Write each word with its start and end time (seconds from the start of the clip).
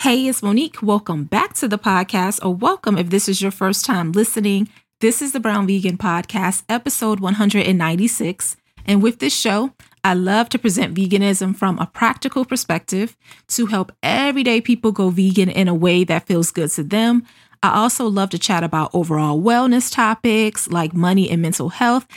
Hey, 0.00 0.28
it's 0.28 0.42
Monique. 0.42 0.82
Welcome 0.82 1.24
back 1.24 1.52
to 1.56 1.68
the 1.68 1.76
podcast, 1.76 2.42
or 2.42 2.54
welcome 2.54 2.96
if 2.96 3.10
this 3.10 3.28
is 3.28 3.42
your 3.42 3.50
first 3.50 3.84
time 3.84 4.12
listening. 4.12 4.66
This 5.02 5.20
is 5.20 5.32
the 5.32 5.40
Brown 5.40 5.66
Vegan 5.66 5.98
Podcast, 5.98 6.62
episode 6.70 7.20
196. 7.20 8.56
And 8.86 9.02
with 9.02 9.18
this 9.18 9.38
show, 9.38 9.74
I 10.02 10.14
love 10.14 10.48
to 10.48 10.58
present 10.58 10.94
veganism 10.94 11.54
from 11.54 11.78
a 11.78 11.84
practical 11.84 12.46
perspective 12.46 13.14
to 13.48 13.66
help 13.66 13.92
everyday 14.02 14.62
people 14.62 14.90
go 14.90 15.10
vegan 15.10 15.50
in 15.50 15.68
a 15.68 15.74
way 15.74 16.02
that 16.04 16.26
feels 16.26 16.50
good 16.50 16.70
to 16.70 16.82
them. 16.82 17.26
I 17.62 17.78
also 17.78 18.06
love 18.06 18.30
to 18.30 18.38
chat 18.38 18.64
about 18.64 18.94
overall 18.94 19.38
wellness 19.38 19.92
topics 19.92 20.66
like 20.70 20.94
money 20.94 21.28
and 21.28 21.42
mental 21.42 21.68
health 21.68 22.08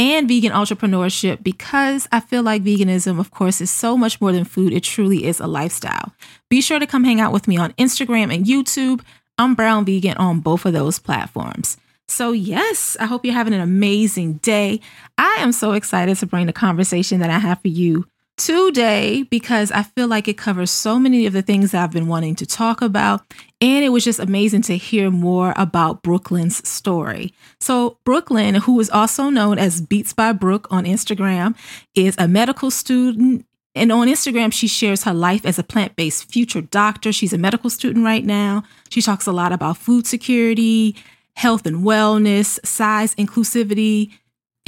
and 0.00 0.26
vegan 0.26 0.50
entrepreneurship 0.50 1.42
because 1.42 2.08
I 2.10 2.20
feel 2.20 2.42
like 2.42 2.64
veganism, 2.64 3.20
of 3.20 3.30
course, 3.30 3.60
is 3.60 3.70
so 3.70 3.98
much 3.98 4.18
more 4.18 4.32
than 4.32 4.44
food. 4.44 4.72
It 4.72 4.82
truly 4.82 5.26
is 5.26 5.40
a 5.40 5.46
lifestyle. 5.46 6.14
Be 6.48 6.62
sure 6.62 6.78
to 6.78 6.86
come 6.86 7.04
hang 7.04 7.20
out 7.20 7.34
with 7.34 7.46
me 7.46 7.58
on 7.58 7.72
Instagram 7.72 8.34
and 8.34 8.46
YouTube. 8.46 9.02
I'm 9.36 9.54
Brown 9.54 9.84
Vegan 9.84 10.16
on 10.16 10.40
both 10.40 10.64
of 10.64 10.72
those 10.72 10.98
platforms. 10.98 11.76
So, 12.08 12.32
yes, 12.32 12.96
I 12.98 13.04
hope 13.04 13.26
you're 13.26 13.34
having 13.34 13.52
an 13.52 13.60
amazing 13.60 14.34
day. 14.34 14.80
I 15.18 15.36
am 15.40 15.52
so 15.52 15.72
excited 15.72 16.16
to 16.16 16.26
bring 16.26 16.46
the 16.46 16.52
conversation 16.54 17.20
that 17.20 17.30
I 17.30 17.38
have 17.38 17.60
for 17.60 17.68
you 17.68 18.06
today 18.40 19.22
because 19.24 19.70
I 19.70 19.82
feel 19.82 20.08
like 20.08 20.26
it 20.26 20.38
covers 20.38 20.70
so 20.70 20.98
many 20.98 21.26
of 21.26 21.34
the 21.34 21.42
things 21.42 21.72
that 21.72 21.84
I've 21.84 21.92
been 21.92 22.08
wanting 22.08 22.34
to 22.36 22.46
talk 22.46 22.80
about. 22.80 23.20
And 23.60 23.84
it 23.84 23.90
was 23.90 24.02
just 24.02 24.18
amazing 24.18 24.62
to 24.62 24.78
hear 24.78 25.10
more 25.10 25.52
about 25.56 26.02
Brooklyn's 26.02 26.66
story. 26.66 27.34
So, 27.60 27.98
Brooklyn, 28.04 28.54
who 28.54 28.80
is 28.80 28.88
also 28.88 29.28
known 29.28 29.58
as 29.58 29.82
Beets 29.82 30.14
by 30.14 30.32
Brooke 30.32 30.66
on 30.70 30.84
Instagram, 30.84 31.54
is 31.94 32.14
a 32.18 32.26
medical 32.26 32.70
student. 32.70 33.44
And 33.74 33.92
on 33.92 34.08
Instagram, 34.08 34.52
she 34.52 34.66
shares 34.66 35.04
her 35.04 35.14
life 35.14 35.44
as 35.44 35.58
a 35.58 35.62
plant 35.62 35.94
based 35.94 36.24
future 36.24 36.62
doctor. 36.62 37.12
She's 37.12 37.34
a 37.34 37.38
medical 37.38 37.68
student 37.68 38.06
right 38.06 38.24
now. 38.24 38.64
She 38.88 39.02
talks 39.02 39.26
a 39.26 39.32
lot 39.32 39.52
about 39.52 39.76
food 39.76 40.06
security 40.06 40.96
health 41.40 41.64
and 41.64 41.84
wellness, 41.84 42.64
size 42.66 43.14
inclusivity. 43.14 44.12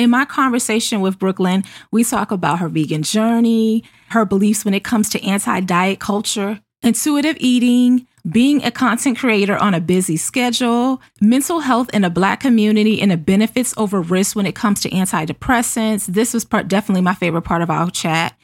In 0.02 0.10
my 0.10 0.24
conversation 0.24 1.00
with 1.00 1.20
Brooklyn, 1.20 1.62
we 1.92 2.02
talk 2.02 2.32
about 2.32 2.58
her 2.58 2.68
vegan 2.68 3.04
journey, 3.04 3.84
her 4.08 4.24
beliefs 4.24 4.64
when 4.64 4.74
it 4.74 4.82
comes 4.82 5.08
to 5.10 5.24
anti 5.24 5.60
diet 5.60 6.00
culture, 6.00 6.58
intuitive 6.82 7.36
eating, 7.38 8.08
being 8.28 8.64
a 8.64 8.72
content 8.72 9.16
creator 9.16 9.56
on 9.56 9.74
a 9.74 9.80
busy 9.80 10.16
schedule, 10.16 11.00
mental 11.20 11.60
health 11.60 11.88
in 11.94 12.02
a 12.02 12.10
Black 12.10 12.40
community, 12.40 13.00
and 13.00 13.12
the 13.12 13.16
benefits 13.16 13.74
over 13.76 14.00
risks 14.00 14.34
when 14.34 14.44
it 14.44 14.56
comes 14.56 14.80
to 14.80 14.90
antidepressants. 14.90 16.06
This 16.06 16.34
was 16.34 16.44
part, 16.44 16.66
definitely 16.66 17.02
my 17.02 17.14
favorite 17.14 17.42
part 17.42 17.62
of 17.62 17.70
our 17.70 17.88
chat. 17.88 18.36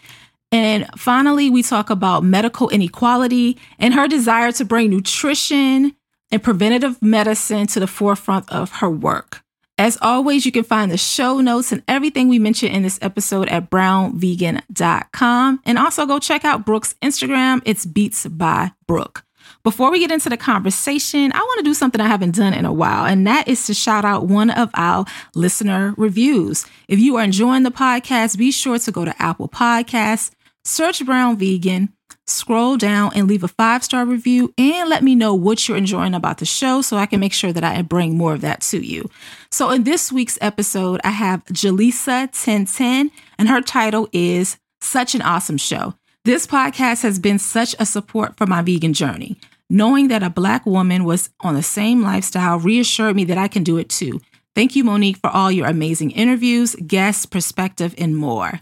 And 0.52 0.88
finally, 0.96 1.50
we 1.50 1.64
talk 1.64 1.90
about 1.90 2.22
medical 2.22 2.68
inequality 2.68 3.58
and 3.80 3.94
her 3.94 4.06
desire 4.06 4.52
to 4.52 4.64
bring 4.64 4.90
nutrition, 4.90 5.96
and 6.30 6.40
preventative 6.40 7.02
medicine 7.02 7.66
to 7.66 7.80
the 7.80 7.86
forefront 7.88 8.48
of 8.48 8.70
her 8.70 8.90
work. 8.90 9.42
As 9.78 9.96
always, 10.02 10.44
you 10.44 10.50
can 10.50 10.64
find 10.64 10.90
the 10.90 10.98
show 10.98 11.40
notes 11.40 11.70
and 11.70 11.84
everything 11.86 12.26
we 12.28 12.40
mentioned 12.40 12.74
in 12.74 12.82
this 12.82 12.98
episode 13.00 13.48
at 13.48 13.70
brownvegan.com. 13.70 15.60
And 15.64 15.78
also 15.78 16.04
go 16.04 16.18
check 16.18 16.44
out 16.44 16.66
Brooke's 16.66 16.94
Instagram. 17.00 17.62
It's 17.64 17.86
Beets 17.86 18.26
by 18.26 18.72
Brooke. 18.88 19.24
Before 19.62 19.90
we 19.90 20.00
get 20.00 20.10
into 20.10 20.28
the 20.28 20.36
conversation, 20.36 21.32
I 21.32 21.38
want 21.38 21.58
to 21.58 21.64
do 21.64 21.74
something 21.74 22.00
I 22.00 22.08
haven't 22.08 22.34
done 22.34 22.54
in 22.54 22.64
a 22.64 22.72
while, 22.72 23.04
and 23.06 23.26
that 23.26 23.48
is 23.48 23.66
to 23.66 23.74
shout 23.74 24.04
out 24.04 24.26
one 24.26 24.50
of 24.50 24.70
our 24.74 25.04
listener 25.34 25.94
reviews. 25.96 26.66
If 26.88 26.98
you 26.98 27.16
are 27.16 27.24
enjoying 27.24 27.62
the 27.64 27.70
podcast, 27.70 28.38
be 28.38 28.50
sure 28.50 28.78
to 28.78 28.92
go 28.92 29.04
to 29.04 29.22
Apple 29.22 29.48
Podcasts, 29.48 30.30
search 30.64 31.04
Brown 31.04 31.36
Vegan, 31.36 31.92
scroll 32.28 32.76
down 32.76 33.12
and 33.14 33.26
leave 33.26 33.42
a 33.42 33.48
five 33.48 33.82
star 33.82 34.04
review 34.04 34.52
and 34.58 34.88
let 34.88 35.02
me 35.02 35.14
know 35.14 35.34
what 35.34 35.66
you're 35.68 35.76
enjoying 35.76 36.14
about 36.14 36.38
the 36.38 36.44
show 36.44 36.82
so 36.82 36.96
I 36.96 37.06
can 37.06 37.20
make 37.20 37.32
sure 37.32 37.52
that 37.52 37.64
I 37.64 37.82
bring 37.82 38.16
more 38.16 38.34
of 38.34 38.40
that 38.42 38.60
to 38.62 38.84
you. 38.84 39.10
So, 39.50 39.70
in 39.70 39.84
this 39.84 40.12
week's 40.12 40.38
episode, 40.40 41.00
I 41.04 41.10
have 41.10 41.44
Jaleesa1010, 41.46 43.10
and 43.38 43.48
her 43.48 43.60
title 43.60 44.08
is 44.12 44.58
Such 44.80 45.14
an 45.14 45.22
Awesome 45.22 45.58
Show. 45.58 45.94
This 46.24 46.46
podcast 46.46 47.02
has 47.02 47.18
been 47.18 47.38
such 47.38 47.74
a 47.78 47.86
support 47.86 48.36
for 48.36 48.46
my 48.46 48.62
vegan 48.62 48.92
journey. 48.92 49.40
Knowing 49.70 50.08
that 50.08 50.22
a 50.22 50.30
Black 50.30 50.64
woman 50.66 51.04
was 51.04 51.30
on 51.40 51.54
the 51.54 51.62
same 51.62 52.02
lifestyle 52.02 52.58
reassured 52.58 53.16
me 53.16 53.24
that 53.24 53.38
I 53.38 53.48
can 53.48 53.62
do 53.62 53.76
it 53.76 53.88
too. 53.88 54.20
Thank 54.54 54.74
you, 54.74 54.82
Monique, 54.82 55.18
for 55.18 55.30
all 55.30 55.52
your 55.52 55.66
amazing 55.66 56.10
interviews, 56.10 56.74
guests, 56.86 57.26
perspective, 57.26 57.94
and 57.96 58.16
more. 58.16 58.60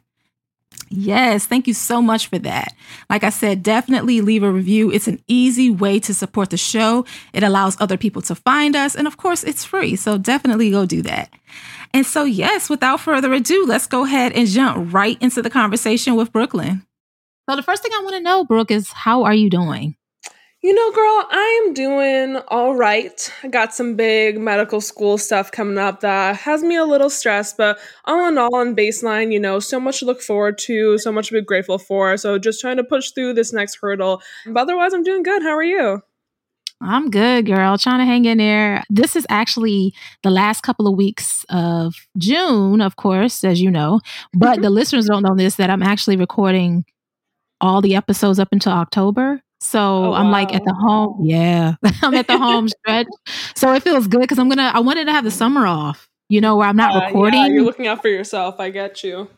Yes, 0.89 1.47
thank 1.47 1.67
you 1.67 1.75
so 1.75 2.01
much 2.01 2.29
for 2.29 2.39
that. 2.39 2.73
Like 3.11 3.25
I 3.25 3.31
said, 3.31 3.63
definitely 3.63 4.21
leave 4.21 4.43
a 4.43 4.51
review. 4.51 4.91
It's 4.93 5.09
an 5.09 5.21
easy 5.27 5.71
way 5.71 5.99
to 6.01 6.15
support 6.15 6.51
the 6.51 6.57
show. 6.57 7.05
It 7.33 7.43
allows 7.43 7.81
other 7.81 7.97
people 7.97 8.23
to 8.23 8.35
find 8.35 8.77
us. 8.77 8.95
And 8.95 9.07
of 9.07 9.17
course, 9.17 9.43
it's 9.43 9.65
free. 9.65 9.97
So 9.97 10.17
definitely 10.17 10.71
go 10.71 10.87
do 10.87 11.03
that. 11.03 11.31
And 11.93 12.07
so, 12.07 12.25
yes, 12.25 12.69
without 12.69 13.01
further 13.01 13.33
ado, 13.33 13.65
let's 13.67 13.87
go 13.87 14.05
ahead 14.05 14.33
and 14.33 14.47
jump 14.47 14.93
right 14.93 15.21
into 15.21 15.43
the 15.43 15.51
conversation 15.51 16.15
with 16.15 16.33
Brooklyn. 16.33 16.87
So, 17.49 17.57
the 17.57 17.63
first 17.63 17.83
thing 17.83 17.93
I 17.95 18.03
want 18.03 18.17
to 18.17 18.21
know, 18.21 18.45
Brooke, 18.45 18.71
is 18.71 18.93
how 18.93 19.25
are 19.25 19.35
you 19.35 19.49
doing? 19.49 19.97
You 20.63 20.75
know, 20.75 20.91
girl, 20.91 21.27
I 21.31 21.65
am 21.65 21.75
doing 21.75 22.37
all 22.49 22.75
right. 22.75 23.33
I 23.43 23.49
got 23.49 23.75
some 23.75 23.95
big 23.95 24.39
medical 24.39 24.81
school 24.81 25.19
stuff 25.19 25.53
coming 25.53 25.79
up 25.79 26.01
that 26.01 26.37
has 26.37 26.63
me 26.63 26.77
a 26.77 26.85
little 26.85 27.11
stressed, 27.11 27.57
but 27.57 27.79
all 28.07 28.27
in 28.27 28.39
all, 28.39 28.55
on 28.57 28.75
baseline, 28.75 29.33
you 29.33 29.39
know, 29.39 29.61
so 29.61 29.79
much 29.79 30.01
to 30.01 30.07
look 30.07 30.23
forward 30.23 30.57
to, 30.59 30.99
so 30.99 31.13
much 31.13 31.29
to 31.29 31.35
be 31.35 31.43
grateful 31.43 31.79
for. 31.79 32.17
So 32.17 32.39
just 32.39 32.61
trying 32.61 32.79
to 32.79 32.85
push 32.85 33.11
through 33.11 33.35
this 33.35 33.53
next 33.53 33.79
hurdle. 33.81 34.23
But 34.47 34.61
otherwise, 34.63 34.95
I'm 34.95 35.03
doing 35.03 35.23
good. 35.23 35.43
How 35.43 35.55
are 35.55 35.63
you? 35.63 36.01
I'm 36.81 37.11
good, 37.11 37.47
girl. 37.47 37.79
Trying 37.79 38.01
to 38.01 38.05
hang 38.05 38.25
in 38.25 38.39
there. 38.39 38.83
This 38.91 39.15
is 39.15 39.27
actually 39.29 39.95
the 40.23 40.31
last 40.31 40.63
couple 40.63 40.87
of 40.87 40.97
weeks 40.97 41.45
of 41.49 41.95
June, 42.19 42.81
of 42.81 42.97
course, 42.97 43.45
as 43.45 43.61
you 43.61 43.71
know. 43.71 44.01
But 44.35 44.61
the 44.63 44.71
listeners 44.71 45.07
don't 45.07 45.23
know 45.23 45.37
this 45.37 45.57
that 45.57 45.71
I'm 45.71 45.83
actually 45.83 46.17
recording 46.17 46.85
all 47.61 47.81
the 47.81 47.95
episodes 47.95 48.39
up 48.39 48.49
until 48.53 48.73
October. 48.73 49.43
So 49.61 49.81
oh, 49.81 50.13
I'm 50.13 50.27
wow. 50.27 50.33
like 50.33 50.55
at 50.55 50.65
the 50.65 50.75
home. 50.75 51.21
Yeah. 51.25 51.75
I'm 52.03 52.15
at 52.15 52.27
the 52.27 52.39
home 52.39 52.69
stretch. 52.85 53.07
So 53.55 53.73
it 53.73 53.83
feels 53.83 54.07
good 54.07 54.21
because 54.21 54.39
I'm 54.39 54.49
going 54.49 54.59
to, 54.59 54.65
I 54.65 54.81
wanted 54.81 55.07
to 55.07 55.13
have 55.13 55.25
the 55.25 55.31
summer 55.31 55.67
off, 55.67 56.09
you 56.29 56.41
know, 56.41 56.57
where 56.57 56.69
I'm 56.69 56.77
not 56.77 56.95
uh, 56.95 57.07
recording. 57.07 57.41
Yeah, 57.41 57.47
you're 57.49 57.65
looking 57.65 57.87
out 57.87 58.03
for 58.03 58.09
yourself. 58.09 58.61
I 58.61 58.71
get 58.71 59.03
you. 59.03 59.29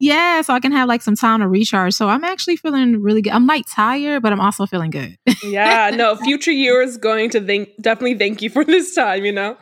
Yeah. 0.00 0.42
So 0.42 0.54
I 0.54 0.60
can 0.60 0.72
have 0.72 0.88
like 0.88 1.02
some 1.02 1.16
time 1.16 1.40
to 1.40 1.48
recharge. 1.48 1.94
So 1.94 2.08
I'm 2.08 2.24
actually 2.24 2.56
feeling 2.56 3.02
really 3.02 3.22
good. 3.22 3.32
I'm 3.32 3.46
like 3.46 3.66
tired, 3.68 4.22
but 4.22 4.32
I'm 4.32 4.40
also 4.40 4.66
feeling 4.66 4.90
good. 4.90 5.16
yeah. 5.42 5.90
No, 5.94 6.16
future 6.24 6.52
years 6.52 6.96
going 6.96 7.30
to 7.30 7.40
thank, 7.40 7.70
definitely 7.80 8.18
thank 8.18 8.42
you 8.42 8.50
for 8.50 8.64
this 8.64 8.94
time, 8.94 9.24
you 9.24 9.32
know? 9.32 9.56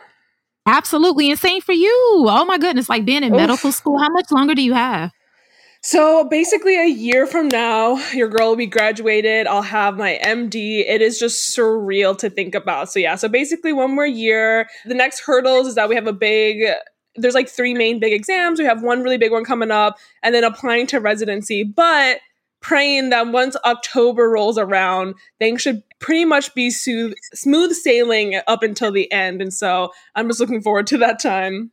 Absolutely. 0.65 1.29
And 1.29 1.39
same 1.39 1.61
for 1.61 1.71
you. 1.71 2.25
Oh 2.27 2.45
my 2.45 2.57
goodness. 2.57 2.89
Like 2.89 3.05
being 3.05 3.23
in 3.23 3.33
Oof. 3.33 3.37
medical 3.37 3.71
school, 3.71 3.99
how 3.99 4.09
much 4.09 4.31
longer 4.31 4.53
do 4.53 4.61
you 4.61 4.73
have? 4.73 5.11
So 5.81 6.25
basically, 6.25 6.75
a 6.75 6.87
year 6.87 7.25
from 7.27 7.47
now, 7.47 7.97
your 8.13 8.27
girl 8.27 8.49
will 8.49 8.55
be 8.55 8.65
graduated. 8.65 9.47
I'll 9.47 9.61
have 9.61 9.97
my 9.97 10.19
MD. 10.23 10.83
It 10.87 11.01
is 11.01 11.19
just 11.19 11.55
surreal 11.55 12.17
to 12.17 12.29
think 12.29 12.55
about. 12.55 12.91
So, 12.91 12.99
yeah, 12.99 13.15
so 13.15 13.29
basically, 13.29 13.73
one 13.73 13.95
more 13.95 14.05
year. 14.05 14.67
The 14.85 14.95
next 14.95 15.19
hurdles 15.21 15.67
is 15.67 15.75
that 15.75 15.89
we 15.89 15.95
have 15.95 16.07
a 16.07 16.13
big 16.13 16.63
there's 17.17 17.33
like 17.33 17.49
three 17.49 17.73
main 17.73 17.99
big 17.99 18.13
exams. 18.13 18.59
We 18.59 18.65
have 18.65 18.83
one 18.83 19.03
really 19.03 19.17
big 19.17 19.31
one 19.31 19.43
coming 19.43 19.71
up 19.71 19.97
and 20.23 20.33
then 20.33 20.43
applying 20.43 20.87
to 20.87 20.99
residency. 20.99 21.63
But 21.63 22.19
praying 22.61 23.09
that 23.09 23.27
once 23.27 23.55
October 23.65 24.29
rolls 24.29 24.57
around, 24.57 25.15
things 25.39 25.61
should 25.61 25.83
pretty 25.99 26.25
much 26.25 26.53
be 26.53 26.69
smooth, 26.69 27.15
smooth 27.33 27.73
sailing 27.73 28.39
up 28.47 28.63
until 28.63 28.91
the 28.91 29.11
end. 29.11 29.41
And 29.41 29.53
so 29.53 29.91
I'm 30.15 30.27
just 30.27 30.39
looking 30.39 30.61
forward 30.61 30.87
to 30.87 30.97
that 30.99 31.19
time. 31.19 31.71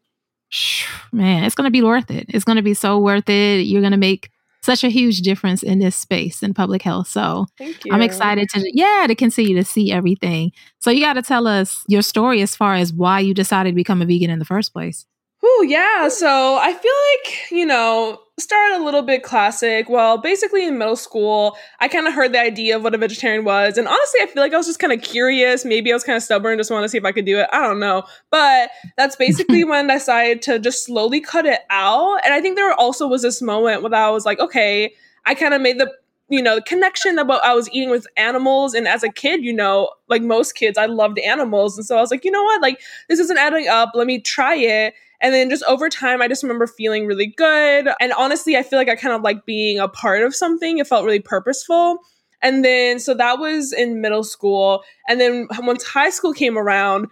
Man, 1.12 1.44
it's 1.44 1.54
going 1.54 1.66
to 1.66 1.70
be 1.70 1.82
worth 1.82 2.10
it. 2.10 2.26
It's 2.28 2.44
going 2.44 2.56
to 2.56 2.62
be 2.62 2.74
so 2.74 2.98
worth 2.98 3.28
it. 3.28 3.62
You're 3.62 3.80
going 3.80 3.92
to 3.92 3.96
make 3.96 4.30
such 4.62 4.82
a 4.82 4.88
huge 4.88 5.20
difference 5.20 5.62
in 5.62 5.78
this 5.78 5.94
space 5.94 6.42
in 6.42 6.54
public 6.54 6.80
health. 6.80 7.06
So 7.06 7.46
I'm 7.90 8.00
excited 8.00 8.48
to, 8.54 8.70
yeah, 8.72 9.04
to 9.06 9.14
continue 9.14 9.54
to 9.56 9.64
see 9.64 9.92
everything. 9.92 10.52
So 10.78 10.90
you 10.90 11.02
got 11.02 11.14
to 11.14 11.22
tell 11.22 11.46
us 11.46 11.84
your 11.86 12.00
story 12.00 12.40
as 12.40 12.56
far 12.56 12.74
as 12.74 12.90
why 12.90 13.20
you 13.20 13.34
decided 13.34 13.72
to 13.72 13.74
become 13.74 14.00
a 14.00 14.06
vegan 14.06 14.30
in 14.30 14.38
the 14.38 14.44
first 14.46 14.72
place. 14.72 15.04
Oh, 15.42 15.66
yeah. 15.68 16.08
So 16.08 16.56
I 16.56 16.72
feel 16.72 16.92
like, 17.12 17.50
you 17.50 17.66
know, 17.66 18.18
start 18.38 18.72
a 18.72 18.84
little 18.84 19.02
bit 19.02 19.22
classic. 19.22 19.88
Well, 19.88 20.18
basically 20.18 20.66
in 20.66 20.76
middle 20.76 20.96
school, 20.96 21.56
I 21.80 21.86
kind 21.86 22.08
of 22.08 22.14
heard 22.14 22.32
the 22.32 22.40
idea 22.40 22.76
of 22.76 22.82
what 22.82 22.94
a 22.94 22.98
vegetarian 22.98 23.44
was. 23.44 23.78
And 23.78 23.86
honestly, 23.86 24.20
I 24.22 24.26
feel 24.26 24.42
like 24.42 24.52
I 24.52 24.56
was 24.56 24.66
just 24.66 24.80
kind 24.80 24.92
of 24.92 25.02
curious. 25.02 25.64
Maybe 25.64 25.92
I 25.92 25.94
was 25.94 26.02
kind 26.02 26.16
of 26.16 26.22
stubborn, 26.22 26.58
just 26.58 26.70
want 26.70 26.84
to 26.84 26.88
see 26.88 26.98
if 26.98 27.04
I 27.04 27.12
could 27.12 27.26
do 27.26 27.38
it. 27.38 27.48
I 27.52 27.60
don't 27.60 27.78
know. 27.78 28.02
But 28.30 28.70
that's 28.96 29.14
basically 29.16 29.62
when 29.64 29.90
I 29.90 29.94
decided 29.94 30.42
to 30.42 30.58
just 30.58 30.84
slowly 30.84 31.20
cut 31.20 31.46
it 31.46 31.60
out. 31.70 32.20
And 32.24 32.34
I 32.34 32.40
think 32.40 32.56
there 32.56 32.72
also 32.72 33.06
was 33.06 33.22
this 33.22 33.40
moment 33.40 33.82
where 33.82 33.94
I 33.94 34.10
was 34.10 34.26
like, 34.26 34.40
okay, 34.40 34.94
I 35.26 35.34
kind 35.34 35.54
of 35.54 35.60
made 35.60 35.78
the 35.78 35.92
you 36.30 36.42
know, 36.42 36.56
the 36.56 36.62
connection 36.62 37.18
about 37.18 37.44
I 37.44 37.54
was 37.54 37.68
eating 37.70 37.90
with 37.90 38.06
animals. 38.16 38.72
And 38.72 38.88
as 38.88 39.02
a 39.02 39.10
kid, 39.10 39.44
you 39.44 39.52
know, 39.52 39.90
like 40.08 40.22
most 40.22 40.54
kids, 40.54 40.78
I 40.78 40.86
loved 40.86 41.18
animals. 41.18 41.76
And 41.76 41.86
so 41.86 41.98
I 41.98 42.00
was 42.00 42.10
like, 42.10 42.24
you 42.24 42.30
know 42.30 42.42
what? 42.42 42.62
Like, 42.62 42.80
this 43.08 43.18
isn't 43.18 43.36
adding 43.36 43.68
up. 43.68 43.90
Let 43.94 44.06
me 44.06 44.20
try 44.20 44.56
it. 44.56 44.94
And 45.24 45.32
then 45.32 45.48
just 45.48 45.64
over 45.64 45.88
time, 45.88 46.20
I 46.20 46.28
just 46.28 46.42
remember 46.42 46.66
feeling 46.66 47.06
really 47.06 47.28
good. 47.28 47.88
And 47.98 48.12
honestly, 48.12 48.58
I 48.58 48.62
feel 48.62 48.78
like 48.78 48.90
I 48.90 48.94
kind 48.94 49.14
of 49.14 49.22
like 49.22 49.46
being 49.46 49.78
a 49.78 49.88
part 49.88 50.22
of 50.22 50.34
something. 50.36 50.76
It 50.76 50.86
felt 50.86 51.06
really 51.06 51.18
purposeful. 51.18 52.00
And 52.42 52.62
then, 52.62 52.98
so 52.98 53.14
that 53.14 53.38
was 53.38 53.72
in 53.72 54.02
middle 54.02 54.22
school. 54.22 54.84
And 55.08 55.18
then 55.18 55.48
once 55.60 55.82
high 55.82 56.10
school 56.10 56.34
came 56.34 56.58
around, 56.58 57.06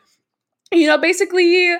you 0.71 0.87
know, 0.87 0.99
basically, 0.99 1.75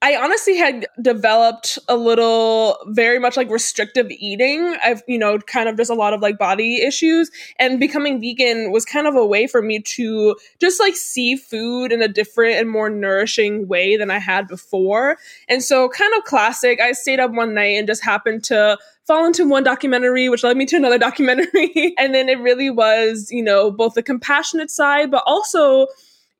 I 0.00 0.14
honestly 0.14 0.56
had 0.56 0.86
developed 1.02 1.76
a 1.88 1.96
little 1.96 2.78
very 2.86 3.18
much 3.18 3.36
like 3.36 3.50
restrictive 3.50 4.06
eating. 4.10 4.76
I've, 4.84 5.02
you 5.08 5.18
know, 5.18 5.38
kind 5.40 5.68
of 5.68 5.76
just 5.76 5.90
a 5.90 5.94
lot 5.94 6.12
of 6.12 6.20
like 6.20 6.38
body 6.38 6.82
issues 6.82 7.32
and 7.58 7.80
becoming 7.80 8.20
vegan 8.20 8.70
was 8.70 8.84
kind 8.84 9.08
of 9.08 9.16
a 9.16 9.26
way 9.26 9.48
for 9.48 9.60
me 9.60 9.80
to 9.80 10.36
just 10.60 10.78
like 10.78 10.94
see 10.94 11.34
food 11.34 11.90
in 11.90 12.00
a 12.00 12.06
different 12.06 12.58
and 12.58 12.70
more 12.70 12.88
nourishing 12.88 13.66
way 13.66 13.96
than 13.96 14.08
I 14.08 14.20
had 14.20 14.46
before. 14.46 15.18
And 15.48 15.64
so 15.64 15.88
kind 15.88 16.14
of 16.16 16.22
classic, 16.22 16.80
I 16.80 16.92
stayed 16.92 17.18
up 17.18 17.32
one 17.32 17.54
night 17.54 17.76
and 17.76 17.88
just 17.88 18.04
happened 18.04 18.44
to 18.44 18.78
fall 19.04 19.26
into 19.26 19.48
one 19.48 19.64
documentary, 19.64 20.28
which 20.28 20.44
led 20.44 20.56
me 20.56 20.66
to 20.66 20.76
another 20.76 20.98
documentary. 21.08 21.94
and 21.98 22.14
then 22.14 22.28
it 22.28 22.38
really 22.38 22.70
was, 22.70 23.32
you 23.32 23.42
know, 23.42 23.72
both 23.72 23.94
the 23.94 24.02
compassionate 24.04 24.70
side, 24.70 25.10
but 25.10 25.24
also 25.26 25.88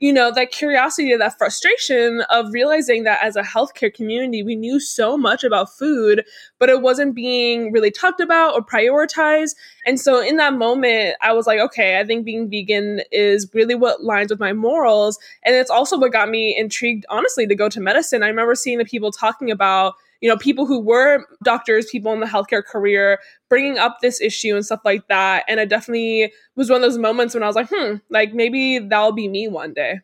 you 0.01 0.13
know, 0.13 0.31
that 0.31 0.53
curiosity, 0.53 1.17
that 1.17 1.39
frustration 1.39 2.23
of 2.31 2.53
realizing 2.53 3.03
that 3.03 3.19
as 3.23 3.35
a 3.35 3.43
healthcare 3.43 3.93
community, 3.93 4.45
we 4.45 4.55
knew 4.55 4.79
so 4.79 5.19
much 5.19 5.43
about 5.43 5.77
food, 5.77 6.25
but 6.61 6.69
it 6.69 6.83
wasn't 6.83 7.17
being 7.17 7.73
really 7.73 7.91
talked 7.91 8.21
about 8.21 8.55
or 8.55 8.63
prioritized. 8.63 9.57
And 9.87 9.99
so 9.99 10.21
in 10.21 10.37
that 10.37 10.55
moment, 10.55 11.17
I 11.21 11.33
was 11.33 11.49
like, 11.49 11.59
okay, 11.59 11.99
I 11.99 12.05
think 12.05 12.25
being 12.25 12.49
vegan 12.49 13.01
is 13.11 13.53
really 13.53 13.75
what 13.75 14.05
lines 14.05 14.31
with 14.31 14.39
my 14.39 14.53
morals. 14.53 15.19
And 15.43 15.57
it's 15.57 15.71
also 15.71 15.99
what 15.99 16.13
got 16.13 16.29
me 16.29 16.57
intrigued, 16.57 17.05
honestly, 17.11 17.47
to 17.49 17.55
go 17.57 17.69
to 17.69 17.81
medicine. 17.81 18.23
I 18.23 18.29
remember 18.29 18.55
seeing 18.55 18.79
the 18.79 18.85
people 18.85 19.11
talking 19.11 19.51
about 19.51 19.95
you 20.21 20.29
know, 20.29 20.37
people 20.37 20.67
who 20.67 20.81
were 20.81 21.25
doctors, 21.45 21.87
people 21.91 22.13
in 22.13 22.21
the 22.21 22.27
healthcare 22.27 22.65
career, 22.65 23.19
bringing 23.49 23.79
up 23.79 23.99
this 24.03 24.21
issue 24.21 24.55
and 24.55 24.65
stuff 24.65 24.81
like 24.85 25.07
that. 25.09 25.45
And 25.49 25.61
it 25.61 25.69
definitely 25.69 26.33
was 26.57 26.71
one 26.71 26.77
of 26.77 26.83
those 26.83 26.99
moments 26.99 27.35
when 27.35 27.43
I 27.43 27.47
was 27.47 27.57
like, 27.57 27.69
hmm, 27.73 27.97
like 28.11 28.35
maybe 28.35 28.79
that'll 28.79 29.13
be 29.13 29.29
me 29.29 29.49
one 29.49 29.75
day. 29.75 30.01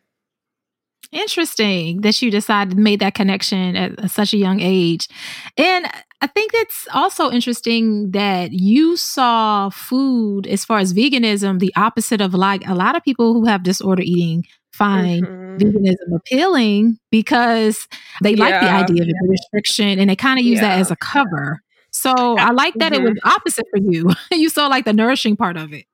Interesting 1.11 2.01
that 2.01 2.21
you 2.21 2.31
decided 2.31 2.77
made 2.77 2.99
that 2.99 3.13
connection 3.13 3.75
at 3.75 4.09
such 4.09 4.33
a 4.33 4.37
young 4.37 4.59
age. 4.59 5.07
And 5.55 5.85
I 6.21 6.27
think 6.27 6.51
it's 6.55 6.87
also 6.93 7.29
interesting 7.29 8.11
that 8.11 8.51
you 8.51 8.97
saw 8.97 9.69
food 9.69 10.47
as 10.47 10.65
far 10.65 10.79
as 10.79 10.93
veganism 10.93 11.59
the 11.59 11.73
opposite 11.75 12.21
of 12.21 12.33
like 12.33 12.67
a 12.67 12.73
lot 12.73 12.95
of 12.95 13.03
people 13.03 13.33
who 13.33 13.45
have 13.45 13.63
disorder 13.63 14.01
eating 14.03 14.45
find 14.75 15.25
mm-hmm. 15.25 15.57
veganism 15.57 16.15
appealing 16.15 16.97
because 17.11 17.87
they 18.21 18.33
yeah. 18.33 18.43
like 18.43 18.61
the 18.61 18.69
idea 18.69 19.01
of 19.03 19.07
the 19.07 19.27
restriction 19.27 19.99
and 19.99 20.09
they 20.09 20.15
kind 20.15 20.39
of 20.39 20.45
use 20.45 20.57
yeah. 20.57 20.69
that 20.69 20.79
as 20.79 20.91
a 20.91 20.95
cover. 20.95 21.61
So 21.91 22.11
I 22.11 22.51
like 22.51 22.73
that 22.75 22.91
mm-hmm. 22.91 23.05
it 23.05 23.09
was 23.09 23.19
opposite 23.23 23.65
for 23.71 23.79
you. 23.79 24.09
you 24.31 24.49
saw 24.49 24.67
like 24.67 24.85
the 24.85 24.93
nourishing 24.93 25.37
part 25.37 25.57
of 25.57 25.73
it. 25.73 25.85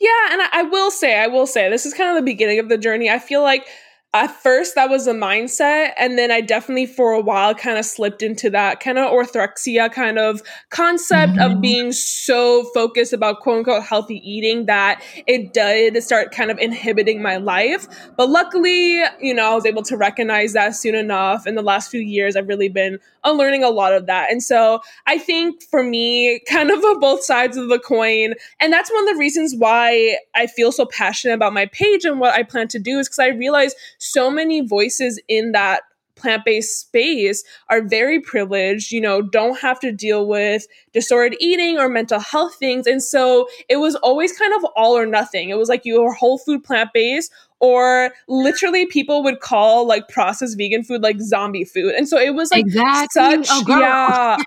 Yeah, 0.00 0.32
and 0.32 0.42
I, 0.42 0.48
I 0.52 0.62
will 0.62 0.90
say, 0.90 1.18
I 1.18 1.26
will 1.26 1.46
say, 1.46 1.68
this 1.68 1.84
is 1.84 1.94
kind 1.94 2.10
of 2.10 2.16
the 2.16 2.24
beginning 2.24 2.58
of 2.58 2.68
the 2.68 2.78
journey. 2.78 3.10
I 3.10 3.18
feel 3.18 3.42
like 3.42 3.66
at 4.14 4.30
first 4.30 4.76
that 4.76 4.88
was 4.88 5.08
a 5.08 5.12
mindset 5.12 5.90
and 5.98 6.16
then 6.16 6.30
i 6.30 6.40
definitely 6.40 6.86
for 6.86 7.12
a 7.12 7.20
while 7.20 7.52
kind 7.52 7.76
of 7.76 7.84
slipped 7.84 8.22
into 8.22 8.48
that 8.48 8.78
kind 8.78 8.96
of 8.96 9.10
orthorexia 9.10 9.92
kind 9.92 10.18
of 10.18 10.40
concept 10.70 11.32
mm-hmm. 11.32 11.52
of 11.52 11.60
being 11.60 11.90
so 11.92 12.64
focused 12.72 13.12
about 13.12 13.40
quote 13.40 13.58
unquote 13.58 13.82
healthy 13.82 14.22
eating 14.28 14.66
that 14.66 15.02
it 15.26 15.52
did 15.52 16.00
start 16.02 16.30
kind 16.30 16.50
of 16.50 16.58
inhibiting 16.58 17.20
my 17.20 17.36
life 17.36 17.88
but 18.16 18.30
luckily 18.30 19.02
you 19.20 19.34
know 19.34 19.50
i 19.50 19.54
was 19.54 19.66
able 19.66 19.82
to 19.82 19.96
recognize 19.96 20.52
that 20.52 20.76
soon 20.76 20.94
enough 20.94 21.46
in 21.46 21.56
the 21.56 21.62
last 21.62 21.90
few 21.90 22.00
years 22.00 22.36
i've 22.36 22.48
really 22.48 22.68
been 22.68 22.98
unlearning 23.24 23.64
a 23.64 23.70
lot 23.70 23.92
of 23.92 24.06
that. 24.06 24.30
And 24.30 24.42
so 24.42 24.80
i 25.06 25.18
think 25.18 25.62
for 25.62 25.82
me 25.82 26.40
kind 26.48 26.70
of 26.70 26.80
both 27.00 27.24
sides 27.24 27.56
of 27.56 27.68
the 27.68 27.78
coin 27.78 28.34
and 28.60 28.72
that's 28.72 28.90
one 28.90 29.08
of 29.08 29.14
the 29.14 29.18
reasons 29.18 29.54
why 29.56 30.16
i 30.34 30.46
feel 30.46 30.70
so 30.70 30.86
passionate 30.86 31.34
about 31.34 31.52
my 31.52 31.66
page 31.66 32.04
and 32.04 32.20
what 32.20 32.34
i 32.34 32.42
plan 32.42 32.68
to 32.68 32.78
do 32.78 32.98
is 32.98 33.08
because 33.08 33.18
i 33.18 33.28
realize 33.28 33.74
so 33.98 34.30
many 34.30 34.60
voices 34.60 35.20
in 35.28 35.52
that 35.52 35.82
plant-based 36.24 36.80
space 36.80 37.44
are 37.68 37.82
very 37.82 38.20
privileged 38.20 38.92
you 38.92 39.00
know 39.00 39.20
don't 39.20 39.60
have 39.60 39.78
to 39.80 39.92
deal 39.92 40.26
with 40.26 40.66
disordered 40.92 41.36
eating 41.40 41.76
or 41.78 41.88
mental 41.88 42.20
health 42.20 42.54
things. 42.54 42.86
And 42.86 43.02
so 43.02 43.48
it 43.68 43.76
was 43.76 43.96
always 43.96 44.36
kind 44.38 44.52
of 44.54 44.64
all 44.76 44.96
or 44.96 45.04
nothing. 45.04 45.50
It 45.50 45.58
was 45.58 45.68
like 45.68 45.84
you 45.84 46.02
were 46.02 46.12
whole 46.12 46.38
food 46.38 46.64
plant-based 46.64 47.32
or 47.60 48.10
literally 48.28 48.86
people 48.86 49.22
would 49.22 49.40
call 49.40 49.86
like 49.86 50.08
processed 50.08 50.56
vegan 50.56 50.84
food 50.84 51.02
like 51.02 51.20
zombie 51.20 51.64
food. 51.64 51.94
And 51.94 52.08
so 52.08 52.18
it 52.18 52.34
was 52.34 52.50
like 52.50 52.66
exactly. 52.66 53.08
such 53.44 53.48
oh, 53.50 53.64
yeah. 53.68 54.36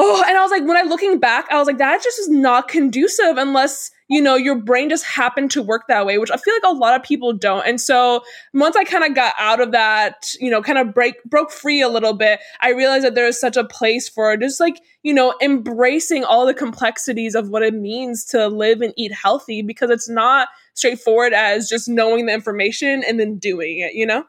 Oh 0.00 0.24
and 0.28 0.38
i 0.38 0.42
was 0.42 0.52
like 0.52 0.62
when 0.62 0.76
i 0.76 0.82
looking 0.82 1.18
back 1.18 1.50
i 1.50 1.58
was 1.58 1.66
like 1.66 1.78
that 1.78 2.00
just 2.00 2.20
is 2.20 2.28
not 2.28 2.68
conducive 2.68 3.36
unless 3.36 3.90
you 4.08 4.22
know, 4.22 4.36
your 4.36 4.56
brain 4.56 4.88
just 4.88 5.04
happened 5.04 5.50
to 5.52 5.62
work 5.62 5.82
that 5.88 6.06
way, 6.06 6.18
which 6.18 6.30
I 6.30 6.36
feel 6.36 6.54
like 6.54 6.74
a 6.74 6.76
lot 6.76 6.94
of 6.94 7.02
people 7.02 7.32
don't. 7.34 7.66
And 7.66 7.80
so 7.80 8.22
once 8.54 8.74
I 8.74 8.84
kind 8.84 9.04
of 9.04 9.14
got 9.14 9.34
out 9.38 9.60
of 9.60 9.72
that, 9.72 10.32
you 10.40 10.50
know, 10.50 10.62
kind 10.62 10.78
of 10.78 10.94
break 10.94 11.22
broke 11.24 11.50
free 11.50 11.82
a 11.82 11.88
little 11.88 12.14
bit, 12.14 12.40
I 12.60 12.70
realized 12.70 13.04
that 13.04 13.14
there 13.14 13.26
is 13.26 13.38
such 13.38 13.56
a 13.56 13.64
place 13.64 14.08
for 14.08 14.36
just 14.36 14.60
like, 14.60 14.80
you 15.02 15.12
know, 15.12 15.34
embracing 15.42 16.24
all 16.24 16.46
the 16.46 16.54
complexities 16.54 17.34
of 17.34 17.50
what 17.50 17.62
it 17.62 17.74
means 17.74 18.24
to 18.26 18.48
live 18.48 18.80
and 18.80 18.94
eat 18.96 19.12
healthy 19.12 19.62
because 19.62 19.90
it's 19.90 20.08
not 20.08 20.48
straightforward 20.74 21.34
as 21.34 21.68
just 21.68 21.88
knowing 21.88 22.26
the 22.26 22.32
information 22.32 23.04
and 23.06 23.20
then 23.20 23.36
doing 23.36 23.78
it, 23.78 23.94
you 23.94 24.06
know? 24.06 24.24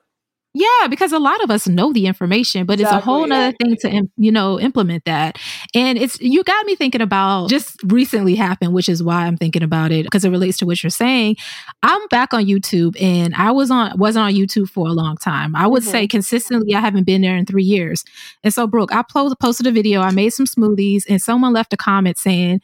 Yeah, 0.56 0.88
because 0.90 1.12
a 1.12 1.20
lot 1.20 1.44
of 1.44 1.52
us 1.52 1.68
know 1.68 1.94
the 1.94 2.08
information, 2.08 2.66
but 2.66 2.80
exactly. 2.80 2.98
it's 2.98 3.04
a 3.04 3.06
whole 3.06 3.32
other 3.32 3.56
thing 3.62 3.76
to 3.82 4.10
you 4.18 4.32
know 4.32 4.60
implement 4.60 5.06
that. 5.06 5.38
And 5.76 5.98
it's 6.00 6.20
you 6.20 6.44
got 6.44 6.66
me 6.66 6.76
thinking 6.76 7.02
about 7.02 7.50
just 7.50 7.78
recently 7.84 8.34
happened, 8.34 8.74
which 8.74 8.90
is 8.90 9.04
why 9.04 9.28
I'm 9.28 9.38
thinking 9.38 9.62
about 9.62 9.92
it 9.92 10.06
because 10.06 10.26
it 10.26 10.32
relates 10.32 10.58
to 10.58 10.66
what 10.66 10.82
you're 10.82 10.90
saying. 10.90 11.36
I'm 11.84 12.08
back 12.08 12.34
on 12.34 12.46
YouTube, 12.46 13.00
and 13.00 13.36
I 13.36 13.52
was 13.52 13.70
on 13.70 13.96
wasn't 14.00 14.26
on 14.26 14.34
YouTube 14.34 14.70
for 14.70 14.88
a 14.88 14.92
long 14.92 15.18
time. 15.18 15.56
I 15.56 15.68
would 15.68 15.84
mm-hmm. 15.84 15.92
say 15.92 16.08
consistently, 16.08 16.74
I 16.74 16.80
haven't 16.80 17.04
been 17.04 17.22
there 17.22 17.38
in 17.38 17.46
three 17.46 17.64
years. 17.64 18.04
And 18.44 18.52
so, 18.52 18.66
Brooke, 18.66 18.92
I 18.92 19.04
posted 19.40 19.68
a 19.68 19.72
video. 19.72 20.02
I 20.02 20.10
made 20.12 20.32
some 20.32 20.48
smoothies, 20.48 21.04
and 21.08 21.22
someone 21.22 21.54
left 21.54 21.74
a 21.74 21.78
comment 21.78 22.18
saying, 22.18 22.62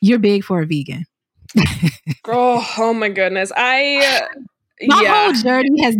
"You're 0.00 0.18
big 0.18 0.42
for 0.42 0.62
a 0.62 0.66
vegan." 0.66 1.04
Girl, 2.24 2.64
oh 2.76 2.92
my 2.92 3.08
goodness. 3.08 3.52
I 3.56 4.26
my 4.86 5.02
yeah. 5.02 5.24
whole 5.24 5.32
journey 5.34 5.82
has 5.82 5.96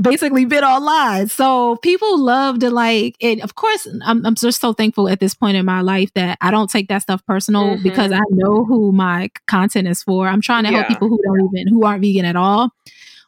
basically 0.00 0.44
been 0.44 0.64
online. 0.64 1.28
So 1.28 1.76
people 1.76 2.18
love 2.18 2.58
to 2.60 2.70
like, 2.70 3.16
and 3.20 3.40
of 3.42 3.54
course, 3.54 3.86
I'm, 4.04 4.24
I'm 4.26 4.34
just 4.34 4.60
so 4.60 4.72
thankful 4.72 5.08
at 5.08 5.20
this 5.20 5.34
point 5.34 5.56
in 5.56 5.64
my 5.64 5.80
life 5.80 6.12
that 6.14 6.38
I 6.40 6.50
don't 6.50 6.68
take 6.70 6.88
that 6.88 7.02
stuff 7.02 7.24
personal 7.26 7.74
mm-hmm. 7.74 7.82
because 7.82 8.12
I 8.12 8.20
know 8.30 8.64
who 8.64 8.92
my 8.92 9.30
content 9.46 9.88
is 9.88 10.02
for. 10.02 10.26
I'm 10.26 10.40
trying 10.40 10.64
to 10.64 10.70
yeah. 10.70 10.78
help 10.78 10.88
people 10.88 11.08
who 11.08 11.20
don't 11.22 11.54
even, 11.54 11.68
who 11.68 11.84
aren't 11.84 12.02
vegan 12.02 12.24
at 12.24 12.36
all. 12.36 12.70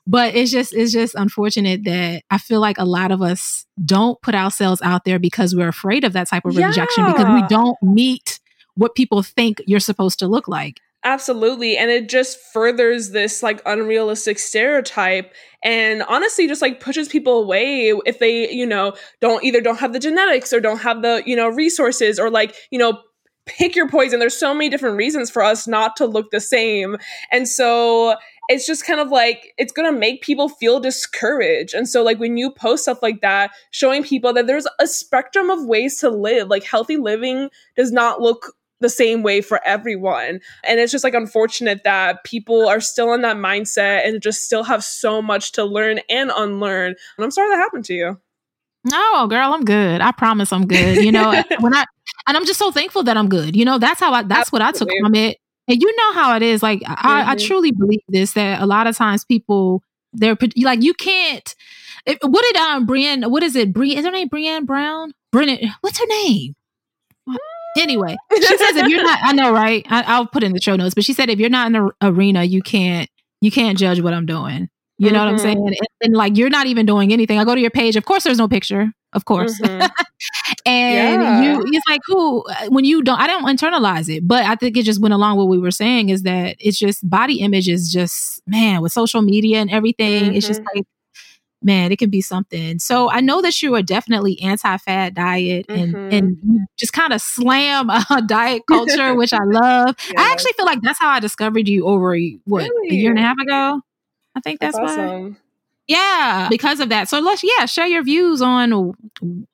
But 0.07 0.35
it's 0.35 0.51
just, 0.51 0.75
it's 0.75 0.93
just 0.93 1.15
unfortunate 1.15 1.85
that 1.85 2.25
I 2.31 2.39
feel 2.39 2.61
like 2.61 2.79
a 2.79 2.85
lot 2.85 3.13
of 3.13 3.23
us 3.23 3.67
don't 3.85 4.21
put 4.23 4.35
ourselves 4.35 4.83
out 4.83 5.05
there 5.05 5.21
because 5.21 5.55
we're 5.55 5.69
afraid 5.69 6.05
of 6.05 6.15
that 6.15 6.29
type 6.29 6.45
of 6.47 6.55
yeah. 6.55 6.67
rejection 6.67 7.07
because 7.07 7.27
we 7.27 7.47
don't 7.49 7.77
meet 7.83 8.41
what 8.75 8.95
people 8.95 9.23
think 9.23 9.63
you're 9.67 9.79
supposed 9.79 10.19
to 10.19 10.27
look 10.27 10.49
like. 10.49 10.81
Absolutely. 11.03 11.79
And 11.79 11.91
it 11.91 12.11
just 12.11 12.39
furthers 12.53 13.11
this 13.11 13.43
like 13.43 13.63
unrealistic 13.65 14.39
stereotype 14.39 15.33
and 15.65 16.03
honestly 16.03 16.47
just 16.47 16.61
like 16.61 16.81
pushes 16.81 17.09
people 17.09 17.43
away 17.43 17.89
if 18.05 18.19
they, 18.19 18.51
you 18.53 18.67
know, 18.67 18.95
don't 19.21 19.43
either 19.43 19.63
don't 19.63 19.79
have 19.81 19.95
the 19.95 19.99
genetics 19.99 20.53
or 20.53 20.61
don't 20.61 20.81
have 20.81 21.01
the, 21.01 21.23
you 21.25 21.35
know, 21.35 21.49
resources 21.49 22.19
or 22.19 22.29
like, 22.29 22.55
you 22.71 22.79
know, 22.79 23.01
pick 23.47 23.75
your 23.75 23.89
poison. 23.89 24.21
There's 24.21 24.39
so 24.39 24.53
many 24.53 24.69
different 24.69 24.99
reasons 24.99 25.31
for 25.31 25.43
us 25.43 25.67
not 25.67 25.97
to 25.97 26.05
look 26.07 26.31
the 26.33 26.41
same. 26.41 26.99
And 27.33 27.49
so 27.49 28.17
it's 28.51 28.67
just 28.67 28.85
kind 28.85 29.01
of 29.01 29.09
like 29.11 29.55
it's 29.57 29.73
going 29.73 29.91
to 29.91 29.99
make 29.99 30.21
people 30.23 30.51
feel 30.51 30.81
discouraged. 30.81 31.73
And 31.73 31.89
so 31.89 32.03
like 32.03 32.19
when 32.19 32.37
you 32.37 32.51
post 32.51 32.83
stuff 32.83 33.03
like 33.03 33.23
that, 33.23 33.53
showing 33.71 34.03
people 34.03 34.35
that 34.35 34.47
there's 34.47 34.67
a 34.79 34.87
spectrum 34.87 35.49
of 35.49 35.65
ways 35.65 35.97
to 36.01 36.11
live, 36.11 36.49
like 36.49 36.65
healthy 36.65 36.99
living 36.99 37.49
does 37.75 37.91
not 37.91 38.21
look 38.21 38.55
the 38.81 38.89
same 38.89 39.23
way 39.23 39.41
for 39.41 39.61
everyone. 39.65 40.41
And 40.65 40.81
it's 40.81 40.93
just 40.93 41.05
like 41.05 41.15
unfortunate 41.15 41.85
that 41.85 42.25
people 42.25 42.69
are 42.69 42.81
still 42.81 43.13
in 43.13 43.23
that 43.23 43.37
mindset 43.37 44.07
and 44.07 44.21
just 44.23 44.45
still 44.45 44.65
have 44.65 44.83
so 44.83 45.23
much 45.23 45.53
to 45.53 45.65
learn 45.65 46.01
and 46.09 46.31
unlearn. 46.35 46.95
And 47.17 47.25
I'm 47.25 47.31
sorry 47.31 47.51
that 47.51 47.57
happened 47.57 47.85
to 47.87 47.95
you. 47.95 48.21
No, 48.85 49.27
girl, 49.27 49.53
I'm 49.53 49.65
good. 49.65 50.01
I 50.01 50.11
promise 50.13 50.53
I'm 50.53 50.67
good. 50.67 51.05
You 51.05 51.13
know, 51.13 51.31
when 51.61 51.75
I 51.75 51.85
and 52.27 52.37
I'm 52.37 52.47
just 52.47 52.59
so 52.59 52.71
thankful 52.71 53.03
that 53.05 53.17
I'm 53.17 53.29
good. 53.29 53.55
You 53.55 53.65
know, 53.65 53.79
that's 53.79 54.01
how 54.01 54.13
I 54.13 54.23
that's 54.23 54.53
Absolutely. 54.53 54.65
what 54.65 54.75
I 54.75 54.79
took 54.79 54.89
from 55.03 55.15
it. 55.15 55.39
And 55.69 55.81
you 55.81 55.95
know 55.97 56.13
how 56.15 56.35
it 56.37 56.43
is. 56.43 56.63
Like 56.63 56.81
mm-hmm. 56.81 57.07
I, 57.07 57.21
I, 57.33 57.37
mm-hmm. 57.37 57.47
truly 57.47 57.73
believe 57.73 58.01
this 58.09 58.33
that 58.33 58.61
a 58.61 58.67
lot 58.67 58.87
of 58.87 58.97
times 58.97 59.25
people 59.25 59.83
they're 60.13 60.37
like 60.63 60.83
you 60.83 60.95
can't. 60.95 61.55
It, 62.07 62.19
what 62.23 62.43
did 62.43 62.57
um 62.57 62.87
Brienne? 62.87 63.23
What 63.25 63.43
is 63.43 63.55
it? 63.55 63.73
Brienne? 63.73 63.99
Is 63.99 64.05
her 64.05 64.11
name 64.11 64.29
Brienne 64.29 64.65
Brown? 64.65 65.13
Brennan? 65.31 65.59
What's 65.83 65.99
her 66.01 66.07
name? 66.07 66.55
Anyway, 67.79 68.17
she 68.33 68.59
says 68.59 68.77
if 68.77 68.89
you're 68.89 69.03
not, 69.03 69.19
I 69.23 69.33
know, 69.33 69.53
right? 69.53 69.87
I, 69.89 70.19
will 70.19 70.27
put 70.27 70.43
in 70.43 70.53
the 70.53 70.61
show 70.61 70.77
notes, 70.77 70.95
but 70.95 71.05
she 71.05 71.13
said 71.13 71.31
if 71.31 71.39
you're 71.39 71.51
not 71.51 71.67
in 71.67 71.73
the 71.73 71.91
arena, 72.03 72.45
you 72.45 72.63
can't 72.63 73.09
you 73.41 73.51
can't 73.51 73.79
judge 73.79 74.01
what 74.01 74.13
I'm 74.13 74.27
doing. 74.27 74.69
You 74.99 75.11
know 75.11 75.21
mm-hmm. 75.21 75.25
what 75.25 75.29
I'm 75.29 75.35
mm-hmm. 75.37 75.43
saying? 75.43 75.67
And, 75.67 75.77
and, 76.03 76.15
like 76.15 76.37
you're 76.37 76.51
not 76.51 76.67
even 76.67 76.85
doing 76.85 77.11
anything. 77.13 77.39
I 77.39 77.45
go 77.45 77.55
to 77.55 77.61
your 77.61 77.71
page. 77.71 77.97
Of 77.97 78.05
course, 78.05 78.25
there's 78.25 78.37
no 78.37 78.49
picture. 78.49 78.93
Of 79.15 79.25
course. 79.25 79.59
Mm-hmm. 79.59 79.87
and 80.67 81.23
yeah. 81.23 81.43
you, 81.43 81.65
it's 81.67 81.89
like, 81.89 82.03
who 82.07 82.45
when 82.69 82.85
you 82.85 83.03
don't, 83.03 83.19
I 83.19 83.27
don't 83.27 83.45
internalize 83.45 84.15
it. 84.15 84.29
But 84.29 84.45
I 84.45 84.57
think 84.57 84.77
it 84.77 84.83
just 84.83 85.01
went 85.01 85.15
along 85.15 85.39
what 85.39 85.49
we 85.49 85.59
were 85.59 85.71
saying 85.71 86.11
is 86.11 86.23
that 86.25 86.57
it's 86.61 86.79
just 86.79 87.09
body 87.09 87.41
image 87.41 87.67
is 87.67 87.91
just 87.91 88.43
man 88.47 88.83
with 88.83 88.93
social 88.93 89.23
media 89.23 89.59
and 89.59 89.71
everything. 89.71 90.25
Mm-hmm. 90.25 90.35
It's 90.35 90.47
just 90.47 90.61
mm-hmm. 90.61 90.79
like 90.79 90.87
man, 91.63 91.93
it 91.93 91.99
can 91.99 92.11
be 92.11 92.21
something. 92.21 92.79
So 92.79 93.11
I 93.11 93.21
know 93.21 93.43
that 93.43 93.63
you 93.63 93.75
are 93.75 93.83
definitely 93.83 94.41
anti-fat 94.41 95.15
diet 95.15 95.67
and 95.69 95.95
mm-hmm. 95.95 96.15
and 96.15 96.69
just 96.79 96.93
kind 96.93 97.13
of 97.13 97.21
slam 97.21 97.91
uh, 97.91 98.03
diet 98.27 98.63
culture, 98.69 99.15
which 99.17 99.33
I 99.33 99.45
love. 99.45 99.97
Yeah. 100.13 100.21
I 100.21 100.33
actually 100.33 100.53
feel 100.53 100.67
like 100.67 100.81
that's 100.83 100.99
how 100.99 101.11
I 101.11 101.21
discovered 101.21 101.69
you 101.69 101.87
over 101.87 102.17
what 102.45 102.63
really? 102.63 102.91
a 102.91 102.95
year 102.95 103.11
and 103.11 103.19
a 103.19 103.23
half 103.23 103.39
ago. 103.39 103.81
I 104.35 104.41
think 104.41 104.61
that's, 104.61 104.77
that's 104.77 104.93
awesome. 104.93 105.31
Why. 105.33 105.37
Yeah, 105.87 106.47
because 106.49 106.79
of 106.79 106.89
that. 106.91 107.09
So 107.09 107.19
let's 107.19 107.43
yeah 107.43 107.67
share 107.67 107.89
your 107.89 108.05
views 108.05 108.41
on. 108.41 108.95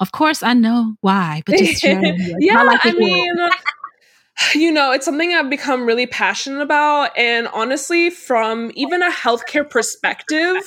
Of 0.01 0.13
course, 0.13 0.43
I 0.43 0.53
know 0.53 0.97
why, 1.01 1.43
but 1.47 1.57
just 1.57 1.81
share. 1.83 2.03
yeah, 2.41 2.59
I, 2.59 2.79
I 2.83 2.93
mean. 2.93 3.35
you 4.55 4.71
know, 4.71 4.93
it's 4.93 5.07
something 5.07 5.33
I've 5.33 5.49
become 5.49 5.87
really 5.87 6.07
passionate 6.07 6.61
about. 6.61 7.17
And 7.17 7.49
honestly, 7.55 8.11
from 8.11 8.71
even 8.75 9.03
a 9.03 9.11
healthcare 9.11 9.69
perspective, 9.69 10.63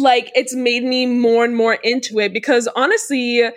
like 0.00 0.30
it's 0.34 0.54
made 0.54 0.84
me 0.84 1.06
more 1.06 1.44
and 1.44 1.56
more 1.56 1.74
into 1.74 2.18
it 2.18 2.32
because 2.32 2.68
honestly, 2.76 3.48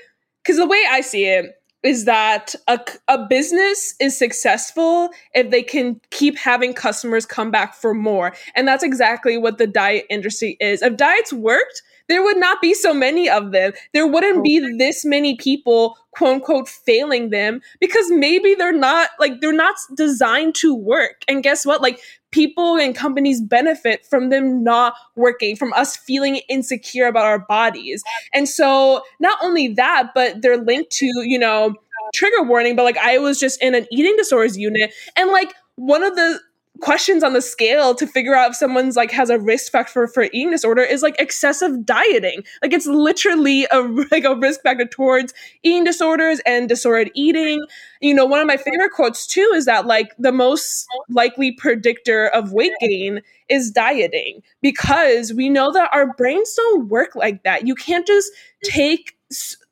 because 0.44 0.58
the 0.58 0.68
way 0.68 0.84
I 0.90 1.02
see 1.02 1.26
it 1.26 1.56
is 1.84 2.06
that 2.06 2.56
a, 2.68 2.80
a 3.08 3.26
business 3.28 3.96
is 4.02 4.18
successful 4.18 5.10
if 5.34 5.50
they 5.50 5.64
can 5.64 6.00
keep 6.12 6.38
having 6.38 6.74
customers 6.74 7.26
come 7.26 7.52
back 7.52 7.74
for 7.74 7.94
more. 7.94 8.34
And 8.56 8.68
that's 8.68 8.84
exactly 8.84 9.38
what 9.38 9.58
the 9.58 9.68
diet 9.68 10.06
industry 10.10 10.58
is. 10.60 10.82
If 10.82 10.98
diets 10.98 11.32
worked, 11.32 11.82
there 12.10 12.24
would 12.24 12.38
not 12.38 12.60
be 12.60 12.74
so 12.74 12.94
many 12.94 13.30
of 13.30 13.52
them. 13.52 13.72
There 13.94 14.08
wouldn't 14.08 14.44
be 14.44 14.60
this 14.78 15.06
many 15.06 15.38
people, 15.38 15.96
quote 16.12 16.36
unquote, 16.36 16.68
failing 16.68 17.30
them 17.30 17.62
because 17.80 18.10
maybe 18.10 18.56
they're 18.56 18.74
not 18.74 19.12
like 19.20 19.40
they're 19.40 19.54
not 19.54 19.76
designed 19.96 20.56
to 20.56 20.76
work. 20.76 21.24
And 21.28 21.44
guess 21.44 21.66
what? 21.66 21.82
Like 21.82 22.02
people 22.32 22.78
and 22.78 22.96
companies 22.96 23.42
benefit 23.42 24.06
from 24.06 24.30
them 24.30 24.64
not 24.64 24.94
working, 25.16 25.56
from 25.56 25.74
us 25.74 25.98
feeling 25.98 26.38
insecure 26.50 27.08
about 27.08 27.26
our 27.26 27.40
bodies. 27.40 28.04
And 28.34 28.48
so 28.48 29.02
not 29.20 29.38
only 29.42 29.70
that, 29.70 30.12
but 30.14 30.42
they're 30.42 30.58
linked 30.58 30.92
to, 30.92 31.06
you 31.06 31.40
know, 31.40 31.76
trigger 32.14 32.44
warning, 32.44 32.76
but 32.76 32.84
like 32.84 32.98
I 32.98 33.18
was 33.18 33.40
just 33.40 33.62
in 33.62 33.76
an 33.76 33.88
eating 33.92 34.16
disorders 34.18 34.58
unit 34.58 34.94
and 35.16 35.32
like 35.32 35.54
one 35.76 36.04
of 36.04 36.16
the 36.16 36.40
questions 36.82 37.24
on 37.24 37.34
the 37.34 37.42
scale 37.42 37.94
to 37.96 38.08
figure 38.08 38.36
out 38.36 38.52
if 38.52 38.56
someone's 38.56 38.96
like 38.96 39.12
has 39.12 39.30
a 39.30 39.40
risk 39.40 39.72
factor 39.72 40.08
for 40.08 40.24
eating 40.24 40.52
disorder 40.52 40.82
is 40.82 41.02
like 41.02 41.16
excessive 41.20 41.86
dieting. 41.86 42.44
Like 42.62 42.74
it's 42.74 42.88
literally 42.88 43.68
a 43.72 43.82
like 44.12 44.24
a 44.24 44.36
risk 44.36 44.62
factor 44.62 44.86
towards 44.86 45.34
eating 45.64 45.84
disorders 45.84 46.40
and 46.46 46.70
disordered 46.70 47.12
eating. 47.14 47.66
You 48.02 48.14
know, 48.14 48.26
one 48.26 48.40
of 48.40 48.48
my 48.48 48.58
favorite 48.58 48.92
quotes 48.92 49.28
too 49.28 49.52
is 49.54 49.66
that 49.66 49.86
like 49.86 50.16
the 50.18 50.32
most 50.32 50.88
likely 51.10 51.52
predictor 51.52 52.28
of 52.28 52.52
weight 52.52 52.74
gain 52.80 53.22
is 53.50 53.72
dieting 53.72 54.42
because 54.62 55.34
we 55.34 55.50
know 55.50 55.72
that 55.72 55.90
our 55.94 56.14
brains 56.14 56.54
don't 56.54 56.88
work 56.88 57.16
like 57.16 57.44
that. 57.44 57.68
You 57.68 57.76
can't 57.76 58.08
just 58.08 58.32
take 58.64 59.18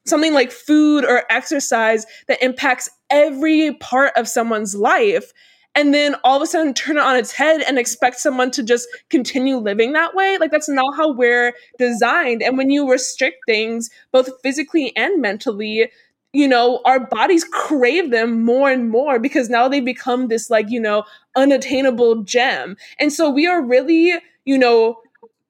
something 0.05 0.33
like 0.33 0.51
food 0.51 1.03
or 1.03 1.23
exercise 1.29 2.05
that 2.27 2.41
impacts 2.43 2.89
every 3.09 3.73
part 3.75 4.13
of 4.15 4.27
someone's 4.27 4.75
life 4.75 5.33
and 5.77 5.93
then 5.93 6.15
all 6.23 6.37
of 6.37 6.41
a 6.41 6.47
sudden 6.47 6.73
turn 6.73 6.97
it 6.97 7.03
on 7.03 7.15
its 7.15 7.31
head 7.31 7.61
and 7.61 7.77
expect 7.77 8.19
someone 8.19 8.49
to 8.49 8.63
just 8.63 8.87
continue 9.11 9.57
living 9.57 9.93
that 9.93 10.15
way. 10.15 10.39
Like 10.39 10.49
that's 10.49 10.67
not 10.67 10.97
how 10.97 11.13
we're 11.13 11.53
designed. 11.77 12.41
And 12.41 12.57
when 12.57 12.71
you 12.71 12.89
restrict 12.91 13.37
things, 13.45 13.91
both 14.11 14.27
physically 14.41 14.91
and 14.97 15.21
mentally, 15.21 15.91
you 16.33 16.47
know, 16.47 16.81
our 16.85 16.99
bodies 16.99 17.43
crave 17.43 18.09
them 18.09 18.43
more 18.43 18.71
and 18.71 18.89
more 18.89 19.19
because 19.19 19.49
now 19.49 19.67
they 19.67 19.79
become 19.79 20.29
this 20.29 20.49
like, 20.49 20.71
you 20.71 20.79
know, 20.79 21.03
unattainable 21.35 22.23
gem. 22.23 22.75
And 22.99 23.13
so 23.13 23.29
we 23.29 23.45
are 23.45 23.61
really, 23.61 24.15
you 24.45 24.57
know, 24.57 24.97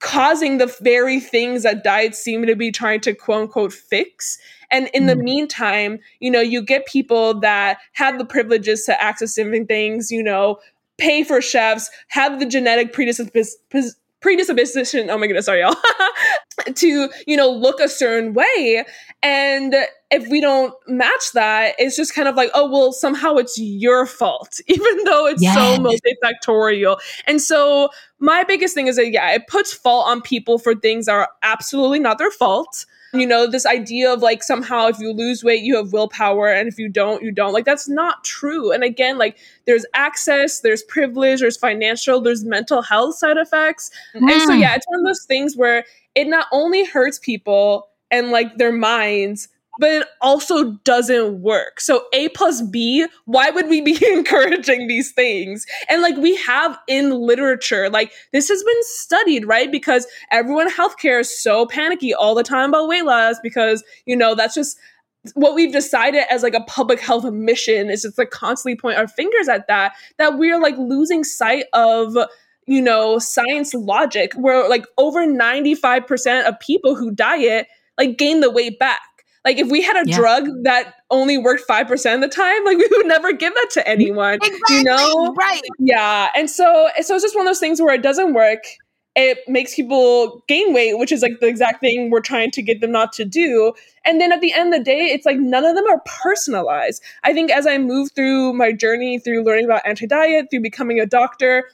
causing 0.00 0.58
the 0.58 0.66
very 0.82 1.20
things 1.20 1.62
that 1.62 1.82
diets 1.82 2.18
seem 2.18 2.44
to 2.46 2.54
be 2.54 2.70
trying 2.70 3.00
to 3.00 3.14
quote 3.14 3.44
unquote 3.44 3.72
fix. 3.72 4.38
And 4.70 4.88
in 4.94 5.04
mm. 5.04 5.08
the 5.08 5.16
meantime, 5.16 5.98
you 6.20 6.30
know, 6.30 6.40
you 6.40 6.62
get 6.62 6.86
people 6.86 7.38
that 7.40 7.78
have 7.92 8.18
the 8.18 8.24
privileges 8.24 8.84
to 8.84 9.02
access 9.02 9.34
different 9.34 9.68
things, 9.68 10.10
you 10.10 10.22
know, 10.22 10.58
pay 10.98 11.24
for 11.24 11.40
chefs, 11.40 11.90
have 12.08 12.40
the 12.40 12.46
genetic 12.46 12.92
predisposition 12.92 13.92
predisposition 14.20 15.10
oh 15.10 15.18
my 15.18 15.28
goodness 15.28 15.46
sorry 15.46 15.60
y'all 15.60 15.76
to 16.74 17.08
you 17.26 17.36
know 17.36 17.48
look 17.48 17.78
a 17.78 17.88
certain 17.88 18.32
way 18.34 18.84
and 19.22 19.76
if 20.10 20.26
we 20.28 20.40
don't 20.40 20.74
match 20.88 21.32
that 21.34 21.74
it's 21.78 21.96
just 21.96 22.14
kind 22.14 22.26
of 22.26 22.34
like 22.34 22.50
oh 22.52 22.68
well 22.68 22.92
somehow 22.92 23.36
it's 23.36 23.56
your 23.58 24.06
fault 24.06 24.60
even 24.66 25.04
though 25.04 25.26
it's 25.26 25.40
yes. 25.40 25.54
so 25.54 25.78
multifactorial 25.80 26.98
and 27.28 27.40
so 27.40 27.88
my 28.18 28.42
biggest 28.42 28.74
thing 28.74 28.88
is 28.88 28.96
that 28.96 29.12
yeah 29.12 29.30
it 29.30 29.46
puts 29.46 29.72
fault 29.72 30.08
on 30.08 30.20
people 30.20 30.58
for 30.58 30.74
things 30.74 31.06
that 31.06 31.12
are 31.12 31.28
absolutely 31.44 32.00
not 32.00 32.18
their 32.18 32.32
fault 32.32 32.86
you 33.14 33.26
know 33.26 33.46
this 33.46 33.64
idea 33.64 34.12
of 34.12 34.20
like 34.20 34.42
somehow 34.42 34.88
if 34.88 34.98
you 34.98 35.12
lose 35.12 35.42
weight 35.42 35.62
you 35.62 35.76
have 35.76 35.92
willpower 35.92 36.48
and 36.48 36.68
if 36.68 36.78
you 36.78 36.88
don't 36.88 37.22
you 37.22 37.32
don't. 37.32 37.52
Like 37.52 37.64
that's 37.64 37.88
not 37.88 38.24
true. 38.24 38.72
And 38.72 38.84
again 38.84 39.18
like 39.18 39.38
there's 39.66 39.86
access 39.94 40.60
there's 40.60 40.82
privilege 40.82 41.40
there's 41.40 41.56
financial 41.56 42.20
there's 42.20 42.44
mental 42.44 42.82
health 42.82 43.16
side 43.16 43.36
effects. 43.36 43.90
Mm. 44.14 44.30
and 44.30 44.42
so 44.42 44.52
yeah 44.52 44.74
it's 44.74 44.86
one 44.88 45.00
of 45.00 45.06
those 45.06 45.24
things 45.24 45.56
where 45.56 45.84
it 46.14 46.26
not 46.26 46.46
only 46.52 46.84
hurts 46.84 47.18
people 47.18 47.88
and 48.10 48.30
like 48.30 48.56
their 48.58 48.72
minds 48.72 49.48
but 49.78 49.90
it 49.90 50.08
also 50.20 50.72
doesn't 50.84 51.40
work. 51.40 51.80
So 51.80 52.04
A 52.12 52.28
plus 52.30 52.62
B, 52.62 53.06
why 53.24 53.50
would 53.50 53.68
we 53.68 53.80
be 53.80 53.98
encouraging 54.12 54.88
these 54.88 55.12
things? 55.12 55.66
And 55.88 56.02
like 56.02 56.16
we 56.16 56.36
have 56.36 56.78
in 56.88 57.10
literature, 57.10 57.88
like 57.88 58.12
this 58.32 58.48
has 58.48 58.62
been 58.62 58.82
studied, 58.82 59.46
right? 59.46 59.70
Because 59.70 60.06
everyone 60.30 60.66
in 60.66 60.72
healthcare 60.72 61.20
is 61.20 61.42
so 61.42 61.66
panicky 61.66 62.12
all 62.12 62.34
the 62.34 62.42
time 62.42 62.70
about 62.70 62.88
weight 62.88 63.04
loss 63.04 63.36
because, 63.42 63.84
you 64.06 64.16
know, 64.16 64.34
that's 64.34 64.54
just 64.54 64.78
what 65.34 65.54
we've 65.54 65.72
decided 65.72 66.24
as 66.30 66.42
like 66.42 66.54
a 66.54 66.62
public 66.62 67.00
health 67.00 67.24
mission 67.24 67.90
is 67.90 68.02
just 68.02 68.18
like 68.18 68.30
constantly 68.30 68.76
point 68.76 68.98
our 68.98 69.08
fingers 69.08 69.48
at 69.48 69.66
that, 69.68 69.94
that 70.16 70.38
we're 70.38 70.60
like 70.60 70.76
losing 70.78 71.24
sight 71.24 71.64
of 71.72 72.16
you 72.68 72.82
know, 72.82 73.18
science 73.18 73.72
logic 73.72 74.34
where 74.34 74.68
like 74.68 74.84
over 74.98 75.26
95% 75.26 76.46
of 76.46 76.60
people 76.60 76.94
who 76.94 77.10
diet 77.10 77.66
like 77.96 78.16
gain 78.16 78.40
the 78.40 78.50
weight 78.50 78.78
back. 78.78 79.00
Like 79.44 79.58
if 79.58 79.68
we 79.68 79.82
had 79.82 79.96
a 79.96 80.08
yeah. 80.08 80.16
drug 80.16 80.48
that 80.64 80.94
only 81.10 81.38
worked 81.38 81.66
5% 81.68 82.14
of 82.14 82.20
the 82.20 82.28
time, 82.28 82.64
like 82.64 82.78
we 82.78 82.88
would 82.90 83.06
never 83.06 83.32
give 83.32 83.54
that 83.54 83.70
to 83.72 83.88
anyone. 83.88 84.34
Exactly. 84.34 84.76
You 84.76 84.84
know? 84.84 85.34
Right. 85.34 85.62
Yeah. 85.78 86.28
And 86.34 86.50
so 86.50 86.88
so 87.00 87.14
it's 87.14 87.24
just 87.24 87.34
one 87.34 87.46
of 87.46 87.50
those 87.50 87.60
things 87.60 87.80
where 87.80 87.94
it 87.94 88.02
doesn't 88.02 88.34
work. 88.34 88.64
It 89.16 89.38
makes 89.48 89.74
people 89.74 90.44
gain 90.46 90.72
weight, 90.72 90.96
which 90.96 91.10
is 91.10 91.22
like 91.22 91.40
the 91.40 91.48
exact 91.48 91.80
thing 91.80 92.08
we're 92.10 92.20
trying 92.20 92.52
to 92.52 92.62
get 92.62 92.80
them 92.80 92.92
not 92.92 93.12
to 93.14 93.24
do. 93.24 93.72
And 94.04 94.20
then 94.20 94.30
at 94.30 94.40
the 94.40 94.52
end 94.52 94.72
of 94.72 94.78
the 94.78 94.84
day, 94.84 95.06
it's 95.06 95.26
like 95.26 95.38
none 95.38 95.64
of 95.64 95.74
them 95.74 95.84
are 95.90 96.00
personalized. 96.22 97.02
I 97.24 97.32
think 97.32 97.50
as 97.50 97.66
I 97.66 97.78
move 97.78 98.12
through 98.14 98.52
my 98.52 98.70
journey 98.70 99.18
through 99.18 99.42
learning 99.42 99.64
about 99.64 99.82
anti 99.84 100.06
diet, 100.06 100.46
through 100.50 100.60
becoming 100.60 101.00
a 101.00 101.06
doctor, 101.06 101.68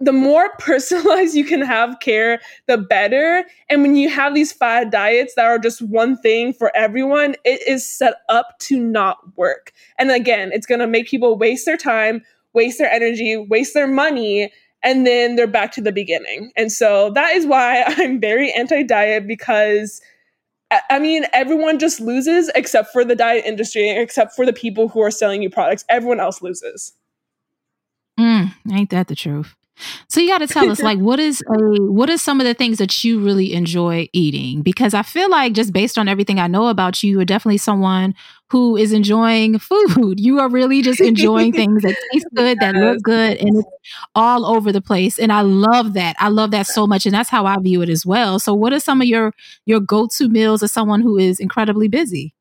the 0.00 0.12
more 0.12 0.50
personalized 0.58 1.34
you 1.34 1.44
can 1.44 1.62
have 1.62 2.00
care, 2.00 2.40
the 2.66 2.78
better. 2.78 3.44
And 3.68 3.82
when 3.82 3.96
you 3.96 4.08
have 4.08 4.34
these 4.34 4.52
fad 4.52 4.90
diets 4.90 5.34
that 5.34 5.46
are 5.46 5.58
just 5.58 5.82
one 5.82 6.16
thing 6.16 6.52
for 6.52 6.74
everyone, 6.76 7.34
it 7.44 7.66
is 7.66 7.88
set 7.88 8.14
up 8.28 8.58
to 8.60 8.78
not 8.78 9.18
work. 9.36 9.72
And 9.98 10.10
again, 10.10 10.50
it's 10.52 10.66
going 10.66 10.80
to 10.80 10.86
make 10.86 11.08
people 11.08 11.36
waste 11.36 11.66
their 11.66 11.76
time, 11.76 12.22
waste 12.52 12.78
their 12.78 12.90
energy, 12.90 13.36
waste 13.36 13.74
their 13.74 13.88
money, 13.88 14.52
and 14.82 15.06
then 15.06 15.36
they're 15.36 15.46
back 15.46 15.72
to 15.72 15.80
the 15.80 15.92
beginning. 15.92 16.52
And 16.56 16.70
so 16.70 17.10
that 17.14 17.34
is 17.34 17.46
why 17.46 17.82
I'm 17.86 18.20
very 18.20 18.52
anti 18.52 18.82
diet 18.82 19.26
because. 19.26 20.00
I 20.90 20.98
mean, 20.98 21.24
everyone 21.32 21.78
just 21.78 21.98
loses 21.98 22.50
except 22.54 22.92
for 22.92 23.02
the 23.02 23.16
diet 23.16 23.46
industry, 23.46 23.88
except 23.88 24.36
for 24.36 24.44
the 24.44 24.52
people 24.52 24.88
who 24.88 25.00
are 25.00 25.10
selling 25.10 25.40
you 25.40 25.48
products. 25.48 25.82
Everyone 25.88 26.20
else 26.20 26.42
loses. 26.42 26.92
Mm, 28.20 28.52
ain't 28.70 28.90
that 28.90 29.08
the 29.08 29.14
truth? 29.14 29.56
So 30.08 30.20
you 30.20 30.28
got 30.28 30.38
to 30.38 30.46
tell 30.46 30.70
us, 30.70 30.82
like, 30.82 30.98
what 31.08 31.20
is 31.20 31.42
a 31.42 31.82
what 31.82 32.10
are 32.10 32.18
some 32.18 32.40
of 32.40 32.46
the 32.46 32.54
things 32.54 32.78
that 32.78 33.04
you 33.04 33.20
really 33.20 33.52
enjoy 33.52 34.08
eating? 34.12 34.62
Because 34.62 34.94
I 34.94 35.02
feel 35.02 35.30
like 35.30 35.52
just 35.52 35.72
based 35.72 35.98
on 35.98 36.08
everything 36.08 36.38
I 36.40 36.46
know 36.46 36.68
about 36.68 37.02
you, 37.02 37.12
you're 37.12 37.24
definitely 37.24 37.58
someone 37.58 38.14
who 38.50 38.76
is 38.76 38.92
enjoying 38.92 39.58
food. 39.58 40.18
You 40.18 40.40
are 40.40 40.48
really 40.48 40.82
just 40.82 41.00
enjoying 41.00 41.52
things 41.54 41.82
that 41.82 41.96
taste 42.12 42.26
good, 42.34 42.58
that 42.60 42.74
look 42.74 43.02
good, 43.02 43.36
and 43.38 43.58
it's 43.58 43.68
all 44.14 44.46
over 44.46 44.72
the 44.72 44.80
place. 44.80 45.18
And 45.18 45.32
I 45.32 45.42
love 45.42 45.94
that. 45.94 46.16
I 46.18 46.28
love 46.28 46.50
that 46.52 46.66
so 46.66 46.86
much, 46.86 47.06
and 47.06 47.14
that's 47.14 47.30
how 47.30 47.46
I 47.46 47.56
view 47.58 47.82
it 47.82 47.88
as 47.88 48.06
well. 48.06 48.38
So, 48.38 48.54
what 48.54 48.72
are 48.72 48.80
some 48.80 49.00
of 49.00 49.06
your 49.08 49.32
your 49.66 49.80
go 49.80 50.08
to 50.16 50.28
meals 50.28 50.62
as 50.62 50.72
someone 50.72 51.00
who 51.02 51.18
is 51.18 51.38
incredibly 51.40 51.88
busy? 51.88 52.34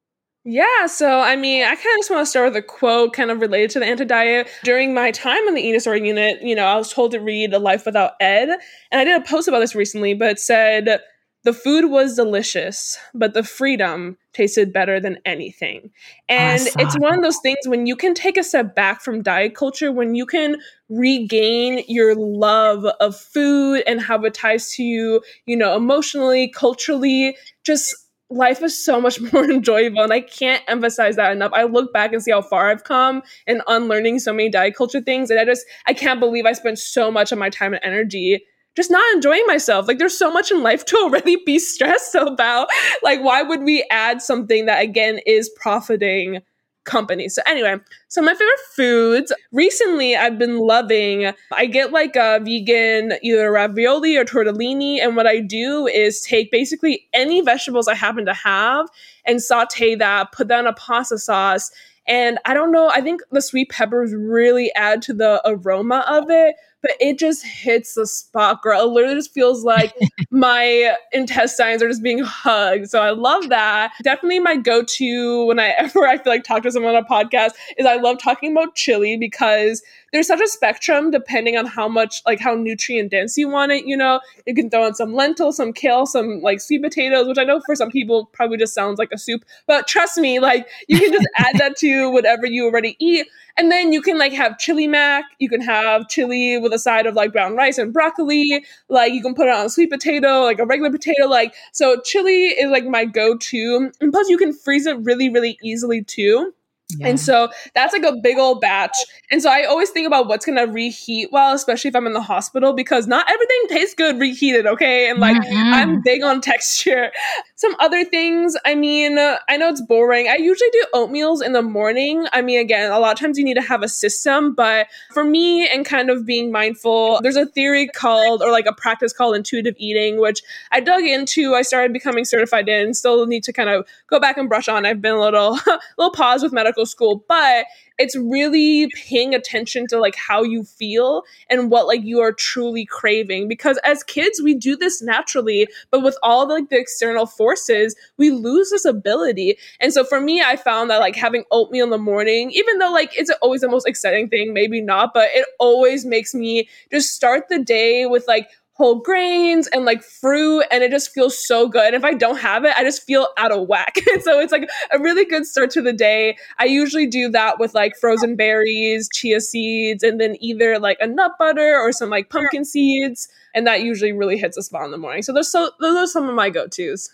Yeah, 0.50 0.86
so 0.86 1.20
I 1.20 1.36
mean, 1.36 1.64
I 1.64 1.76
kind 1.76 1.80
of 1.80 1.98
just 1.98 2.10
want 2.10 2.22
to 2.22 2.26
start 2.26 2.54
with 2.54 2.64
a 2.64 2.66
quote 2.66 3.12
kind 3.12 3.32
of 3.32 3.42
related 3.42 3.70
to 3.72 3.80
the 3.80 3.86
anti 3.86 4.06
diet. 4.06 4.48
During 4.64 4.94
my 4.94 5.12
time 5.12 5.46
in 5.46 5.56
the 5.56 5.60
eating 5.60 5.74
disorder 5.74 6.06
unit, 6.06 6.42
you 6.42 6.56
know, 6.56 6.64
I 6.64 6.78
was 6.78 6.94
told 6.94 7.12
to 7.12 7.20
read 7.20 7.54
A 7.54 7.60
Life 7.60 7.86
Without 7.86 8.14
Ed. 8.22 8.48
And 8.90 9.02
I 9.02 9.04
did 9.04 9.22
a 9.22 9.26
post 9.26 9.50
about 9.50 9.60
this 9.60 9.76
recently, 9.76 10.14
but 10.14 10.30
it 10.30 10.40
said, 10.40 11.02
the 11.44 11.52
food 11.52 11.92
was 11.92 12.16
delicious, 12.16 12.98
but 13.14 13.34
the 13.34 13.44
freedom 13.44 14.18
tasted 14.32 14.72
better 14.72 15.02
than 15.02 15.18
anything. 15.26 15.92
And 16.30 16.62
it's 16.80 16.98
one 16.98 17.14
of 17.14 17.22
those 17.22 17.40
things 17.40 17.60
when 17.66 17.86
you 17.86 17.98
can 17.98 18.14
take 18.14 18.38
a 18.38 18.44
step 18.44 18.74
back 18.74 19.02
from 19.02 19.22
diet 19.22 19.54
culture, 19.54 19.92
when 19.92 20.16
you 20.16 20.26
can 20.26 20.62
regain 20.88 21.84
your 21.90 22.16
love 22.16 22.86
of 23.02 23.18
food 23.18 23.84
and 23.86 24.00
how 24.00 24.24
it 24.24 24.34
ties 24.34 24.72
to 24.76 24.84
you, 24.84 25.22
you 25.46 25.58
know, 25.58 25.76
emotionally, 25.76 26.48
culturally, 26.48 27.36
just 27.66 28.07
life 28.30 28.62
is 28.62 28.84
so 28.84 29.00
much 29.00 29.20
more 29.34 29.50
enjoyable 29.50 30.02
and 30.02 30.14
i 30.14 30.20
can't 30.20 30.64
emphasize 30.68 31.16
that 31.16 31.32
enough. 31.32 31.52
I 31.54 31.64
look 31.64 31.94
back 31.94 32.14
and 32.14 32.22
see 32.22 32.32
how 32.32 32.42
far 32.42 32.70
i've 32.70 32.84
come 32.84 33.22
in 33.46 33.62
unlearning 33.68 34.20
so 34.20 34.34
many 34.34 34.50
diet 34.50 34.76
culture 34.76 35.02
things 35.02 35.30
and 35.30 35.40
i 35.40 35.46
just 35.46 35.66
i 35.86 35.94
can't 35.94 36.20
believe 36.20 36.46
i 36.46 36.54
spent 36.54 36.80
so 36.80 37.10
much 37.10 37.32
of 37.32 37.40
my 37.40 37.50
time 37.50 37.74
and 37.74 37.84
energy 37.84 38.44
just 38.78 38.92
not 38.92 39.04
enjoying 39.16 39.44
myself. 39.48 39.88
Like 39.88 39.98
there's 39.98 40.16
so 40.18 40.32
much 40.32 40.52
in 40.52 40.62
life 40.62 40.86
to 40.86 40.98
already 41.02 41.36
be 41.46 41.58
stressed 41.58 42.14
about. 42.14 42.70
Like 43.04 43.22
why 43.22 43.42
would 43.42 43.64
we 43.64 43.86
add 43.90 44.22
something 44.22 44.68
that 44.68 44.82
again 44.82 45.20
is 45.26 45.50
profiting 45.60 46.42
company. 46.88 47.30
So 47.30 47.44
anyway, 47.46 47.76
so 48.08 48.24
my 48.24 48.34
favorite 48.34 48.60
foods 48.76 49.32
recently 49.52 50.16
I've 50.16 50.40
been 50.40 50.58
loving. 50.58 51.32
I 51.52 51.68
get 51.68 51.92
like 51.92 52.16
a 52.16 52.40
vegan 52.44 53.14
either 53.22 53.52
ravioli 53.52 54.18
or 54.18 54.26
tortellini, 54.26 55.00
and 55.00 55.16
what 55.16 55.28
I 55.28 55.40
do 55.40 55.86
is 55.86 56.22
take 56.22 56.50
basically 56.50 57.08
any 57.14 57.42
vegetables 57.42 57.88
I 57.88 57.94
happen 57.94 58.26
to 58.26 58.34
have 58.34 58.88
and 59.26 59.44
saute 59.44 59.94
that, 59.96 60.32
put 60.32 60.48
that 60.48 60.62
in 60.62 60.68
a 60.68 60.74
pasta 60.74 61.20
sauce. 61.20 61.70
And 62.08 62.40
I 62.46 62.54
don't 62.54 62.72
know, 62.72 62.90
I 62.90 63.02
think 63.02 63.22
the 63.32 63.42
sweet 63.42 63.70
peppers 63.70 64.14
really 64.16 64.74
add 64.76 65.02
to 65.04 65.14
the 65.14 65.42
aroma 65.46 66.06
of 66.08 66.30
it 66.30 66.56
but 66.82 66.92
it 67.00 67.18
just 67.18 67.46
hits 67.46 67.96
the 67.96 68.06
spot, 68.06 68.62
girl. 68.62 68.82
It 68.82 68.92
literally 68.92 69.16
just 69.16 69.34
feels 69.34 69.64
like 69.64 69.94
my 70.32 70.96
intestines 71.12 71.82
are 71.82 71.88
just 71.88 72.04
being 72.04 72.20
hugged. 72.20 72.90
So 72.90 73.02
I 73.02 73.12
love 73.12 73.50
that. 73.50 73.94
Definitely 74.04 74.40
my 74.40 74.58
go-to 74.58 75.46
whenever 75.46 76.08
I 76.08 76.18
feel 76.18 76.32
like 76.32 76.44
talk 76.44 76.64
to 76.64 76.72
someone 76.72 76.96
on 76.96 77.04
a 77.04 77.08
podcast 77.08 77.52
is 77.78 77.86
I 77.86 77.96
love 77.96 78.20
talking 78.20 78.52
about 78.52 78.76
chili 78.76 79.18
because 79.18 79.82
there's 80.14 80.28
such 80.28 80.42
a 80.42 80.48
spectrum 80.48 81.12
depending 81.12 81.58
on 81.58 81.66
how 81.66 81.88
much 81.88 82.22
like 82.26 82.40
how 82.40 82.54
nutrient 82.56 83.12
dense 83.12 83.38
you 83.38 83.50
want 83.50 83.72
it 83.72 83.86
you 83.86 83.96
know 83.96 84.20
you 84.46 84.54
can 84.54 84.70
throw 84.70 84.86
in 84.86 84.94
some 84.94 85.14
lentils 85.14 85.58
some 85.58 85.74
kale 85.74 86.06
some 86.06 86.42
like 86.42 86.62
sweet 86.62 86.82
potatoes 86.82 87.28
which 87.28 87.38
i 87.38 87.44
know 87.44 87.60
for 87.66 87.76
some 87.76 87.92
people 87.92 88.30
probably 88.34 88.58
just 88.58 88.74
sounds 88.74 88.98
like 89.00 89.12
a 89.12 89.18
soup 89.18 89.44
but 89.66 89.88
trust 89.88 90.18
me 90.18 90.40
like 90.40 90.68
you 90.88 91.00
can 91.00 91.12
just 91.12 91.28
add 91.38 91.58
that 91.58 91.76
to 91.78 92.10
whatever 92.10 92.46
you 92.46 92.66
already 92.66 92.96
eat 93.00 93.28
and 93.58 93.72
then 93.72 93.92
you 93.92 94.02
can 94.02 94.18
like 94.18 94.34
have 94.34 94.58
chili 94.60 94.88
mac. 94.88 95.26
You 95.40 95.50
can 95.50 95.62
have 95.62 96.08
chili 96.08 96.58
with 96.58 96.74
a 96.74 96.80
side 96.80 97.06
of 97.06 97.16
like 97.16 97.32
brown 97.34 97.56
rice 97.56 97.78
and 97.78 97.92
broccoli. 97.92 98.64
Like 98.90 99.14
you 99.14 99.22
can 99.22 99.34
put 99.34 99.48
it 99.48 99.54
on 99.54 99.66
a 99.66 99.70
sweet 99.70 99.90
potato, 99.90 100.42
like 100.42 100.60
a 100.60 100.66
regular 100.66 100.92
potato. 100.92 101.26
Like 101.28 101.54
so, 101.72 102.00
chili 102.02 102.46
is 102.48 102.70
like 102.72 102.86
my 102.86 103.06
go-to. 103.06 103.92
And 104.00 104.12
plus, 104.12 104.30
you 104.30 104.38
can 104.38 104.54
freeze 104.54 104.86
it 104.86 104.98
really, 105.00 105.30
really 105.30 105.58
easily 105.64 106.04
too. 106.04 106.54
Yeah. 106.96 107.10
And 107.10 107.20
so 107.20 107.50
that's 107.76 107.92
like 107.92 108.04
a 108.04 108.16
big 108.16 108.38
old 108.38 108.62
batch. 108.62 108.96
And 109.30 109.42
so 109.42 109.50
I 109.50 109.64
always 109.64 109.90
think 109.90 110.08
about 110.08 110.28
what's 110.28 110.46
going 110.46 110.58
to 110.58 110.72
reheat 110.72 111.34
well, 111.34 111.54
especially 111.54 111.90
if 111.90 111.96
I'm 111.98 112.08
in 112.08 112.14
the 112.14 112.22
hospital, 112.22 112.72
because 112.72 113.08
not 113.08 113.30
everything 113.30 113.62
tastes 113.68 113.94
good 113.94 114.18
reheated, 114.22 114.66
okay? 114.66 115.10
And 115.10 115.20
like 115.20 115.36
mm-hmm. 115.36 115.74
I'm 115.74 116.02
big 116.02 116.24
on 116.24 116.40
texture. 116.48 117.12
Some 117.56 117.76
other 117.80 118.06
things, 118.06 118.56
I 118.66 118.74
mean, 118.74 119.18
uh, 119.18 119.38
I 119.50 119.58
know 119.58 119.68
it's 119.68 119.82
boring. 119.82 120.30
I 120.30 120.36
usually 120.36 120.70
do 120.72 120.86
oatmeals 120.94 121.44
in 121.44 121.52
the 121.52 121.62
morning. 121.62 122.26
I 122.32 122.42
mean, 122.42 122.62
again, 122.62 122.90
a 122.90 123.00
lot 123.00 123.12
of 123.12 123.20
times 123.20 123.38
you 123.38 123.44
need 123.44 123.56
to 123.56 123.62
have 123.62 123.84
a 123.84 123.90
system, 123.90 124.54
but 124.54 124.88
for 125.12 125.26
me 125.26 125.68
and 125.68 125.86
kind 125.86 126.10
of 126.10 126.26
being 126.26 126.54
mindful, 126.54 127.20
there's 127.22 127.36
a 127.36 127.48
theory 127.48 127.88
called, 127.88 128.42
or 128.42 128.52
like 128.52 128.66
a 128.66 128.74
practice 128.74 129.12
called 129.12 129.36
intuitive 129.36 129.76
eating, 129.78 130.22
which 130.22 130.42
I 130.72 130.80
dug 130.80 131.04
into. 131.04 131.54
I 131.54 131.64
started 131.64 131.92
becoming 131.92 132.24
certified 132.24 132.70
in, 132.70 132.94
still 132.94 133.26
need 133.26 133.44
to 133.44 133.52
kind 133.52 133.70
of 133.70 133.86
go 134.08 134.22
back 134.22 134.38
and 134.38 134.48
brush 134.48 134.70
on. 134.70 134.86
I've 134.86 135.02
been 135.02 135.16
a 135.16 135.20
little, 135.20 135.60
little 135.98 136.14
pause 136.14 136.44
with 136.44 136.54
medical 136.54 136.77
medical 136.78 136.86
school, 136.86 137.24
but 137.28 137.66
it's 137.98 138.16
really 138.16 138.90
paying 138.96 139.34
attention 139.34 139.88
to 139.88 140.00
like 140.00 140.16
how 140.16 140.44
you 140.44 140.64
feel 140.64 141.24
and 141.50 141.72
what 141.72 141.88
like 141.88 142.04
you 142.04 142.20
are 142.20 142.32
truly 142.32 142.86
craving 142.86 143.48
because 143.48 143.80
as 143.84 144.04
kids 144.04 144.40
we 144.44 144.54
do 144.54 144.76
this 144.76 145.02
naturally 145.02 145.68
but 145.90 146.04
with 146.04 146.16
all 146.22 146.46
the, 146.46 146.54
like 146.54 146.70
the 146.70 146.78
external 146.78 147.26
forces 147.26 147.96
we 148.18 148.30
lose 148.30 148.70
this 148.70 148.86
ability. 148.86 149.58
And 149.80 149.92
so 149.92 150.04
for 150.04 150.22
me 150.22 150.42
i 150.42 150.56
found 150.56 150.92
that 150.92 151.00
like 151.00 151.16
having 151.16 151.44
oatmeal 151.50 151.86
in 151.86 151.90
the 151.90 151.98
morning 151.98 152.52
even 152.52 152.78
though 152.78 152.92
like 152.92 153.18
it's 153.18 153.32
always 153.42 153.62
the 153.62 153.70
most 153.70 153.88
exciting 153.88 154.30
thing 154.30 154.54
maybe 154.54 154.80
not 154.80 155.12
but 155.12 155.30
it 155.34 155.48
always 155.58 156.06
makes 156.06 156.36
me 156.36 156.70
just 156.92 157.16
start 157.16 157.46
the 157.50 157.64
day 157.64 158.06
with 158.06 158.28
like 158.28 158.48
whole 158.78 159.00
grains 159.00 159.68
and 159.68 159.86
like 159.86 160.04
fruit 160.04 160.64
and 160.72 160.84
it 160.84 160.92
just 160.92 161.12
feels 161.12 161.46
so 161.48 161.68
good. 161.68 161.94
And 161.94 161.96
if 161.96 162.04
I 162.04 162.14
don't 162.14 162.38
have 162.38 162.64
it, 162.64 162.74
I 162.78 162.84
just 162.84 163.04
feel 163.04 163.28
out 163.38 163.52
of 163.52 163.68
whack. 163.68 163.98
and 164.12 164.22
so 164.24 164.40
it's 164.40 164.52
like 164.52 164.70
a 164.92 165.00
really 165.00 165.26
good 165.26 165.46
start 165.46 165.72
to 165.72 165.82
the 165.82 165.94
day. 165.94 166.38
I 166.60 166.66
usually 166.66 167.08
do 167.08 167.30
that 167.30 167.60
with 167.60 167.74
like 167.74 167.98
frozen 167.98 168.36
berries, 168.36 169.10
chia 169.12 169.42
seeds, 169.42 170.04
and 170.04 170.22
then 170.22 170.36
either 170.40 170.78
like 170.78 170.98
a 171.02 171.08
nut 171.08 171.34
butter 171.40 171.76
or 171.76 171.92
some 171.92 172.10
like 172.10 172.30
pumpkin 172.30 172.64
seeds. 172.64 173.28
And 173.56 173.66
that 173.66 173.82
usually 173.82 174.14
really 174.14 174.38
hits 174.38 174.58
a 174.58 174.62
spot 174.62 174.86
in 174.86 174.92
the 174.92 174.98
morning. 174.98 175.24
So 175.24 175.34
those 175.34 175.52
so 175.52 175.72
those 175.80 175.96
are 175.96 176.08
some 176.08 176.30
of 176.30 176.36
my 176.36 176.52
go-tos. 176.52 177.14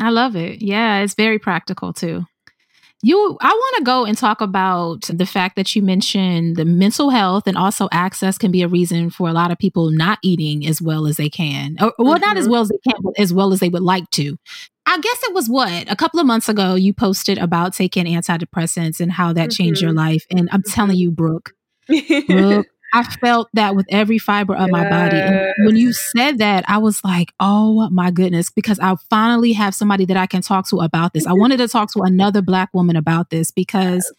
I 0.00 0.10
love 0.10 0.36
it. 0.36 0.62
Yeah, 0.62 1.00
it's 1.00 1.14
very 1.14 1.38
practical 1.38 1.92
too. 1.92 2.26
You, 3.06 3.38
I 3.40 3.52
want 3.52 3.76
to 3.76 3.84
go 3.84 4.04
and 4.04 4.18
talk 4.18 4.40
about 4.40 5.02
the 5.02 5.26
fact 5.26 5.54
that 5.54 5.76
you 5.76 5.80
mentioned 5.80 6.56
the 6.56 6.64
mental 6.64 7.10
health 7.10 7.46
and 7.46 7.56
also 7.56 7.88
access 7.92 8.36
can 8.36 8.50
be 8.50 8.62
a 8.62 8.68
reason 8.68 9.10
for 9.10 9.28
a 9.28 9.32
lot 9.32 9.52
of 9.52 9.58
people 9.58 9.92
not 9.92 10.18
eating 10.24 10.66
as 10.66 10.82
well 10.82 11.06
as 11.06 11.16
they 11.16 11.28
can. 11.28 11.76
Or, 11.80 11.92
well, 12.00 12.14
mm-hmm. 12.14 12.22
not 12.22 12.36
as 12.36 12.46
mm-hmm. 12.46 12.52
well 12.54 12.62
as 12.62 12.68
they 12.68 12.80
can, 12.84 13.00
but 13.04 13.12
as 13.16 13.32
well 13.32 13.52
as 13.52 13.60
they 13.60 13.68
would 13.68 13.84
like 13.84 14.10
to. 14.10 14.36
I 14.86 14.98
guess 14.98 15.22
it 15.22 15.32
was 15.32 15.48
what 15.48 15.88
a 15.88 15.94
couple 15.94 16.18
of 16.18 16.26
months 16.26 16.48
ago 16.48 16.74
you 16.74 16.92
posted 16.92 17.38
about 17.38 17.74
taking 17.74 18.06
antidepressants 18.06 18.98
and 18.98 19.12
how 19.12 19.32
that 19.34 19.50
mm-hmm. 19.50 19.62
changed 19.62 19.82
your 19.82 19.90
mm-hmm. 19.90 19.98
life. 19.98 20.26
And 20.32 20.48
I'm 20.50 20.64
telling 20.64 20.96
you, 20.96 21.12
Brooke, 21.12 21.52
Brooke 22.26 22.66
I 22.96 23.02
felt 23.02 23.50
that 23.52 23.76
with 23.76 23.84
every 23.90 24.18
fiber 24.18 24.54
of 24.54 24.68
yes. 24.68 24.70
my 24.70 24.88
body. 24.88 25.18
And 25.18 25.66
when 25.66 25.76
you 25.76 25.92
said 25.92 26.38
that, 26.38 26.64
I 26.66 26.78
was 26.78 27.04
like, 27.04 27.30
oh 27.40 27.90
my 27.90 28.10
goodness, 28.10 28.48
because 28.48 28.78
I 28.80 28.94
finally 29.10 29.52
have 29.52 29.74
somebody 29.74 30.06
that 30.06 30.16
I 30.16 30.26
can 30.26 30.40
talk 30.40 30.66
to 30.68 30.78
about 30.78 31.12
this. 31.12 31.26
I 31.26 31.32
wanted 31.34 31.58
to 31.58 31.68
talk 31.68 31.92
to 31.92 32.00
another 32.00 32.40
black 32.40 32.70
woman 32.72 32.96
about 32.96 33.28
this 33.28 33.50
because 33.50 34.10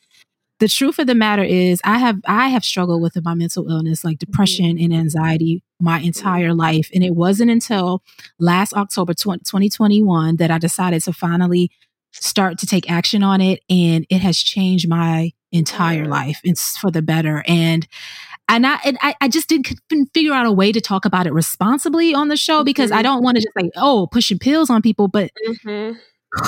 the 0.60 0.68
truth 0.68 1.00
of 1.00 1.08
the 1.08 1.16
matter 1.16 1.44
is 1.44 1.82
I 1.84 1.98
have 1.98 2.20
I 2.28 2.50
have 2.50 2.64
struggled 2.64 3.02
with 3.02 3.18
my 3.24 3.34
mental 3.34 3.68
illness 3.68 4.04
like 4.04 4.18
mm-hmm. 4.18 4.32
depression 4.32 4.78
and 4.80 4.94
anxiety 4.94 5.64
my 5.80 5.98
mm-hmm. 5.98 6.08
entire 6.08 6.54
life 6.54 6.90
and 6.94 7.04
it 7.04 7.16
wasn't 7.16 7.52
until 7.52 8.04
last 8.40 8.74
October 8.74 9.14
20, 9.14 9.40
2021 9.40 10.38
that 10.38 10.52
I 10.52 10.58
decided 10.58 11.04
to 11.04 11.14
finally 11.14 11.70
start 12.12 12.58
to 12.60 12.66
take 12.66 12.90
action 12.90 13.22
on 13.22 13.42
it 13.42 13.62
and 13.70 14.06
it 14.10 14.22
has 14.22 14.40
changed 14.40 14.90
my 14.90 15.32
entire 15.52 16.06
life 16.06 16.40
it's 16.44 16.78
for 16.78 16.90
the 16.90 17.02
better 17.02 17.44
and 17.48 17.88
and 18.50 18.66
I 18.66 18.80
and 18.86 18.98
I, 19.02 19.16
I 19.22 19.28
just 19.28 19.50
didn't 19.50 20.10
figure 20.14 20.34
out 20.34 20.46
a 20.46 20.52
way 20.52 20.72
to 20.72 20.82
talk 20.82 21.06
about 21.06 21.28
it 21.28 21.34
responsibly 21.34 22.14
on 22.14 22.28
the 22.28 22.38
show 22.38 22.64
because 22.64 22.90
mm-hmm. 22.90 23.00
I 23.00 23.04
don't 23.04 23.24
want 23.24 23.38
to 23.38 23.42
just 23.42 23.56
like 23.56 23.72
oh 23.76 24.08
pushing 24.12 24.40
pills 24.40 24.70
on 24.70 24.82
people, 24.82 25.08
but 25.08 25.32
mm-hmm. 25.48 25.98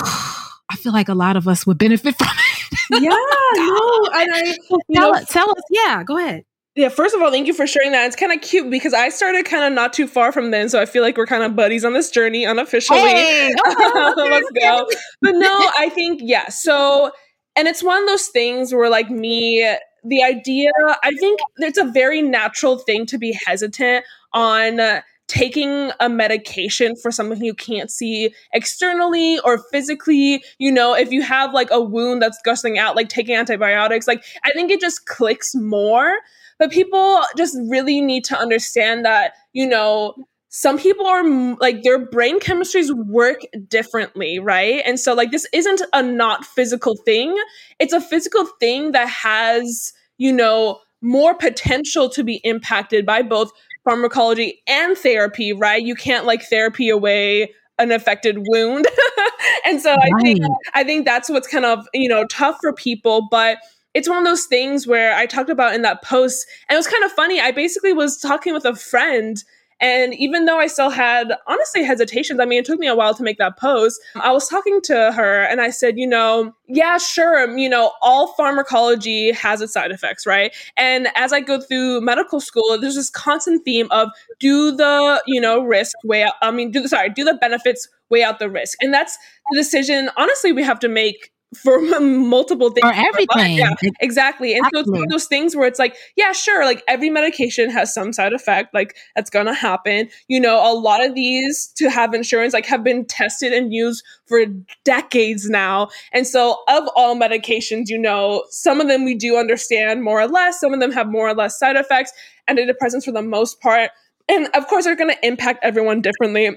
I 0.71 0.75
feel 0.75 0.93
like 0.93 1.09
a 1.09 1.15
lot 1.15 1.35
of 1.35 1.47
us 1.47 1.65
would 1.65 1.77
benefit 1.77 2.15
from 2.17 2.27
it. 2.27 3.01
yeah, 3.01 3.09
no, 3.55 4.07
and 4.13 4.33
I 4.33 4.55
tell, 4.67 4.79
know, 4.89 5.23
tell 5.27 5.49
us. 5.51 5.63
Yeah, 5.69 6.03
go 6.03 6.17
ahead. 6.17 6.45
Yeah, 6.75 6.89
first 6.89 7.13
of 7.13 7.21
all, 7.21 7.31
thank 7.31 7.47
you 7.47 7.53
for 7.53 7.67
sharing 7.67 7.91
that. 7.91 8.05
It's 8.05 8.15
kind 8.15 8.31
of 8.31 8.39
cute 8.41 8.69
because 8.69 8.93
I 8.93 9.09
started 9.09 9.45
kind 9.45 9.65
of 9.65 9.73
not 9.73 9.91
too 9.91 10.07
far 10.07 10.31
from 10.31 10.51
then, 10.51 10.69
so 10.69 10.79
I 10.79 10.85
feel 10.85 11.01
like 11.01 11.17
we're 11.17 11.25
kind 11.25 11.43
of 11.43 11.55
buddies 11.55 11.83
on 11.83 11.93
this 11.93 12.09
journey 12.09 12.45
unofficially. 12.45 12.99
Hey! 12.99 13.53
Let's 13.65 14.51
go. 14.51 14.87
But 15.21 15.31
no, 15.35 15.71
I 15.77 15.89
think 15.93 16.21
yeah. 16.23 16.47
So, 16.47 17.11
and 17.57 17.67
it's 17.67 17.83
one 17.83 18.01
of 18.01 18.07
those 18.07 18.27
things 18.27 18.73
where 18.73 18.89
like 18.89 19.09
me, 19.09 19.67
the 20.03 20.23
idea, 20.23 20.71
I 21.03 21.11
think 21.19 21.39
it's 21.57 21.77
a 21.77 21.85
very 21.85 22.21
natural 22.21 22.77
thing 22.77 23.05
to 23.07 23.17
be 23.17 23.37
hesitant 23.45 24.05
on 24.33 24.79
uh, 24.79 25.01
taking 25.27 25.91
a 25.99 26.09
medication 26.09 26.95
for 26.95 27.11
something 27.11 27.43
you 27.43 27.53
can't 27.53 27.91
see 27.91 28.33
externally 28.51 29.39
or 29.39 29.59
physically. 29.71 30.43
You 30.57 30.71
know 30.71 30.95
if 30.95 31.11
you 31.11 31.21
have 31.21 31.53
like 31.53 31.69
a 31.71 31.79
wound 31.79 32.21
that's 32.21 32.39
gushing 32.43 32.77
out 32.77 32.95
like 32.95 33.09
taking 33.09 33.35
antibiotics 33.35 34.07
like 34.07 34.23
i 34.43 34.49
think 34.51 34.71
it 34.71 34.81
just 34.81 35.05
clicks 35.05 35.55
more. 35.55 36.17
But 36.57 36.71
people 36.71 37.21
just 37.37 37.57
really 37.69 38.01
need 38.01 38.25
to 38.25 38.37
understand 38.37 39.05
that 39.05 39.33
you 39.53 39.67
know 39.67 40.15
some 40.49 40.79
people 40.79 41.05
are 41.05 41.23
like 41.59 41.83
their 41.83 41.99
brain 41.99 42.39
chemistries 42.39 42.91
work 43.07 43.41
differently, 43.67 44.39
right? 44.39 44.81
And 44.85 44.99
so 44.99 45.13
like 45.13 45.31
this 45.31 45.47
isn't 45.53 45.81
a 45.93 46.01
not 46.01 46.43
physical 46.43 46.95
thing. 47.05 47.37
It's 47.77 47.93
a 47.93 48.01
physical 48.01 48.45
thing 48.59 48.91
that 48.93 49.07
has, 49.07 49.93
you 50.17 50.33
know, 50.33 50.79
more 51.01 51.35
potential 51.35 52.09
to 52.09 52.23
be 52.23 52.41
impacted 52.43 53.05
by 53.05 53.21
both 53.21 53.51
pharmacology 53.83 54.61
and 54.67 54.97
therapy, 54.97 55.53
right? 55.53 55.81
You 55.81 55.95
can't 55.95 56.25
like 56.25 56.43
therapy 56.43 56.89
away 56.89 57.53
an 57.77 57.91
affected 57.91 58.37
wound. 58.47 58.87
and 59.65 59.79
so 59.79 59.95
right. 59.95 60.11
I 60.13 60.21
think 60.21 60.39
I 60.73 60.83
think 60.83 61.05
that's 61.05 61.29
what's 61.29 61.47
kind 61.47 61.65
of, 61.65 61.87
you 61.93 62.09
know, 62.09 62.25
tough 62.25 62.57
for 62.59 62.73
people, 62.73 63.27
but 63.29 63.59
it's 63.93 64.09
one 64.09 64.17
of 64.17 64.25
those 64.25 64.45
things 64.45 64.87
where 64.87 65.15
I 65.15 65.25
talked 65.27 65.49
about 65.49 65.75
in 65.75 65.83
that 65.83 66.03
post 66.03 66.45
and 66.67 66.75
it 66.75 66.79
was 66.79 66.87
kind 66.87 67.03
of 67.03 67.11
funny. 67.11 67.39
I 67.39 67.51
basically 67.51 67.93
was 67.93 68.17
talking 68.17 68.53
with 68.53 68.65
a 68.65 68.75
friend 68.75 69.43
and 69.79 70.13
even 70.15 70.45
though 70.45 70.59
I 70.59 70.67
still 70.67 70.89
had 70.89 71.31
honestly 71.47 71.83
hesitations, 71.83 72.39
I 72.39 72.45
mean, 72.45 72.59
it 72.59 72.65
took 72.65 72.79
me 72.79 72.87
a 72.87 72.95
while 72.95 73.13
to 73.15 73.23
make 73.23 73.37
that 73.37 73.57
post. 73.57 74.01
I 74.15 74.31
was 74.31 74.47
talking 74.47 74.81
to 74.83 75.11
her 75.13 75.43
and 75.43 75.61
I 75.61 75.69
said, 75.69 75.97
you 75.97 76.07
know, 76.07 76.53
yeah, 76.67 76.97
sure, 76.97 77.43
um, 77.43 77.57
you 77.57 77.69
know, 77.69 77.93
all 78.01 78.33
pharmacology 78.33 79.31
has 79.31 79.61
its 79.61 79.73
side 79.73 79.91
effects, 79.91 80.25
right? 80.25 80.53
And 80.75 81.07
as 81.15 81.31
I 81.31 81.39
go 81.39 81.59
through 81.61 82.01
medical 82.01 82.39
school, 82.39 82.77
there's 82.79 82.95
this 82.95 83.09
constant 83.09 83.63
theme 83.63 83.87
of 83.91 84.09
do 84.39 84.75
the, 84.75 85.21
you 85.25 85.39
know, 85.39 85.63
risk 85.63 85.95
weigh 86.03 86.23
out, 86.23 86.33
I 86.41 86.51
mean, 86.51 86.71
do 86.71 86.81
the, 86.81 86.89
sorry, 86.89 87.09
do 87.09 87.23
the 87.23 87.35
benefits 87.35 87.87
weigh 88.09 88.23
out 88.23 88.39
the 88.39 88.49
risk. 88.49 88.77
And 88.81 88.93
that's 88.93 89.17
the 89.51 89.57
decision, 89.57 90.09
honestly, 90.17 90.51
we 90.51 90.63
have 90.63 90.79
to 90.79 90.89
make 90.89 91.31
for 91.55 91.79
multiple 91.99 92.69
things. 92.69 92.85
Or 92.85 92.93
everything. 92.93 93.57
Yeah, 93.57 93.73
exactly. 94.01 94.53
And 94.53 94.63
so 94.73 94.81
it's 94.81 94.91
one 94.91 95.03
of 95.03 95.09
those 95.09 95.25
things 95.25 95.55
where 95.55 95.67
it's 95.67 95.79
like, 95.79 95.95
yeah, 96.15 96.31
sure, 96.31 96.65
like 96.65 96.83
every 96.87 97.09
medication 97.09 97.69
has 97.69 97.93
some 97.93 98.13
side 98.13 98.33
effect, 98.33 98.73
like 98.73 98.95
that's 99.15 99.29
gonna 99.29 99.53
happen. 99.53 100.09
You 100.27 100.39
know, 100.39 100.57
a 100.59 100.73
lot 100.73 101.03
of 101.03 101.15
these 101.15 101.71
to 101.77 101.89
have 101.89 102.13
insurance 102.13 102.53
like 102.53 102.65
have 102.67 102.83
been 102.83 103.05
tested 103.05 103.53
and 103.53 103.73
used 103.73 104.03
for 104.27 104.45
decades 104.83 105.49
now. 105.49 105.89
And 106.13 106.27
so 106.27 106.57
of 106.67 106.87
all 106.95 107.15
medications, 107.15 107.85
you 107.87 107.97
know, 107.97 108.45
some 108.49 108.79
of 108.79 108.87
them 108.87 109.05
we 109.05 109.15
do 109.15 109.37
understand 109.37 110.03
more 110.03 110.21
or 110.21 110.27
less, 110.27 110.59
some 110.59 110.73
of 110.73 110.79
them 110.79 110.91
have 110.91 111.07
more 111.07 111.27
or 111.27 111.33
less 111.33 111.57
side 111.57 111.75
effects, 111.75 112.11
antidepressants 112.49 113.05
for 113.05 113.11
the 113.11 113.21
most 113.21 113.59
part. 113.61 113.91
And 114.27 114.47
of 114.53 114.67
course, 114.67 114.85
they're 114.85 114.95
going 114.95 115.13
to 115.13 115.25
impact 115.25 115.59
everyone 115.63 116.01
differently 116.01 116.55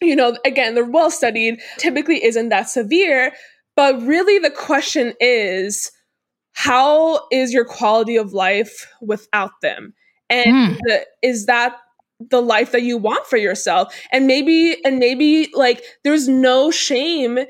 you 0.00 0.16
know, 0.16 0.36
again, 0.44 0.74
they're 0.74 0.84
well 0.84 1.10
studied, 1.10 1.60
typically 1.78 2.22
isn't 2.24 2.48
that 2.50 2.68
severe, 2.68 3.32
but 3.76 4.00
really, 4.02 4.38
the 4.38 4.50
question 4.50 5.14
is 5.20 5.90
how 6.52 7.26
is 7.30 7.52
your 7.52 7.64
quality 7.64 8.16
of 8.16 8.32
life 8.32 8.86
without 9.00 9.60
them? 9.60 9.92
And 10.30 10.76
mm. 10.76 11.02
is 11.22 11.46
that 11.46 11.76
the 12.30 12.40
life 12.40 12.72
that 12.72 12.82
you 12.82 12.96
want 12.96 13.26
for 13.26 13.36
yourself? 13.36 13.94
And 14.12 14.26
maybe, 14.26 14.76
and 14.84 14.98
maybe 14.98 15.50
like 15.54 15.82
there's 16.04 16.28
no 16.28 16.70
shame 16.70 17.40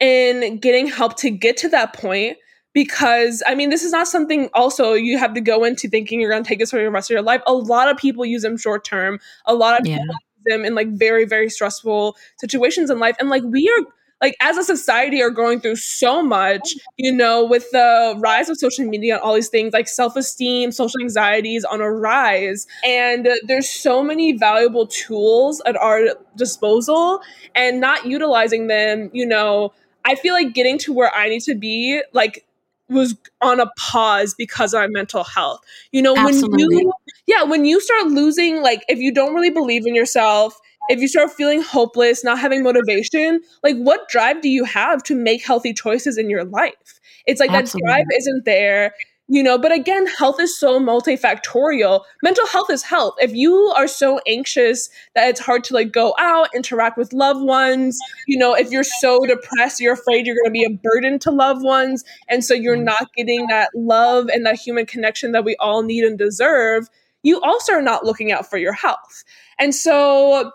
in 0.00 0.58
getting 0.58 0.86
help 0.86 1.16
to 1.18 1.30
get 1.30 1.56
to 1.58 1.68
that 1.70 1.94
point 1.94 2.38
because 2.72 3.42
I 3.46 3.54
mean, 3.54 3.70
this 3.70 3.82
is 3.82 3.92
not 3.92 4.08
something 4.08 4.48
also 4.54 4.92
you 4.92 5.18
have 5.18 5.34
to 5.34 5.40
go 5.40 5.64
into 5.64 5.88
thinking 5.88 6.20
you're 6.20 6.30
going 6.30 6.42
to 6.42 6.48
take 6.48 6.58
this 6.58 6.70
for 6.70 6.78
the 6.78 6.90
rest 6.90 7.10
of 7.10 7.14
your 7.14 7.22
life. 7.22 7.42
A 7.46 7.52
lot 7.52 7.88
of 7.88 7.96
people 7.96 8.24
use 8.24 8.42
them 8.42 8.56
short 8.56 8.84
term. 8.84 9.18
A 9.46 9.54
lot 9.54 9.80
of 9.80 9.86
yeah. 9.86 9.98
people 9.98 10.14
use 10.14 10.44
them 10.44 10.64
in 10.64 10.74
like 10.74 10.88
very, 10.90 11.24
very 11.24 11.48
stressful 11.48 12.16
situations 12.38 12.90
in 12.90 12.98
life. 12.98 13.16
And 13.18 13.30
like 13.30 13.42
we 13.44 13.68
are 13.68 13.86
like 14.24 14.36
as 14.40 14.56
a 14.56 14.64
society 14.64 15.20
are 15.20 15.28
going 15.28 15.60
through 15.60 15.76
so 15.76 16.22
much 16.22 16.74
you 16.96 17.12
know 17.12 17.44
with 17.44 17.70
the 17.72 18.14
rise 18.20 18.48
of 18.48 18.56
social 18.56 18.86
media 18.86 19.14
and 19.14 19.22
all 19.22 19.34
these 19.34 19.50
things 19.50 19.74
like 19.74 19.86
self-esteem 19.86 20.72
social 20.72 20.98
anxieties 21.02 21.62
on 21.62 21.82
a 21.82 21.90
rise 21.90 22.66
and 22.86 23.28
there's 23.46 23.68
so 23.68 24.02
many 24.02 24.32
valuable 24.32 24.86
tools 24.86 25.60
at 25.66 25.76
our 25.76 26.00
disposal 26.36 27.20
and 27.54 27.80
not 27.80 28.06
utilizing 28.06 28.66
them 28.66 29.10
you 29.12 29.26
know 29.26 29.70
i 30.06 30.14
feel 30.14 30.32
like 30.32 30.54
getting 30.54 30.78
to 30.78 30.90
where 30.90 31.14
i 31.14 31.28
need 31.28 31.42
to 31.42 31.54
be 31.54 32.00
like 32.14 32.46
was 32.88 33.14
on 33.40 33.60
a 33.60 33.70
pause 33.78 34.34
because 34.36 34.74
of 34.74 34.80
my 34.80 34.86
mental 34.86 35.24
health. 35.24 35.60
You 35.92 36.02
know, 36.02 36.14
Absolutely. 36.16 36.66
when 36.66 36.78
you 36.78 36.92
yeah, 37.26 37.42
when 37.42 37.64
you 37.64 37.80
start 37.80 38.08
losing 38.08 38.60
like 38.60 38.84
if 38.88 38.98
you 38.98 39.12
don't 39.12 39.34
really 39.34 39.50
believe 39.50 39.86
in 39.86 39.94
yourself, 39.94 40.60
if 40.88 41.00
you 41.00 41.08
start 41.08 41.32
feeling 41.32 41.62
hopeless, 41.62 42.24
not 42.24 42.38
having 42.38 42.62
motivation, 42.62 43.40
like 43.62 43.76
what 43.76 44.08
drive 44.08 44.42
do 44.42 44.48
you 44.48 44.64
have 44.64 45.02
to 45.04 45.14
make 45.14 45.44
healthy 45.44 45.72
choices 45.72 46.18
in 46.18 46.30
your 46.30 46.44
life? 46.44 47.00
It's 47.26 47.40
like 47.40 47.50
Absolutely. 47.50 47.88
that 47.88 47.94
drive 47.94 48.06
isn't 48.16 48.44
there, 48.44 48.94
you 49.28 49.42
know. 49.42 49.56
But 49.56 49.72
again, 49.72 50.06
health 50.06 50.38
is 50.40 50.58
so 50.58 50.78
multifactorial. 50.78 52.02
Mental 52.22 52.46
health 52.46 52.70
is 52.70 52.82
health. 52.82 53.14
If 53.18 53.34
you 53.34 53.54
are 53.76 53.88
so 53.88 54.20
anxious 54.26 54.90
that 55.14 55.28
it's 55.28 55.40
hard 55.40 55.64
to 55.64 55.74
like 55.74 55.92
go 55.92 56.14
out, 56.18 56.54
interact 56.54 56.98
with 56.98 57.12
loved 57.12 57.42
ones, 57.42 57.98
you 58.26 58.38
know, 58.38 58.54
if 58.54 58.70
you're 58.70 58.84
so 58.84 59.24
depressed, 59.26 59.80
you're 59.80 59.94
afraid 59.94 60.26
you're 60.26 60.36
going 60.36 60.46
to 60.46 60.50
be 60.50 60.64
a 60.64 60.70
burden 60.70 61.18
to 61.20 61.30
loved 61.30 61.62
ones. 61.62 62.04
And 62.28 62.44
so 62.44 62.52
you're 62.54 62.76
mm. 62.76 62.84
not 62.84 63.12
getting 63.14 63.46
that 63.46 63.70
love 63.74 64.28
and 64.28 64.44
that 64.44 64.56
human 64.56 64.86
connection 64.86 65.32
that 65.32 65.44
we 65.44 65.56
all 65.56 65.82
need 65.82 66.04
and 66.04 66.18
deserve. 66.18 66.88
You 67.22 67.40
also 67.40 67.72
are 67.72 67.82
not 67.82 68.04
looking 68.04 68.32
out 68.32 68.50
for 68.50 68.58
your 68.58 68.74
health. 68.74 69.24
And 69.58 69.74
so, 69.74 70.52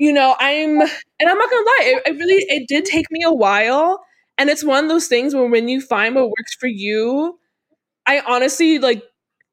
you 0.00 0.12
know, 0.14 0.36
I'm, 0.40 0.82
and 0.82 0.90
I'm 1.30 1.38
not 1.38 1.50
gonna 1.50 1.66
lie, 1.66 1.80
it, 1.84 2.04
it, 2.08 2.18
really, 2.18 2.44
it 2.48 2.68
did 2.68 2.86
take 2.86 3.10
me 3.12 3.22
a 3.24 3.32
while. 3.34 4.02
And 4.38 4.50
it's 4.50 4.64
one 4.64 4.84
of 4.84 4.90
those 4.90 5.08
things 5.08 5.34
where 5.36 5.48
when 5.48 5.68
you 5.70 5.82
find 5.82 6.16
what 6.16 6.26
works 6.30 6.56
for 6.60 6.68
you, 6.68 7.38
I 8.06 8.20
honestly 8.26 8.78
like 8.78 9.02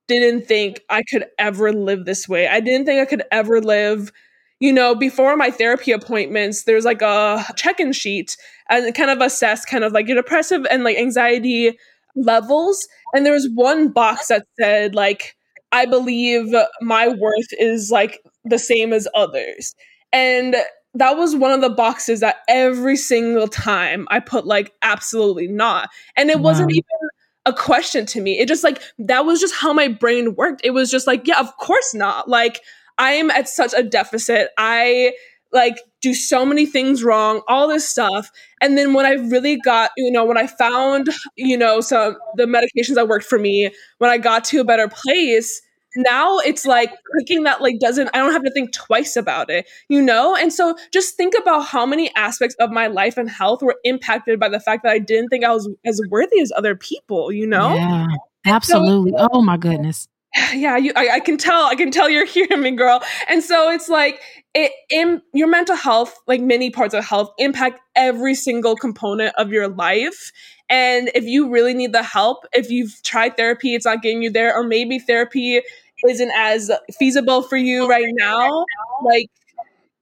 didn't 0.07 0.47
think 0.47 0.81
I 0.89 1.03
could 1.03 1.25
ever 1.39 1.73
live 1.73 2.05
this 2.05 2.29
way. 2.29 2.47
I 2.47 2.60
didn't 2.62 2.86
think 2.86 3.01
I 3.01 3.05
could 3.05 3.23
ever 3.31 3.62
live, 3.62 4.12
you 4.60 4.73
know, 4.73 4.95
before 4.95 5.36
my 5.38 5.51
therapy 5.51 5.91
appointments, 5.91 6.63
there's 6.63 6.86
like 6.86 7.01
a 7.01 7.45
check-in 7.55 7.93
sheet 7.93 8.38
and 8.69 8.93
kind 8.95 9.12
of 9.12 9.21
assess 9.21 9.65
kind 9.65 9.83
of 9.83 9.93
like 9.93 10.07
your 10.07 10.15
depressive 10.17 10.65
and 10.71 10.83
like 10.83 10.97
anxiety 10.97 11.77
levels. 12.15 12.88
And 13.13 13.25
there 13.25 13.33
was 13.33 13.49
one 13.53 13.89
box 13.89 14.27
that 14.29 14.45
said 14.60 14.95
like, 14.95 15.36
I 15.73 15.86
believe 15.86 16.53
my 16.81 17.10
worth 17.10 17.53
is 17.60 17.91
like 17.91 18.19
the 18.45 18.60
same 18.60 18.93
as 18.93 19.07
others. 19.15 19.75
And 20.17 20.56
that 20.95 21.15
was 21.15 21.36
one 21.36 21.51
of 21.51 21.62
the 21.62 21.69
boxes 21.69 22.21
that 22.21 22.38
every 22.47 22.97
single 22.97 23.47
time 23.47 24.08
I 24.10 24.19
put 24.19 24.47
like 24.47 24.73
absolutely 24.82 25.47
not. 25.47 25.89
And 26.15 26.30
it 26.30 26.38
wow. 26.38 26.43
wasn't 26.43 26.71
even 26.71 27.10
a 27.45 27.53
question 27.53 28.06
to 28.08 28.21
me. 28.21 28.39
It 28.39 28.47
just 28.47 28.63
like 28.63 28.82
that 28.97 29.25
was 29.25 29.39
just 29.39 29.53
how 29.53 29.73
my 29.73 29.88
brain 29.88 30.36
worked. 30.36 30.62
It 30.63 30.71
was 30.71 30.89
just 30.89 31.06
like, 31.06 31.27
yeah, 31.27 31.39
of 31.39 31.56
course 31.58 31.93
not. 31.93 32.27
Like 32.27 32.62
I 32.97 33.12
am 33.12 33.30
at 33.30 33.47
such 33.47 33.73
a 33.75 33.84
deficit. 33.84 34.49
I 34.58 35.13
like 35.53 35.77
do 36.01 36.13
so 36.13 36.45
many 36.45 36.65
things 36.65 37.03
wrong, 37.03 37.41
all 37.47 37.67
this 37.67 37.88
stuff. 37.88 38.32
And 38.60 38.77
then 38.77 38.93
when 38.93 39.06
I 39.06 39.13
really 39.13 39.58
got, 39.58 39.91
you 39.97 40.12
know, 40.12 40.25
when 40.25 40.38
I 40.38 40.47
found, 40.47 41.10
you 41.36 41.58
know, 41.58 41.80
some 41.80 42.17
the 42.36 42.45
medications 42.45 42.95
that 42.95 43.08
worked 43.08 43.25
for 43.25 43.38
me, 43.38 43.71
when 43.99 44.10
I 44.10 44.17
got 44.17 44.43
to 44.45 44.62
a 44.62 44.65
better 44.65 44.89
place, 44.89 45.62
now 45.97 46.38
it's 46.39 46.65
like 46.65 46.91
clicking 47.12 47.43
that 47.43 47.62
like 47.62 47.79
doesn't 47.79 48.10
i 48.13 48.17
don't 48.17 48.31
have 48.31 48.43
to 48.43 48.51
think 48.51 48.71
twice 48.73 49.15
about 49.15 49.49
it 49.49 49.67
you 49.89 50.01
know? 50.01 50.36
And 50.36 50.51
so 50.51 50.75
just 50.91 51.15
think 51.15 51.33
about 51.39 51.65
how 51.65 51.86
many 51.86 52.13
aspects 52.15 52.55
of 52.60 52.71
my 52.71 52.88
life 52.88 53.17
and 53.17 53.29
health 53.29 53.62
were 53.62 53.77
impacted 53.83 54.39
by 54.39 54.49
the 54.49 54.60
fact 54.60 54.83
that 54.83 54.91
i 54.91 54.99
didn't 54.99 55.29
think 55.29 55.43
i 55.43 55.51
was 55.51 55.69
as 55.86 56.01
worthy 56.10 56.41
as 56.41 56.51
other 56.55 56.75
people 56.75 57.31
you 57.31 57.47
know? 57.47 57.75
Yeah 57.75 58.07
absolutely. 58.45 59.12
so, 59.12 59.27
oh 59.31 59.41
my 59.41 59.57
goodness. 59.57 60.07
Yeah 60.53 60.77
you 60.77 60.91
I, 60.95 61.10
I, 61.15 61.19
can 61.19 61.38
tell 61.38 61.65
i 61.65 61.75
can 61.75 61.89
tell 61.89 62.10
you're 62.10 62.25
hearing 62.38 62.62
me 62.62 62.71
girl. 62.71 63.01
And 63.27 63.43
so 63.43 63.71
it's 63.71 63.89
like 63.89 64.21
it 64.53 64.71
in 64.89 65.21
your 65.33 65.47
mental 65.47 65.75
health 65.75 66.15
like 66.27 66.41
many 66.41 66.69
parts 66.69 66.93
of 66.93 67.03
health 67.03 67.31
impact 67.38 67.79
every 67.95 68.36
single 68.36 68.75
component 68.75 69.33
of 69.36 69.51
your 69.51 69.67
life. 69.67 70.31
And 70.69 71.10
if 71.15 71.23
you 71.23 71.49
really 71.49 71.73
need 71.73 71.93
the 71.93 72.03
help 72.03 72.45
if 72.53 72.69
you've 72.69 73.01
tried 73.03 73.38
therapy 73.38 73.73
it's 73.73 73.86
not 73.86 74.01
getting 74.01 74.21
you 74.21 74.29
there 74.29 74.55
or 74.55 74.63
maybe 74.63 74.99
therapy 74.99 75.62
isn't 76.07 76.31
as 76.36 76.71
feasible 76.97 77.41
for 77.41 77.57
you 77.57 77.88
right 77.88 78.13
now 78.17 78.63
like 79.03 79.29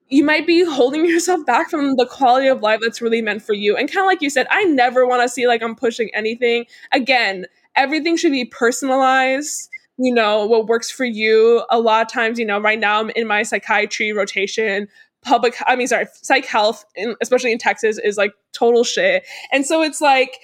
you 0.09 0.23
might 0.23 0.45
be 0.45 0.63
holding 0.63 1.05
yourself 1.09 1.45
back 1.45 1.69
from 1.69 1.95
the 1.95 2.05
quality 2.05 2.47
of 2.47 2.61
life 2.61 2.79
that's 2.83 3.01
really 3.01 3.21
meant 3.21 3.41
for 3.41 3.53
you 3.53 3.75
and 3.75 3.91
kind 3.91 4.03
of 4.03 4.07
like 4.07 4.21
you 4.21 4.29
said 4.29 4.47
i 4.49 4.63
never 4.63 5.05
want 5.07 5.21
to 5.21 5.29
see 5.29 5.47
like 5.47 5.63
i'm 5.63 5.75
pushing 5.75 6.09
anything 6.13 6.65
again 6.91 7.45
everything 7.75 8.17
should 8.17 8.31
be 8.31 8.45
personalized 8.45 9.69
you 9.97 10.13
know, 10.13 10.45
what 10.45 10.67
works 10.67 10.91
for 10.91 11.05
you. 11.05 11.63
A 11.69 11.79
lot 11.79 12.05
of 12.05 12.11
times, 12.11 12.37
you 12.37 12.45
know, 12.45 12.59
right 12.59 12.79
now 12.79 12.99
I'm 12.99 13.09
in 13.11 13.27
my 13.27 13.43
psychiatry 13.43 14.11
rotation. 14.11 14.87
Public, 15.21 15.55
I 15.65 15.75
mean, 15.75 15.87
sorry, 15.87 16.05
psych 16.13 16.45
health, 16.45 16.85
in, 16.95 17.15
especially 17.21 17.51
in 17.51 17.57
Texas, 17.57 17.97
is 17.97 18.17
like 18.17 18.33
total 18.51 18.83
shit. 18.83 19.25
And 19.51 19.65
so 19.65 19.81
it's 19.81 20.01
like, 20.01 20.37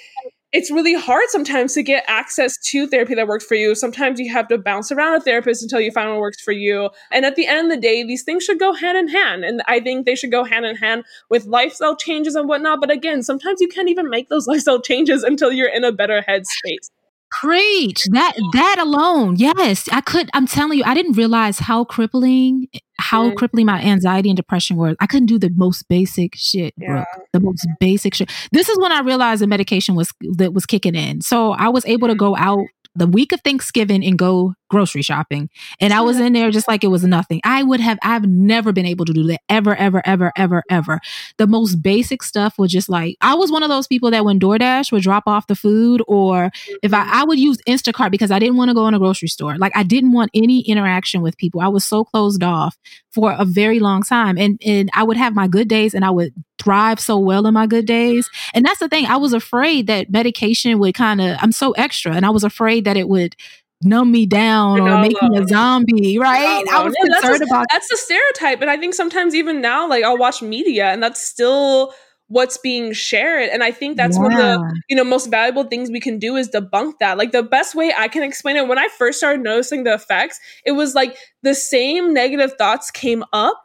it's 0.53 0.69
really 0.69 0.93
hard 0.93 1.29
sometimes 1.29 1.73
to 1.73 1.83
get 1.83 2.03
access 2.07 2.57
to 2.57 2.85
therapy 2.87 3.15
that 3.15 3.27
works 3.27 3.45
for 3.45 3.55
you. 3.55 3.73
Sometimes 3.73 4.19
you 4.19 4.31
have 4.31 4.49
to 4.49 4.57
bounce 4.57 4.91
around 4.91 5.15
a 5.15 5.21
therapist 5.21 5.63
until 5.63 5.79
you 5.79 5.91
find 5.91 6.09
what 6.09 6.19
works 6.19 6.41
for 6.41 6.51
you. 6.51 6.89
And 7.09 7.25
at 7.25 7.35
the 7.35 7.47
end 7.47 7.71
of 7.71 7.77
the 7.77 7.81
day, 7.81 8.03
these 8.03 8.23
things 8.23 8.43
should 8.43 8.59
go 8.59 8.73
hand 8.73 8.97
in 8.97 9.07
hand. 9.07 9.45
And 9.45 9.61
I 9.67 9.79
think 9.79 10.05
they 10.05 10.15
should 10.15 10.31
go 10.31 10.43
hand 10.43 10.65
in 10.65 10.75
hand 10.75 11.05
with 11.29 11.45
lifestyle 11.45 11.95
changes 11.95 12.35
and 12.35 12.49
whatnot. 12.49 12.81
But 12.81 12.91
again, 12.91 13.23
sometimes 13.23 13.61
you 13.61 13.69
can't 13.69 13.89
even 13.89 14.09
make 14.09 14.27
those 14.27 14.47
lifestyle 14.47 14.81
changes 14.81 15.23
until 15.23 15.53
you're 15.53 15.69
in 15.69 15.85
a 15.85 15.91
better 15.91 16.23
headspace. 16.27 16.89
Preach 17.39 18.03
that 18.11 18.33
that 18.53 18.77
alone. 18.79 19.37
Yes, 19.37 19.87
I 19.91 20.01
could. 20.01 20.29
I'm 20.33 20.47
telling 20.47 20.77
you, 20.77 20.83
I 20.85 20.93
didn't 20.93 21.13
realize 21.13 21.59
how 21.59 21.85
crippling, 21.85 22.67
how 22.99 23.29
mm. 23.29 23.35
crippling 23.35 23.65
my 23.65 23.81
anxiety 23.81 24.29
and 24.29 24.35
depression 24.35 24.75
were. 24.75 24.95
I 24.99 25.07
couldn't 25.07 25.27
do 25.27 25.39
the 25.39 25.49
most 25.55 25.87
basic 25.87 26.35
shit, 26.35 26.73
yeah. 26.77 26.87
Brooke. 26.87 27.27
The 27.31 27.39
most 27.39 27.65
basic 27.79 28.15
shit. 28.15 28.29
This 28.51 28.67
is 28.67 28.77
when 28.79 28.91
I 28.91 28.99
realized 28.99 29.41
the 29.41 29.47
medication 29.47 29.95
was 29.95 30.13
that 30.33 30.53
was 30.53 30.65
kicking 30.65 30.93
in. 30.93 31.21
So 31.21 31.53
I 31.53 31.69
was 31.69 31.85
able 31.85 32.09
to 32.09 32.15
go 32.15 32.35
out 32.35 32.65
the 32.95 33.07
week 33.07 33.31
of 33.31 33.41
Thanksgiving 33.41 34.05
and 34.05 34.17
go 34.17 34.53
grocery 34.69 35.01
shopping. 35.01 35.49
And 35.79 35.93
I 35.93 36.01
was 36.01 36.19
in 36.19 36.33
there 36.33 36.51
just 36.51 36.67
like 36.67 36.83
it 36.83 36.87
was 36.87 37.03
nothing. 37.03 37.41
I 37.43 37.63
would 37.63 37.79
have, 37.79 37.99
I've 38.03 38.25
never 38.25 38.71
been 38.71 38.85
able 38.85 39.05
to 39.05 39.13
do 39.13 39.23
that 39.27 39.41
ever, 39.49 39.75
ever, 39.75 40.01
ever, 40.05 40.31
ever, 40.35 40.63
ever. 40.69 40.99
The 41.37 41.47
most 41.47 41.75
basic 41.75 42.23
stuff 42.23 42.57
was 42.57 42.71
just 42.71 42.89
like, 42.89 43.17
I 43.21 43.35
was 43.35 43.51
one 43.51 43.63
of 43.63 43.69
those 43.69 43.87
people 43.87 44.11
that 44.11 44.25
when 44.25 44.39
DoorDash 44.39 44.91
would 44.91 45.03
drop 45.03 45.23
off 45.27 45.47
the 45.47 45.55
food 45.55 46.01
or 46.07 46.51
if 46.81 46.93
I, 46.93 47.01
mm-hmm. 47.03 47.13
I 47.13 47.23
would 47.23 47.39
use 47.39 47.57
Instacart 47.67 48.11
because 48.11 48.31
I 48.31 48.39
didn't 48.39 48.57
want 48.57 48.69
to 48.69 48.75
go 48.75 48.87
in 48.87 48.93
a 48.93 48.99
grocery 48.99 49.27
store. 49.27 49.57
Like 49.57 49.75
I 49.75 49.83
didn't 49.83 50.13
want 50.13 50.31
any 50.33 50.61
interaction 50.61 51.21
with 51.21 51.37
people. 51.37 51.61
I 51.61 51.67
was 51.67 51.85
so 51.85 52.03
closed 52.03 52.43
off 52.43 52.77
for 53.11 53.33
a 53.37 53.45
very 53.45 53.79
long 53.79 54.03
time. 54.03 54.37
And, 54.37 54.59
and 54.65 54.89
I 54.93 55.03
would 55.03 55.17
have 55.17 55.35
my 55.35 55.47
good 55.47 55.67
days 55.67 55.93
and 55.93 56.05
I 56.05 56.09
would 56.09 56.33
thrive 56.61 56.99
so 56.99 57.17
well 57.17 57.47
in 57.47 57.53
my 57.53 57.67
good 57.67 57.85
days. 57.85 58.29
And 58.53 58.65
that's 58.65 58.79
the 58.79 58.87
thing. 58.87 59.05
I 59.05 59.17
was 59.17 59.33
afraid 59.33 59.87
that 59.87 60.09
medication 60.09 60.79
would 60.79 60.95
kind 60.95 61.21
of, 61.21 61.37
I'm 61.41 61.51
so 61.51 61.71
extra 61.71 62.13
and 62.13 62.25
I 62.25 62.29
was 62.29 62.43
afraid 62.43 62.85
that 62.85 62.97
it 62.97 63.09
would 63.09 63.35
numb 63.83 64.11
me 64.11 64.25
down 64.25 64.79
or 64.79 65.01
make 65.01 65.19
me 65.21 65.37
a 65.37 65.47
zombie, 65.47 66.19
right? 66.19 66.63
I 66.71 66.83
was 66.83 66.93
yeah, 66.99 67.15
concerned 67.15 67.33
that's 67.33 67.41
a, 67.41 67.53
about 67.53 67.65
that's 67.71 67.89
the 67.89 67.97
stereotype. 67.97 68.61
And 68.61 68.69
I 68.69 68.77
think 68.77 68.93
sometimes 68.93 69.33
even 69.33 69.59
now, 69.59 69.89
like 69.89 70.03
I'll 70.03 70.17
watch 70.17 70.41
media 70.41 70.85
and 70.85 71.01
that's 71.01 71.21
still 71.21 71.93
what's 72.27 72.57
being 72.57 72.93
shared. 72.93 73.49
And 73.49 73.61
I 73.61 73.71
think 73.71 73.97
that's 73.97 74.15
yeah. 74.15 74.23
one 74.23 74.31
of 74.31 74.37
the, 74.37 74.81
you 74.87 74.95
know, 74.95 75.03
most 75.03 75.29
valuable 75.29 75.65
things 75.65 75.91
we 75.91 75.99
can 75.99 76.17
do 76.17 76.37
is 76.37 76.49
debunk 76.49 76.93
that. 76.99 77.17
Like 77.17 77.33
the 77.33 77.43
best 77.43 77.75
way 77.75 77.93
I 77.97 78.07
can 78.07 78.23
explain 78.23 78.55
it, 78.55 78.67
when 78.67 78.79
I 78.79 78.87
first 78.97 79.17
started 79.17 79.41
noticing 79.41 79.83
the 79.83 79.93
effects, 79.93 80.39
it 80.65 80.71
was 80.71 80.95
like 80.95 81.17
the 81.43 81.53
same 81.53 82.13
negative 82.13 82.53
thoughts 82.57 82.89
came 82.89 83.25
up, 83.33 83.61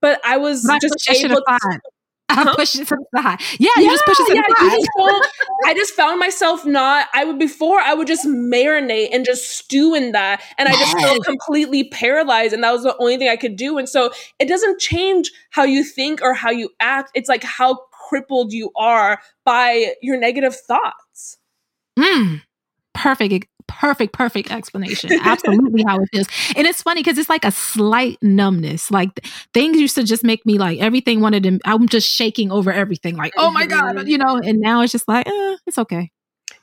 but 0.00 0.20
I 0.24 0.36
was 0.36 0.64
but 0.66 0.80
just 0.80 1.08
able 1.08 1.36
to 1.36 1.44
I 1.46 1.58
huh? 2.32 2.54
push 2.56 2.74
it 2.74 2.86
to 2.88 2.96
the 2.96 3.20
side. 3.20 3.40
Yeah, 3.58 3.70
yeah 3.76 3.84
you 3.84 3.90
just 3.90 4.04
push 4.04 4.20
it 4.20 4.26
to 4.26 4.34
yeah, 4.34 4.42
the. 4.46 4.70
Just 4.70 5.30
I 5.64 5.74
just 5.74 5.94
found 5.94 6.20
myself 6.20 6.66
not. 6.66 7.08
I 7.14 7.24
would 7.24 7.38
before 7.38 7.80
I 7.80 7.94
would 7.94 8.06
just 8.06 8.26
marinate 8.26 9.08
and 9.12 9.24
just 9.24 9.50
stew 9.50 9.94
in 9.94 10.12
that, 10.12 10.42
and 10.58 10.68
I 10.68 10.72
just 10.72 10.98
felt 10.98 11.24
completely 11.24 11.88
paralyzed, 11.88 12.52
and 12.52 12.62
that 12.64 12.72
was 12.72 12.82
the 12.82 12.96
only 12.98 13.16
thing 13.16 13.28
I 13.28 13.36
could 13.36 13.56
do. 13.56 13.78
And 13.78 13.88
so 13.88 14.10
it 14.38 14.46
doesn't 14.46 14.78
change 14.78 15.30
how 15.50 15.64
you 15.64 15.84
think 15.84 16.20
or 16.22 16.34
how 16.34 16.50
you 16.50 16.70
act. 16.80 17.10
It's 17.14 17.28
like 17.28 17.44
how 17.44 17.78
crippled 18.08 18.52
you 18.52 18.70
are 18.76 19.20
by 19.44 19.94
your 20.02 20.18
negative 20.18 20.54
thoughts. 20.54 21.38
Mm, 21.98 22.42
perfect 22.94 23.46
perfect, 23.68 24.12
perfect 24.12 24.50
explanation. 24.50 25.10
Absolutely 25.22 25.84
how 25.86 25.98
it 26.00 26.08
feels. 26.12 26.26
And 26.56 26.66
it's 26.66 26.82
funny 26.82 27.02
because 27.02 27.18
it's 27.18 27.28
like 27.28 27.44
a 27.44 27.52
slight 27.52 28.18
numbness. 28.22 28.90
Like 28.90 29.24
things 29.54 29.78
used 29.78 29.94
to 29.94 30.02
just 30.02 30.24
make 30.24 30.44
me 30.44 30.58
like 30.58 30.80
everything 30.80 31.20
wanted 31.20 31.44
to, 31.44 31.60
I'm 31.64 31.88
just 31.88 32.08
shaking 32.08 32.50
over 32.50 32.72
everything. 32.72 33.16
Like, 33.16 33.34
oh 33.36 33.50
my 33.50 33.66
God, 33.66 33.96
mm-hmm. 33.96 34.08
you 34.08 34.18
know, 34.18 34.36
and 34.36 34.58
now 34.58 34.80
it's 34.80 34.92
just 34.92 35.06
like, 35.06 35.28
eh, 35.28 35.56
it's 35.66 35.78
okay. 35.78 36.10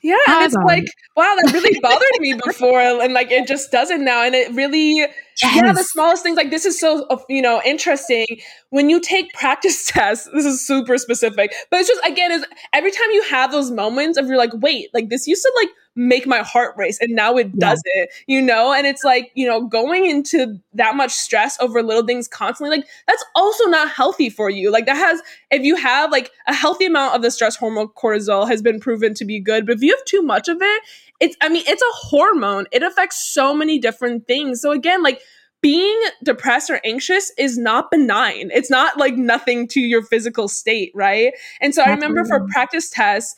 Yeah, 0.02 0.16
and 0.28 0.44
it's 0.44 0.54
like, 0.54 0.84
wow, 1.16 1.34
that 1.42 1.52
really 1.52 1.80
bothered 1.80 2.20
me 2.20 2.38
before, 2.46 2.80
and 2.80 3.12
like 3.12 3.30
it 3.30 3.48
just 3.48 3.72
doesn't 3.72 4.04
now, 4.04 4.22
and 4.22 4.34
it 4.34 4.52
really, 4.52 4.98
yes. 4.98 5.10
yeah, 5.42 5.72
the 5.72 5.82
smallest 5.82 6.22
things 6.22 6.36
like 6.36 6.50
this 6.50 6.64
is 6.64 6.78
so 6.78 7.06
you 7.28 7.42
know 7.42 7.60
interesting. 7.64 8.26
When 8.70 8.90
you 8.90 9.00
take 9.00 9.32
practice 9.32 9.86
tests, 9.90 10.28
this 10.32 10.44
is 10.44 10.64
super 10.64 10.98
specific, 10.98 11.52
but 11.70 11.80
it's 11.80 11.88
just 11.88 12.06
again 12.06 12.30
is 12.30 12.44
every 12.72 12.90
time 12.90 13.10
you 13.10 13.22
have 13.24 13.50
those 13.50 13.70
moments 13.70 14.18
of 14.18 14.26
you're 14.26 14.36
like, 14.36 14.52
wait, 14.54 14.90
like 14.92 15.08
this 15.08 15.26
used 15.26 15.42
to 15.42 15.52
like 15.56 15.70
make 15.96 16.26
my 16.26 16.38
heart 16.38 16.76
race 16.76 16.98
and 17.00 17.14
now 17.14 17.36
it 17.36 17.46
yeah. 17.54 17.70
doesn't 17.70 18.10
you 18.26 18.40
know 18.40 18.72
and 18.72 18.86
it's 18.86 19.02
like 19.02 19.30
you 19.34 19.46
know 19.46 19.66
going 19.66 20.04
into 20.06 20.60
that 20.74 20.94
much 20.94 21.10
stress 21.10 21.58
over 21.58 21.82
little 21.82 22.04
things 22.04 22.28
constantly 22.28 22.76
like 22.76 22.86
that's 23.08 23.24
also 23.34 23.64
not 23.64 23.88
healthy 23.90 24.28
for 24.28 24.50
you 24.50 24.70
like 24.70 24.84
that 24.86 24.96
has 24.96 25.22
if 25.50 25.62
you 25.62 25.74
have 25.74 26.12
like 26.12 26.30
a 26.46 26.54
healthy 26.54 26.84
amount 26.84 27.14
of 27.16 27.22
the 27.22 27.30
stress 27.30 27.56
hormone 27.56 27.88
cortisol 27.88 28.46
has 28.46 28.60
been 28.60 28.78
proven 28.78 29.14
to 29.14 29.24
be 29.24 29.40
good 29.40 29.64
but 29.66 29.76
if 29.76 29.82
you 29.82 29.90
have 29.90 30.04
too 30.04 30.22
much 30.22 30.48
of 30.48 30.58
it 30.60 30.82
it's 31.18 31.36
i 31.40 31.48
mean 31.48 31.64
it's 31.66 31.82
a 31.82 32.08
hormone 32.08 32.66
it 32.72 32.82
affects 32.82 33.32
so 33.32 33.54
many 33.54 33.78
different 33.78 34.26
things 34.26 34.60
so 34.60 34.70
again 34.70 35.02
like 35.02 35.20
being 35.62 36.00
depressed 36.22 36.70
or 36.70 36.80
anxious 36.84 37.32
is 37.38 37.58
not 37.58 37.90
benign. 37.90 38.50
It's 38.52 38.70
not 38.70 38.98
like 38.98 39.16
nothing 39.16 39.66
to 39.68 39.80
your 39.80 40.02
physical 40.02 40.46
state, 40.46 40.92
right? 40.94 41.32
And 41.60 41.74
so 41.74 41.82
I 41.82 41.90
remember 41.90 42.24
for 42.24 42.46
practice 42.52 42.90
tests, 42.90 43.34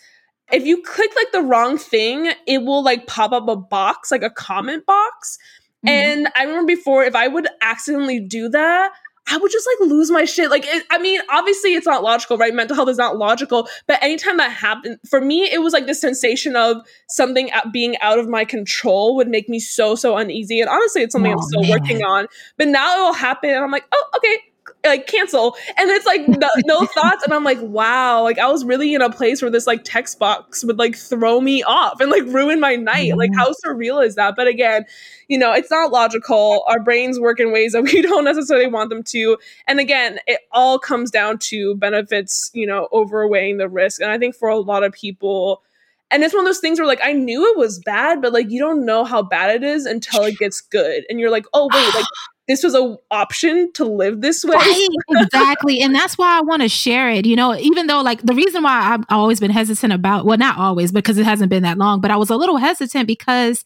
if 0.52 0.64
you 0.64 0.82
click 0.82 1.10
like 1.16 1.32
the 1.32 1.42
wrong 1.42 1.78
thing, 1.78 2.32
it 2.46 2.58
will 2.58 2.82
like 2.82 3.06
pop 3.06 3.32
up 3.32 3.48
a 3.48 3.56
box, 3.56 4.10
like 4.10 4.22
a 4.22 4.30
comment 4.30 4.86
box. 4.86 5.38
Mm-hmm. 5.86 5.88
And 5.88 6.28
I 6.36 6.44
remember 6.44 6.66
before, 6.66 7.04
if 7.04 7.14
I 7.14 7.28
would 7.28 7.48
accidentally 7.60 8.20
do 8.20 8.48
that, 8.48 8.92
I 9.30 9.36
would 9.36 9.52
just 9.52 9.68
like 9.68 9.90
lose 9.90 10.10
my 10.10 10.24
shit. 10.24 10.50
Like, 10.50 10.64
it, 10.66 10.84
I 10.90 10.98
mean, 10.98 11.20
obviously 11.28 11.74
it's 11.74 11.86
not 11.86 12.02
logical, 12.02 12.38
right? 12.38 12.54
Mental 12.54 12.74
health 12.74 12.88
is 12.88 12.96
not 12.96 13.18
logical. 13.18 13.68
But 13.86 14.02
anytime 14.02 14.38
that 14.38 14.50
happened, 14.50 14.98
for 15.08 15.20
me, 15.20 15.42
it 15.42 15.58
was 15.62 15.72
like 15.72 15.86
the 15.86 15.94
sensation 15.94 16.56
of 16.56 16.78
something 17.08 17.50
being 17.70 17.98
out 18.00 18.18
of 18.18 18.28
my 18.28 18.44
control 18.44 19.16
would 19.16 19.28
make 19.28 19.48
me 19.48 19.60
so, 19.60 19.94
so 19.94 20.16
uneasy. 20.16 20.60
And 20.60 20.70
honestly, 20.70 21.02
it's 21.02 21.12
something 21.12 21.32
oh, 21.32 21.36
I'm 21.36 21.42
still 21.42 21.62
man. 21.62 21.70
working 21.70 22.02
on. 22.02 22.26
But 22.56 22.68
now 22.68 22.96
it 22.96 23.00
will 23.02 23.12
happen. 23.12 23.50
And 23.50 23.62
I'm 23.62 23.70
like, 23.70 23.84
oh, 23.92 24.04
okay, 24.16 24.36
like 24.84 25.06
cancel. 25.06 25.56
And 25.76 25.90
it's 25.90 26.06
like 26.06 26.26
no, 26.28 26.48
no, 26.66 26.86
thoughts. 26.94 27.24
And 27.24 27.32
i'm 27.32 27.44
like 27.44 27.60
wow. 27.60 28.22
Like 28.22 28.38
i 28.38 28.50
was 28.50 28.64
really 28.64 28.94
in 28.94 29.02
a 29.02 29.10
place 29.10 29.42
where 29.42 29.50
this 29.50 29.66
like 29.66 29.82
text 29.84 30.18
box 30.18 30.64
would 30.64 30.78
like 30.78 30.96
throw 30.96 31.40
me 31.40 31.62
off 31.62 32.00
and 32.00 32.10
like 32.10 32.24
ruin 32.24 32.60
my 32.60 32.76
night. 32.76 33.16
Like 33.16 33.30
how 33.34 33.52
surreal 33.64 34.04
is 34.04 34.14
that? 34.14 34.36
But 34.36 34.46
again 34.48 34.84
you 35.28 35.38
know 35.38 35.52
it's 35.52 35.70
not 35.70 35.92
logical. 35.92 36.64
Our 36.68 36.80
brains 36.80 37.20
work 37.20 37.40
in 37.40 37.52
ways 37.52 37.72
that 37.72 37.82
we 37.92 38.02
don't 38.02 38.24
necessarily 38.24 38.68
want 38.68 38.90
them 38.90 39.02
to. 39.04 39.38
And 39.66 39.80
again 39.80 40.18
it 40.26 40.40
all 40.52 40.78
comes 40.78 41.10
down 41.10 41.38
to 41.38 41.74
benefits 41.76 42.50
you 42.54 42.66
know 42.66 42.88
overweighing 42.92 43.58
the 43.58 43.68
risk. 43.68 44.00
And 44.00 44.10
i 44.10 44.18
think 44.18 44.34
for 44.34 44.48
a 44.48 44.58
lot 44.58 44.84
of 44.84 44.92
people 44.92 45.62
and 46.10 46.24
it's 46.24 46.32
one 46.32 46.40
of 46.40 46.46
those 46.46 46.60
things 46.60 46.78
where 46.78 46.86
like 46.86 47.00
I 47.02 47.12
knew 47.12 47.44
it 47.52 47.58
was 47.58 47.80
bad, 47.80 48.22
but 48.22 48.32
like 48.32 48.50
you 48.50 48.58
don't 48.58 48.86
know 48.86 49.04
how 49.04 49.22
bad 49.22 49.54
it 49.54 49.62
is 49.62 49.84
until 49.84 50.24
it 50.24 50.38
gets 50.38 50.60
good. 50.60 51.04
And 51.08 51.20
you're 51.20 51.30
like, 51.30 51.44
oh 51.52 51.68
wait, 51.72 51.94
like 51.94 52.04
this 52.48 52.64
was 52.64 52.74
a 52.74 52.96
option 53.10 53.70
to 53.74 53.84
live 53.84 54.22
this 54.22 54.42
way. 54.42 54.56
Right, 54.56 54.88
exactly. 55.10 55.80
and 55.80 55.94
that's 55.94 56.16
why 56.16 56.38
I 56.38 56.40
want 56.40 56.62
to 56.62 56.68
share 56.68 57.10
it. 57.10 57.26
You 57.26 57.36
know, 57.36 57.54
even 57.54 57.86
though 57.86 58.00
like 58.00 58.22
the 58.22 58.34
reason 58.34 58.62
why 58.62 58.94
I've 58.94 59.04
always 59.10 59.38
been 59.38 59.50
hesitant 59.50 59.92
about, 59.92 60.24
well, 60.24 60.38
not 60.38 60.58
always, 60.58 60.90
because 60.90 61.18
it 61.18 61.24
hasn't 61.24 61.50
been 61.50 61.62
that 61.62 61.78
long, 61.78 62.00
but 62.00 62.10
I 62.10 62.16
was 62.16 62.30
a 62.30 62.36
little 62.36 62.56
hesitant 62.56 63.06
because 63.06 63.64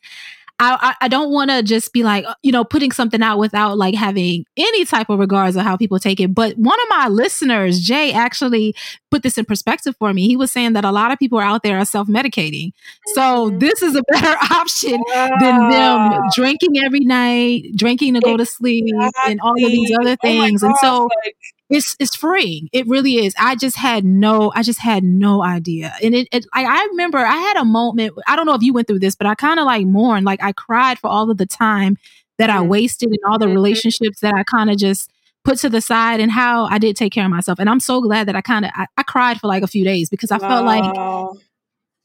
I, 0.62 0.94
I 1.00 1.08
don't 1.08 1.32
want 1.32 1.50
to 1.50 1.62
just 1.62 1.92
be 1.92 2.04
like, 2.04 2.24
you 2.42 2.52
know, 2.52 2.62
putting 2.64 2.92
something 2.92 3.22
out 3.22 3.38
without 3.38 3.78
like 3.78 3.94
having 3.94 4.44
any 4.56 4.84
type 4.84 5.10
of 5.10 5.18
regards 5.18 5.56
of 5.56 5.62
how 5.62 5.76
people 5.76 5.98
take 5.98 6.20
it. 6.20 6.34
But 6.34 6.56
one 6.56 6.78
of 6.82 6.88
my 6.88 7.08
listeners, 7.08 7.80
Jay, 7.80 8.12
actually 8.12 8.74
put 9.10 9.22
this 9.22 9.36
in 9.36 9.44
perspective 9.44 9.96
for 9.98 10.14
me. 10.14 10.26
He 10.26 10.36
was 10.36 10.52
saying 10.52 10.74
that 10.74 10.84
a 10.84 10.92
lot 10.92 11.10
of 11.10 11.18
people 11.18 11.38
are 11.38 11.44
out 11.44 11.62
there 11.62 11.78
are 11.78 11.84
self 11.84 12.06
medicating. 12.06 12.70
So 13.14 13.50
mm-hmm. 13.50 13.58
this 13.58 13.82
is 13.82 13.96
a 13.96 14.02
better 14.08 14.36
option 14.52 15.02
than 15.40 15.70
them 15.70 16.20
drinking 16.34 16.78
every 16.78 17.00
night, 17.00 17.74
drinking 17.74 18.14
to 18.14 18.20
go 18.20 18.36
to 18.36 18.46
sleep, 18.46 18.86
and 19.26 19.40
all 19.40 19.52
of 19.52 19.70
these 19.70 19.92
other 20.00 20.12
oh 20.12 20.16
things. 20.22 20.62
Oh 20.62 20.68
and 20.68 20.76
so, 20.80 21.08
like, 21.24 21.36
it's 21.72 21.96
it's 21.98 22.14
freeing. 22.14 22.68
It 22.72 22.86
really 22.86 23.24
is. 23.24 23.34
I 23.38 23.56
just 23.56 23.76
had 23.76 24.04
no, 24.04 24.52
I 24.54 24.62
just 24.62 24.78
had 24.78 25.02
no 25.02 25.42
idea. 25.42 25.94
And 26.02 26.14
it, 26.14 26.28
it 26.30 26.46
I, 26.52 26.64
I 26.64 26.86
remember 26.90 27.18
I 27.18 27.36
had 27.36 27.56
a 27.56 27.64
moment. 27.64 28.12
I 28.26 28.36
don't 28.36 28.46
know 28.46 28.54
if 28.54 28.62
you 28.62 28.74
went 28.74 28.88
through 28.88 28.98
this, 28.98 29.14
but 29.14 29.26
I 29.26 29.34
kind 29.34 29.58
of 29.58 29.64
like 29.64 29.86
mourned. 29.86 30.26
Like 30.26 30.42
I 30.42 30.52
cried 30.52 30.98
for 30.98 31.08
all 31.08 31.30
of 31.30 31.38
the 31.38 31.46
time 31.46 31.96
that 32.38 32.50
I 32.50 32.58
mm-hmm. 32.58 32.68
wasted 32.68 33.08
and 33.08 33.18
all 33.26 33.38
the 33.38 33.46
mm-hmm. 33.46 33.54
relationships 33.54 34.20
that 34.20 34.34
I 34.34 34.44
kind 34.44 34.68
of 34.68 34.76
just 34.76 35.10
put 35.44 35.58
to 35.58 35.70
the 35.70 35.80
side 35.80 36.20
and 36.20 36.30
how 36.30 36.66
I 36.66 36.78
did 36.78 36.94
take 36.94 37.12
care 37.12 37.24
of 37.24 37.30
myself. 37.30 37.58
And 37.58 37.70
I'm 37.70 37.80
so 37.80 38.02
glad 38.02 38.28
that 38.28 38.36
I 38.36 38.42
kind 38.42 38.66
of 38.66 38.70
I, 38.74 38.86
I, 38.98 39.02
cried 39.02 39.40
for 39.40 39.48
like 39.48 39.62
a 39.62 39.66
few 39.66 39.82
days 39.82 40.08
because 40.08 40.30
I 40.30 40.38
felt 40.38 40.64
like 40.64 40.84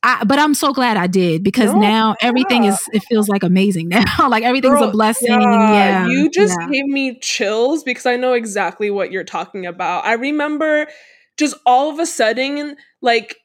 I, 0.08 0.24
but 0.24 0.39
I'm 0.39 0.54
so 0.54 0.72
glad 0.72 0.96
I 0.96 1.08
did 1.08 1.43
because 1.43 1.74
no, 1.74 1.82
now 1.82 2.15
everything 2.22 2.63
yeah. 2.63 2.72
is 2.72 2.82
it 2.93 3.04
feels 3.04 3.28
like 3.28 3.43
amazing 3.43 3.89
now. 3.89 4.30
like 4.30 4.43
everything's 4.43 4.80
Girl, 4.80 4.88
a 4.88 4.91
blessing. 4.91 5.30
Yeah, 5.30 5.74
yeah 5.74 6.08
you 6.08 6.30
just 6.30 6.58
yeah. 6.58 6.70
gave 6.70 6.86
me 6.86 7.20
chills 7.20 7.84
because 7.84 8.06
I 8.06 8.15
know 8.15 8.32
exactly 8.32 8.89
what 8.89 9.12
you're 9.12 9.26
talking 9.26 9.65
about. 9.65 10.06
I 10.06 10.13
remember 10.13 10.88
just 11.36 11.56
all 11.65 11.89
of 11.89 12.00
a 12.00 12.06
sudden, 12.06 12.78
like 13.02 13.36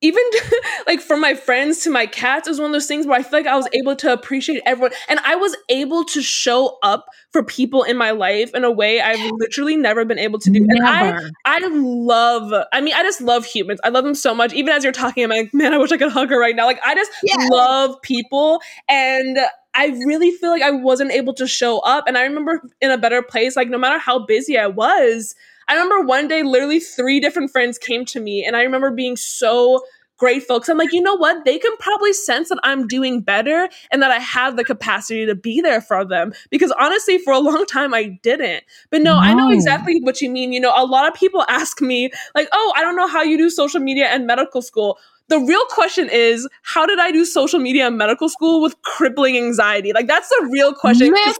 even 0.00 0.22
like 0.86 1.00
from 1.00 1.20
my 1.20 1.34
friends 1.34 1.80
to 1.82 1.90
my 1.90 2.06
cats 2.06 2.46
it 2.46 2.50
was 2.50 2.60
one 2.60 2.66
of 2.66 2.72
those 2.72 2.86
things 2.86 3.06
where 3.06 3.18
i 3.18 3.22
feel 3.22 3.38
like 3.38 3.46
i 3.46 3.56
was 3.56 3.68
able 3.72 3.96
to 3.96 4.12
appreciate 4.12 4.62
everyone 4.64 4.92
and 5.08 5.18
i 5.24 5.34
was 5.34 5.56
able 5.68 6.04
to 6.04 6.22
show 6.22 6.78
up 6.82 7.06
for 7.32 7.42
people 7.42 7.82
in 7.82 7.96
my 7.96 8.10
life 8.10 8.54
in 8.54 8.64
a 8.64 8.70
way 8.70 9.00
i've 9.00 9.20
literally 9.38 9.76
never 9.76 10.04
been 10.04 10.18
able 10.18 10.38
to 10.38 10.50
do 10.50 10.60
and 10.68 10.78
Never. 10.82 11.32
I, 11.44 11.58
I 11.62 11.68
love 11.72 12.52
i 12.72 12.80
mean 12.80 12.94
i 12.94 13.02
just 13.02 13.20
love 13.20 13.44
humans 13.44 13.80
i 13.84 13.88
love 13.88 14.04
them 14.04 14.14
so 14.14 14.34
much 14.34 14.52
even 14.52 14.72
as 14.72 14.84
you're 14.84 14.92
talking 14.92 15.24
i'm 15.24 15.30
like 15.30 15.52
man 15.52 15.74
i 15.74 15.78
wish 15.78 15.92
i 15.92 15.96
could 15.96 16.12
hug 16.12 16.30
her 16.30 16.38
right 16.38 16.54
now 16.56 16.66
like 16.66 16.80
i 16.84 16.94
just 16.94 17.10
Yeah. 17.22 17.48
love 17.50 18.00
people 18.02 18.60
and 18.88 19.38
I 19.74 19.88
really 20.06 20.32
feel 20.32 20.50
like 20.50 20.62
I 20.62 20.72
wasn't 20.72 21.12
able 21.12 21.34
to 21.34 21.46
show 21.46 21.78
up. 21.80 22.08
And 22.08 22.18
I 22.18 22.22
remember 22.22 22.62
in 22.80 22.90
a 22.90 22.98
better 22.98 23.22
place, 23.22 23.54
like 23.54 23.68
no 23.68 23.78
matter 23.78 23.98
how 23.98 24.18
busy 24.26 24.58
I 24.58 24.66
was, 24.66 25.36
I 25.68 25.74
remember 25.74 26.06
one 26.06 26.28
day 26.28 26.42
literally 26.42 26.80
three 26.80 27.20
different 27.20 27.50
friends 27.50 27.78
came 27.78 28.04
to 28.06 28.20
me 28.20 28.44
and 28.44 28.56
I 28.56 28.62
remember 28.62 28.90
being 28.90 29.16
so 29.16 29.82
grateful 30.18 30.56
because 30.58 30.68
I'm 30.68 30.76
like, 30.76 30.92
you 30.92 31.00
know 31.00 31.14
what? 31.14 31.44
They 31.44 31.58
can 31.58 31.74
probably 31.78 32.12
sense 32.12 32.50
that 32.50 32.58
I'm 32.62 32.86
doing 32.86 33.22
better 33.22 33.68
and 33.90 34.02
that 34.02 34.10
I 34.10 34.18
have 34.18 34.56
the 34.56 34.64
capacity 34.64 35.24
to 35.24 35.34
be 35.34 35.60
there 35.60 35.80
for 35.80 36.04
them. 36.04 36.32
Because 36.50 36.72
honestly, 36.72 37.18
for 37.18 37.32
a 37.32 37.38
long 37.38 37.64
time, 37.66 37.94
I 37.94 38.18
didn't. 38.22 38.64
But 38.90 39.00
no, 39.02 39.16
I 39.16 39.32
know 39.32 39.50
exactly 39.50 40.00
what 40.02 40.20
you 40.20 40.28
mean. 40.28 40.52
You 40.52 40.60
know, 40.60 40.72
a 40.76 40.84
lot 40.84 41.08
of 41.08 41.14
people 41.14 41.44
ask 41.48 41.80
me, 41.80 42.10
like, 42.34 42.48
oh, 42.52 42.74
I 42.76 42.82
don't 42.82 42.96
know 42.96 43.06
how 43.08 43.22
you 43.22 43.38
do 43.38 43.48
social 43.48 43.80
media 43.80 44.06
and 44.06 44.26
medical 44.26 44.60
school. 44.60 44.98
The 45.28 45.38
real 45.38 45.64
question 45.68 46.08
is, 46.10 46.48
how 46.62 46.86
did 46.86 46.98
I 46.98 47.12
do 47.12 47.24
social 47.26 47.60
media 47.60 47.86
and 47.86 47.98
medical 47.98 48.30
school 48.30 48.62
with 48.62 48.80
crippling 48.82 49.36
anxiety? 49.36 49.92
Like, 49.92 50.06
that's 50.06 50.28
the 50.30 50.48
real 50.50 50.72
question. 50.72 51.12
Listen, 51.12 51.36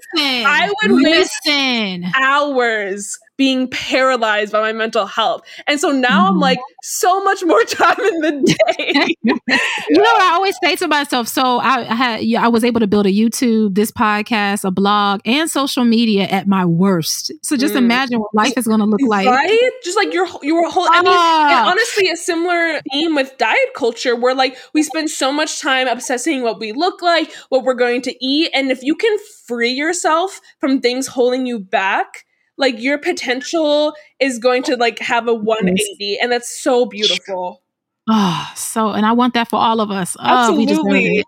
I 0.46 0.70
would 0.82 1.02
waste- 1.02 1.32
listen. 1.46 2.04
hours 2.14 3.18
being 3.38 3.68
paralyzed 3.70 4.52
by 4.52 4.60
my 4.60 4.72
mental 4.72 5.06
health. 5.06 5.42
And 5.66 5.80
so 5.80 5.90
now 5.90 6.28
I'm 6.28 6.38
like 6.38 6.58
so 6.82 7.22
much 7.24 7.42
more 7.44 7.62
time 7.64 7.98
in 7.98 8.20
the 8.20 8.56
day. 8.66 9.14
you 9.22 9.96
know 10.02 10.16
I 10.20 10.32
always 10.34 10.56
say 10.62 10.76
to 10.76 10.88
myself? 10.88 11.28
So 11.28 11.58
I, 11.58 11.88
I 11.88 11.94
had, 11.94 12.24
yeah, 12.24 12.44
I 12.44 12.48
was 12.48 12.64
able 12.64 12.80
to 12.80 12.86
build 12.86 13.06
a 13.06 13.12
YouTube, 13.12 13.74
this 13.76 13.92
podcast, 13.92 14.64
a 14.64 14.70
blog, 14.70 15.20
and 15.24 15.48
social 15.50 15.84
media 15.84 16.24
at 16.24 16.46
my 16.46 16.64
worst. 16.66 17.32
So 17.42 17.56
just 17.56 17.74
Mm. 17.74 17.78
imagine 17.78 18.18
what 18.20 18.34
life 18.34 18.54
is 18.56 18.66
going 18.66 18.80
to 18.80 18.86
look 18.86 19.00
like. 19.06 19.28
right? 19.28 19.70
Just 19.84 19.96
like 19.96 20.12
your 20.12 20.26
your 20.42 20.68
whole 20.68 20.88
I 20.90 21.00
mean 21.02 21.12
and 21.14 21.68
honestly 21.68 22.10
a 22.10 22.16
similar 22.16 22.80
theme 22.92 23.14
with 23.14 23.38
diet 23.38 23.72
culture 23.76 24.16
where 24.16 24.34
like 24.34 24.56
we 24.74 24.82
spend 24.82 25.10
so 25.10 25.30
much 25.30 25.60
time 25.60 25.86
obsessing 25.86 26.42
what 26.42 26.58
we 26.58 26.72
look 26.72 27.02
like, 27.02 27.32
what 27.50 27.62
we're 27.62 27.74
going 27.74 28.02
to 28.02 28.24
eat 28.24 28.50
and 28.52 28.72
if 28.72 28.82
you 28.82 28.96
can 28.96 29.16
free 29.46 29.70
yourself 29.70 30.40
from 30.58 30.80
things 30.80 31.06
holding 31.06 31.46
you 31.46 31.60
back, 31.60 32.24
like 32.58 32.80
your 32.80 32.98
potential 32.98 33.94
is 34.20 34.38
going 34.38 34.62
to 34.64 34.76
like 34.76 34.98
have 34.98 35.28
a 35.28 35.34
180 35.34 36.18
and 36.20 36.30
that's 36.30 36.60
so 36.60 36.86
beautiful. 36.86 37.62
Oh, 38.10 38.52
so, 38.56 38.90
and 38.90 39.04
I 39.04 39.12
want 39.12 39.34
that 39.34 39.48
for 39.48 39.56
all 39.56 39.80
of 39.80 39.90
us. 39.90 40.16
Oh, 40.18 40.56
we 40.56 40.66
deserve 40.66 40.86
Absolutely. 40.86 41.24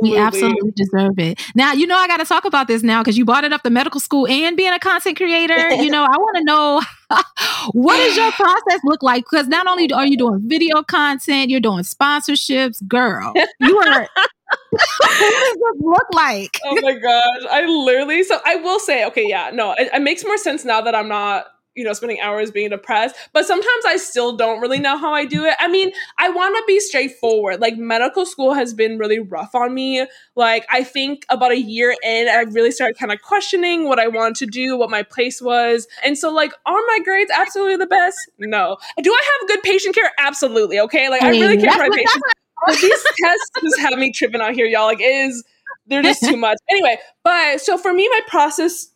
We 0.00 0.18
absolutely 0.18 0.72
deserve 0.72 1.18
it. 1.18 1.40
Now, 1.54 1.72
you 1.72 1.86
know, 1.86 1.96
I 1.96 2.08
got 2.08 2.16
to 2.16 2.24
talk 2.24 2.44
about 2.44 2.66
this 2.66 2.82
now 2.82 3.00
because 3.00 3.16
you 3.16 3.24
brought 3.24 3.44
it 3.44 3.52
up 3.52 3.62
the 3.62 3.70
medical 3.70 4.00
school 4.00 4.26
and 4.26 4.56
being 4.56 4.72
a 4.72 4.78
content 4.80 5.16
creator. 5.16 5.70
you 5.74 5.88
know, 5.88 6.02
I 6.02 6.16
want 6.16 6.36
to 6.38 6.44
know 6.44 6.82
what 7.72 7.96
does 7.96 8.16
your 8.16 8.32
process 8.32 8.80
look 8.82 9.04
like? 9.04 9.24
Because 9.30 9.46
not 9.46 9.68
only 9.68 9.92
are 9.92 10.06
you 10.06 10.16
doing 10.16 10.40
video 10.44 10.82
content, 10.82 11.48
you're 11.50 11.60
doing 11.60 11.84
sponsorships. 11.84 12.86
Girl, 12.88 13.32
you 13.60 13.78
are. 13.78 14.08
What 14.70 15.18
does 15.20 15.54
this 15.54 15.80
look 15.80 16.06
like? 16.14 16.58
oh 16.64 16.78
my 16.82 16.94
gosh 16.94 17.50
i 17.50 17.64
literally 17.66 18.22
so 18.22 18.38
i 18.44 18.56
will 18.56 18.78
say 18.78 19.04
okay 19.04 19.26
yeah 19.26 19.50
no 19.52 19.72
it, 19.72 19.88
it 19.92 20.02
makes 20.02 20.24
more 20.24 20.36
sense 20.36 20.64
now 20.64 20.80
that 20.80 20.94
i'm 20.94 21.08
not 21.08 21.46
you 21.74 21.84
know 21.84 21.92
spending 21.92 22.20
hours 22.20 22.50
being 22.50 22.70
depressed 22.70 23.16
but 23.32 23.46
sometimes 23.46 23.84
i 23.86 23.96
still 23.96 24.36
don't 24.36 24.60
really 24.60 24.78
know 24.78 24.96
how 24.96 25.12
i 25.12 25.24
do 25.24 25.44
it. 25.44 25.54
I 25.58 25.68
mean 25.68 25.92
i 26.18 26.28
want 26.28 26.56
to 26.56 26.62
be 26.66 26.80
straightforward 26.80 27.60
like 27.60 27.76
medical 27.76 28.26
school 28.26 28.54
has 28.54 28.72
been 28.74 28.98
really 28.98 29.18
rough 29.18 29.54
on 29.54 29.74
me. 29.74 30.06
Like 30.36 30.66
i 30.70 30.84
think 30.84 31.24
about 31.30 31.52
a 31.52 31.60
year 31.60 31.94
in 32.02 32.28
i 32.28 32.42
really 32.50 32.70
started 32.70 32.96
kind 32.98 33.12
of 33.12 33.20
questioning 33.22 33.88
what 33.88 33.98
i 33.98 34.06
wanted 34.06 34.36
to 34.36 34.46
do 34.46 34.76
what 34.76 34.90
my 34.90 35.02
place 35.02 35.42
was 35.42 35.86
and 36.04 36.16
so 36.16 36.32
like 36.32 36.52
are 36.66 36.80
my 36.86 36.98
grades 37.04 37.30
absolutely 37.34 37.76
the 37.76 37.86
best? 37.86 38.18
No. 38.38 38.76
Do 39.02 39.12
i 39.12 39.38
have 39.40 39.48
good 39.48 39.62
patient 39.62 39.94
care? 39.94 40.10
Absolutely 40.18 40.78
okay? 40.80 41.08
Like 41.08 41.22
i 41.22 41.30
really 41.30 41.56
care 41.56 41.72
for 41.72 41.78
my 41.78 41.88
patients 41.90 42.22
but 42.66 42.76
these 42.78 43.04
tests 43.22 43.50
just 43.62 43.80
have 43.80 43.98
me 43.98 44.12
tripping 44.12 44.40
out 44.40 44.54
here, 44.54 44.66
y'all. 44.66 44.86
Like, 44.86 45.00
it 45.00 45.04
is 45.04 45.44
they're 45.86 46.02
just 46.02 46.22
too 46.22 46.36
much. 46.36 46.58
Anyway, 46.70 46.98
but 47.22 47.60
so 47.60 47.76
for 47.76 47.92
me, 47.92 48.08
my 48.08 48.20
process. 48.26 48.88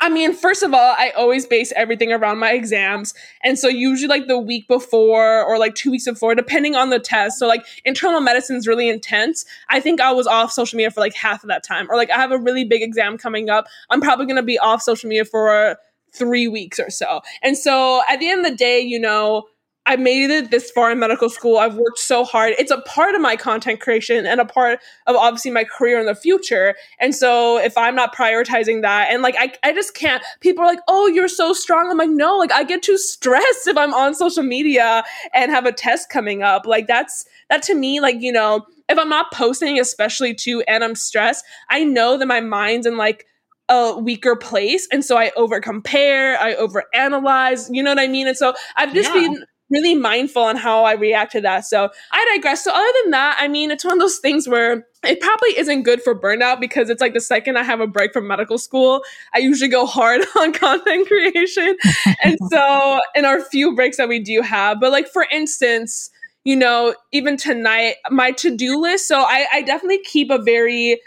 I 0.00 0.08
mean, 0.10 0.34
first 0.34 0.62
of 0.62 0.74
all, 0.74 0.94
I 0.98 1.10
always 1.10 1.46
base 1.46 1.72
everything 1.76 2.12
around 2.12 2.38
my 2.38 2.52
exams. 2.52 3.14
And 3.42 3.58
so 3.58 3.68
usually 3.68 4.08
like 4.08 4.26
the 4.26 4.38
week 4.38 4.66
before 4.68 5.42
or 5.44 5.56
like 5.56 5.74
two 5.76 5.90
weeks 5.90 6.04
before, 6.04 6.34
depending 6.34 6.74
on 6.74 6.90
the 6.90 6.98
test. 6.98 7.38
So 7.38 7.46
like 7.46 7.64
internal 7.84 8.20
medicine 8.20 8.56
is 8.56 8.66
really 8.66 8.88
intense. 8.88 9.46
I 9.70 9.80
think 9.80 10.00
I 10.00 10.12
was 10.12 10.26
off 10.26 10.52
social 10.52 10.76
media 10.76 10.90
for 10.90 11.00
like 11.00 11.14
half 11.14 11.42
of 11.42 11.48
that 11.48 11.62
time. 11.62 11.86
Or 11.88 11.96
like 11.96 12.10
I 12.10 12.16
have 12.16 12.32
a 12.32 12.38
really 12.38 12.64
big 12.64 12.82
exam 12.82 13.16
coming 13.16 13.48
up. 13.48 13.66
I'm 13.88 14.00
probably 14.00 14.26
gonna 14.26 14.42
be 14.42 14.58
off 14.58 14.82
social 14.82 15.08
media 15.08 15.24
for 15.24 15.78
three 16.12 16.48
weeks 16.48 16.78
or 16.78 16.90
so. 16.90 17.22
And 17.42 17.56
so 17.56 18.02
at 18.08 18.18
the 18.18 18.28
end 18.28 18.44
of 18.44 18.50
the 18.50 18.56
day, 18.56 18.80
you 18.80 18.98
know, 18.98 19.44
I 19.86 19.96
made 19.96 20.30
it 20.30 20.50
this 20.50 20.70
far 20.70 20.90
in 20.90 20.98
medical 20.98 21.28
school. 21.28 21.58
I've 21.58 21.74
worked 21.76 21.98
so 21.98 22.24
hard. 22.24 22.54
It's 22.58 22.70
a 22.70 22.80
part 22.82 23.14
of 23.14 23.20
my 23.20 23.36
content 23.36 23.80
creation 23.80 24.24
and 24.24 24.40
a 24.40 24.44
part 24.44 24.80
of 25.06 25.16
obviously 25.16 25.50
my 25.50 25.64
career 25.64 26.00
in 26.00 26.06
the 26.06 26.14
future. 26.14 26.74
And 26.98 27.14
so 27.14 27.58
if 27.58 27.76
I'm 27.76 27.94
not 27.94 28.14
prioritizing 28.14 28.82
that 28.82 29.08
and 29.10 29.22
like 29.22 29.34
I, 29.38 29.52
I 29.62 29.72
just 29.72 29.94
can't 29.94 30.22
people 30.40 30.64
are 30.64 30.66
like, 30.66 30.80
oh, 30.88 31.06
you're 31.06 31.28
so 31.28 31.52
strong. 31.52 31.90
I'm 31.90 31.98
like, 31.98 32.10
no, 32.10 32.36
like 32.38 32.52
I 32.52 32.64
get 32.64 32.82
too 32.82 32.96
stressed 32.96 33.66
if 33.66 33.76
I'm 33.76 33.92
on 33.92 34.14
social 34.14 34.42
media 34.42 35.04
and 35.34 35.50
have 35.50 35.66
a 35.66 35.72
test 35.72 36.08
coming 36.08 36.42
up. 36.42 36.64
Like 36.66 36.86
that's 36.86 37.26
that 37.50 37.62
to 37.64 37.74
me, 37.74 38.00
like, 38.00 38.16
you 38.20 38.32
know, 38.32 38.64
if 38.88 38.98
I'm 38.98 39.08
not 39.08 39.32
posting, 39.32 39.78
especially 39.78 40.34
too, 40.34 40.62
and 40.66 40.82
I'm 40.82 40.94
stressed, 40.94 41.44
I 41.68 41.84
know 41.84 42.16
that 42.16 42.26
my 42.26 42.40
mind's 42.40 42.86
in 42.86 42.96
like 42.96 43.26
a 43.68 43.98
weaker 43.98 44.36
place. 44.36 44.86
And 44.92 45.04
so 45.04 45.16
I 45.16 45.30
over 45.36 45.60
compare, 45.60 46.38
I 46.38 46.54
over 46.54 46.84
analyze, 46.92 47.70
you 47.70 47.82
know 47.82 47.90
what 47.90 47.98
I 47.98 48.08
mean? 48.08 48.26
And 48.28 48.36
so 48.36 48.54
I've 48.76 48.92
just 48.92 49.12
Yeah. 49.14 49.22
been 49.22 49.44
really 49.70 49.94
mindful 49.94 50.42
on 50.42 50.56
how 50.56 50.84
I 50.84 50.92
react 50.92 51.32
to 51.32 51.40
that. 51.40 51.64
So 51.64 51.88
I 52.12 52.34
digress. 52.34 52.64
So 52.64 52.72
other 52.72 52.92
than 53.02 53.10
that, 53.12 53.36
I 53.40 53.48
mean, 53.48 53.70
it's 53.70 53.84
one 53.84 53.94
of 53.94 54.00
those 54.00 54.18
things 54.18 54.48
where 54.48 54.86
it 55.02 55.20
probably 55.20 55.58
isn't 55.58 55.82
good 55.82 56.02
for 56.02 56.18
burnout 56.18 56.60
because 56.60 56.90
it's 56.90 57.00
like 57.00 57.14
the 57.14 57.20
second 57.20 57.56
I 57.56 57.62
have 57.62 57.80
a 57.80 57.86
break 57.86 58.12
from 58.12 58.26
medical 58.26 58.58
school, 58.58 59.02
I 59.34 59.38
usually 59.38 59.70
go 59.70 59.86
hard 59.86 60.24
on 60.38 60.52
content 60.52 61.08
creation. 61.08 61.76
and 62.22 62.38
so 62.50 63.00
in 63.14 63.24
our 63.24 63.40
few 63.40 63.74
breaks 63.74 63.96
that 63.96 64.08
we 64.08 64.20
do 64.20 64.42
have, 64.42 64.80
but 64.80 64.92
like 64.92 65.08
for 65.08 65.26
instance, 65.30 66.10
you 66.44 66.56
know, 66.56 66.94
even 67.10 67.38
tonight, 67.38 67.96
my 68.10 68.30
to-do 68.30 68.78
list. 68.78 69.08
So 69.08 69.20
I, 69.20 69.46
I 69.52 69.62
definitely 69.62 70.02
keep 70.04 70.30
a 70.30 70.38
very 70.38 71.00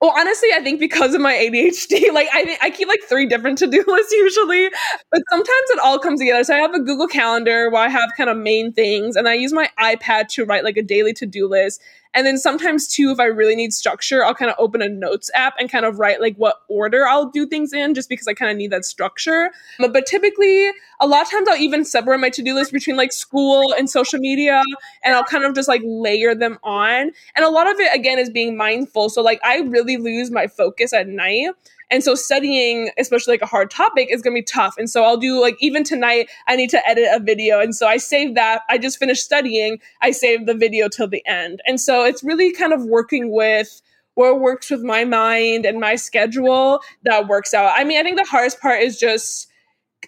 well, 0.00 0.12
honestly, 0.16 0.50
I 0.54 0.60
think 0.62 0.78
because 0.78 1.14
of 1.14 1.20
my 1.20 1.34
ADHD, 1.34 2.10
like 2.12 2.28
I, 2.32 2.56
I 2.62 2.70
keep 2.70 2.86
like 2.88 3.00
three 3.08 3.26
different 3.26 3.58
to-do 3.58 3.84
lists 3.88 4.12
usually, 4.12 4.70
but 5.10 5.22
sometimes 5.30 5.70
it 5.70 5.78
all 5.80 5.98
comes 5.98 6.20
together. 6.20 6.44
So 6.44 6.54
I 6.54 6.58
have 6.58 6.74
a 6.74 6.80
Google 6.80 7.08
Calendar 7.08 7.68
where 7.70 7.82
I 7.82 7.88
have 7.88 8.10
kind 8.16 8.30
of 8.30 8.36
main 8.36 8.72
things, 8.72 9.16
and 9.16 9.28
I 9.28 9.34
use 9.34 9.52
my 9.52 9.68
iPad 9.78 10.28
to 10.28 10.44
write 10.44 10.62
like 10.64 10.76
a 10.76 10.82
daily 10.82 11.12
to-do 11.14 11.48
list. 11.48 11.80
And 12.18 12.26
then 12.26 12.36
sometimes 12.36 12.88
too, 12.88 13.12
if 13.12 13.20
I 13.20 13.26
really 13.26 13.54
need 13.54 13.72
structure, 13.72 14.24
I'll 14.24 14.34
kind 14.34 14.50
of 14.50 14.56
open 14.58 14.82
a 14.82 14.88
notes 14.88 15.30
app 15.36 15.54
and 15.56 15.70
kind 15.70 15.84
of 15.84 16.00
write 16.00 16.20
like 16.20 16.34
what 16.34 16.62
order 16.66 17.06
I'll 17.06 17.30
do 17.30 17.46
things 17.46 17.72
in, 17.72 17.94
just 17.94 18.08
because 18.08 18.26
I 18.26 18.34
kind 18.34 18.50
of 18.50 18.56
need 18.56 18.72
that 18.72 18.84
structure. 18.84 19.52
But, 19.78 19.92
but 19.92 20.04
typically, 20.04 20.72
a 20.98 21.06
lot 21.06 21.22
of 21.22 21.30
times 21.30 21.46
I'll 21.48 21.58
even 21.58 21.84
separate 21.84 22.18
my 22.18 22.28
to-do 22.28 22.56
list 22.56 22.72
between 22.72 22.96
like 22.96 23.12
school 23.12 23.72
and 23.72 23.88
social 23.88 24.18
media, 24.18 24.64
and 25.04 25.14
I'll 25.14 25.22
kind 25.22 25.44
of 25.44 25.54
just 25.54 25.68
like 25.68 25.82
layer 25.84 26.34
them 26.34 26.58
on. 26.64 27.12
And 27.36 27.44
a 27.44 27.50
lot 27.50 27.70
of 27.70 27.78
it 27.78 27.94
again 27.94 28.18
is 28.18 28.30
being 28.30 28.56
mindful. 28.56 29.10
So 29.10 29.22
like 29.22 29.38
I 29.44 29.58
really 29.58 29.96
lose 29.96 30.32
my 30.32 30.48
focus 30.48 30.92
at 30.92 31.06
night. 31.06 31.50
And 31.90 32.02
so 32.04 32.14
studying, 32.14 32.90
especially 32.98 33.32
like 33.32 33.42
a 33.42 33.46
hard 33.46 33.70
topic, 33.70 34.08
is 34.10 34.22
gonna 34.22 34.34
be 34.34 34.42
tough. 34.42 34.76
And 34.78 34.90
so 34.90 35.04
I'll 35.04 35.16
do 35.16 35.40
like 35.40 35.56
even 35.60 35.84
tonight, 35.84 36.28
I 36.46 36.56
need 36.56 36.70
to 36.70 36.88
edit 36.88 37.08
a 37.10 37.20
video. 37.20 37.60
And 37.60 37.74
so 37.74 37.86
I 37.86 37.96
save 37.96 38.34
that. 38.34 38.62
I 38.68 38.78
just 38.78 38.98
finished 38.98 39.24
studying. 39.24 39.80
I 40.02 40.10
save 40.10 40.46
the 40.46 40.54
video 40.54 40.88
till 40.88 41.08
the 41.08 41.24
end. 41.26 41.62
And 41.66 41.80
so 41.80 42.04
it's 42.04 42.22
really 42.22 42.52
kind 42.52 42.72
of 42.72 42.84
working 42.84 43.32
with 43.32 43.80
what 44.14 44.40
works 44.40 44.68
with 44.70 44.82
my 44.82 45.04
mind 45.04 45.64
and 45.64 45.78
my 45.78 45.94
schedule 45.94 46.80
that 47.04 47.28
works 47.28 47.54
out. 47.54 47.72
I 47.76 47.84
mean, 47.84 48.00
I 48.00 48.02
think 48.02 48.18
the 48.18 48.24
hardest 48.24 48.60
part 48.60 48.82
is 48.82 48.98
just 48.98 49.46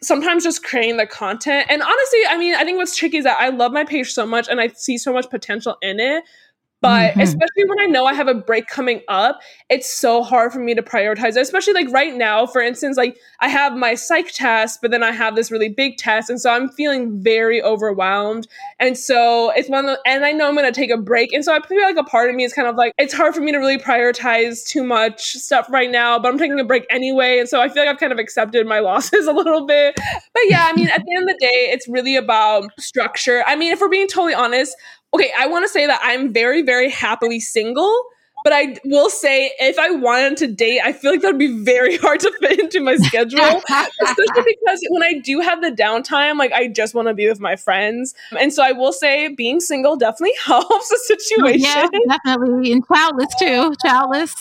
sometimes 0.03 0.45
just 0.45 0.64
creating 0.64 0.97
the 0.97 1.07
content. 1.07 1.66
And 1.69 1.83
honestly, 1.83 2.21
I 2.29 2.37
mean, 2.37 2.55
I 2.55 2.64
think 2.64 2.79
what's 2.79 2.97
tricky 2.97 3.19
is 3.19 3.25
that 3.25 3.38
I 3.38 3.51
love 3.51 3.73
my 3.73 3.85
page 3.85 4.12
so 4.12 4.27
much 4.27 4.49
and 4.49 4.61
I 4.61 4.69
see 4.69 4.99
so 4.99 5.12
much 5.12 5.31
potential 5.31 5.77
in 5.83 6.01
it. 6.01 6.25
But 6.81 7.14
Mhm. 7.14 7.23
especially 7.23 7.64
when 7.66 7.81
I 7.81 7.87
know 7.87 8.07
I 8.07 8.14
have 8.14 8.29
a 8.29 8.35
break 8.35 8.66
coming 8.66 9.03
up, 9.09 9.40
it's 9.69 9.92
so 9.92 10.23
hard 10.23 10.52
for 10.52 10.61
me 10.61 10.75
to 10.75 10.83
prioritize. 10.83 11.37
Especially 11.37 11.75
like 11.75 11.92
right 11.92 12.15
now, 12.15 12.46
for 12.46 12.61
instance, 12.63 12.96
like 12.96 13.17
I 13.40 13.48
have 13.48 13.75
my 13.77 13.94
psych 13.94 14.33
test, 14.33 14.81
but 14.81 14.90
then 14.90 15.02
I 15.02 15.13
have 15.13 15.37
this 15.37 15.50
really 15.50 15.69
big 15.69 15.98
test, 15.98 16.31
and 16.31 16.40
so 16.40 16.50
I'm 16.50 16.69
feeling 16.71 17.23
very 17.23 17.63
overwhelmed. 17.63 18.46
And 18.79 18.96
so 18.96 19.50
it's 19.50 19.69
one 19.69 19.85
of 19.87 19.96
the, 19.96 20.00
and 20.11 20.25
I 20.25 20.33
know 20.33 20.48
I'm 20.48 20.54
gonna 20.54 20.73
take 20.73 20.90
a 20.90 20.96
break, 20.96 21.33
and 21.33 21.44
so 21.44 21.54
I 21.54 21.61
feel 21.67 21.83
like 21.83 21.96
a 21.96 22.04
part 22.04 22.31
of 22.31 22.37
me 22.37 22.44
is 22.44 22.52
kind 22.52 22.69
of 22.69 22.77
like 22.77 22.92
it's 22.98 23.13
hard 23.15 23.35
for 23.35 23.40
me 23.40 23.52
to 23.52 23.59
really 23.59 23.79
prioritize 23.79 24.67
too 24.67 24.83
much 24.83 25.33
stuff 25.35 25.67
right 25.71 25.90
now. 25.90 26.19
But 26.19 26.29
I'm 26.29 26.38
taking 26.38 26.59
a 26.59 26.65
break 26.65 26.87
anyway, 26.90 27.38
and 27.38 27.48
so 27.48 27.61
I 27.61 27.69
feel 27.69 27.85
like 27.85 27.90
I've 27.92 28.00
kind 28.00 28.13
of 28.13 28.19
accepted 28.19 28.67
my 28.67 28.79
losses 28.90 29.27
a 29.27 29.33
little 29.33 29.67
bit. 29.67 29.94
But 29.96 30.42
yeah, 30.46 30.67
I 30.67 30.73
mean, 30.73 30.88
at 30.88 31.02
the 31.04 31.15
end 31.15 31.29
of 31.29 31.37
the 31.37 31.38
day, 31.40 31.69
it's 31.73 31.87
really 31.88 32.17
about 32.17 32.71
structure. 32.79 33.44
I 33.46 33.57
mean, 33.57 33.73
if 33.73 33.81
we're 33.81 33.88
being 33.88 34.09
totally 34.09 34.35
honest, 34.35 34.77
okay, 35.15 35.33
I 35.38 35.46
want 35.46 35.65
to 35.65 35.69
say 35.69 35.87
that 35.87 36.00
I'm 36.02 36.33
very, 36.33 36.63
very 36.63 36.90
happily 36.90 37.40
single. 37.40 38.04
But 38.42 38.54
I 38.54 38.77
will 38.85 39.11
say, 39.11 39.52
if 39.58 39.79
I 39.79 39.90
wanted 39.90 40.38
to 40.38 40.46
date, 40.46 40.81
I 40.83 40.92
feel 40.92 41.11
like 41.11 41.21
that 41.21 41.29
would 41.29 41.38
be 41.38 41.63
very 41.63 41.96
hard 41.98 42.21
to 42.21 42.33
fit 42.40 42.58
into 42.58 42.81
my 42.81 42.96
schedule, 42.96 43.40
especially 43.71 44.42
because 44.46 44.81
when 44.88 45.02
I 45.02 45.19
do 45.19 45.40
have 45.40 45.61
the 45.61 45.71
downtime, 45.71 46.38
like 46.38 46.52
I 46.52 46.69
just 46.69 46.94
want 46.94 47.08
to 47.08 47.15
be 47.15 47.29
with 47.29 47.40
my 47.40 47.56
friends. 47.56 48.15
And 48.38 48.52
so 48.52 48.63
I 48.63 48.73
will 48.73 48.92
say, 48.92 49.29
being 49.29 49.61
single 49.61 49.96
definitely 49.96 50.33
helps 50.44 50.88
the 50.88 50.98
oh, 50.98 51.17
situation. 51.19 51.61
Yeah, 51.61 51.87
definitely. 52.08 52.73
And 52.73 52.83
childless 52.87 53.35
too. 53.38 53.75
Childless. 53.85 54.35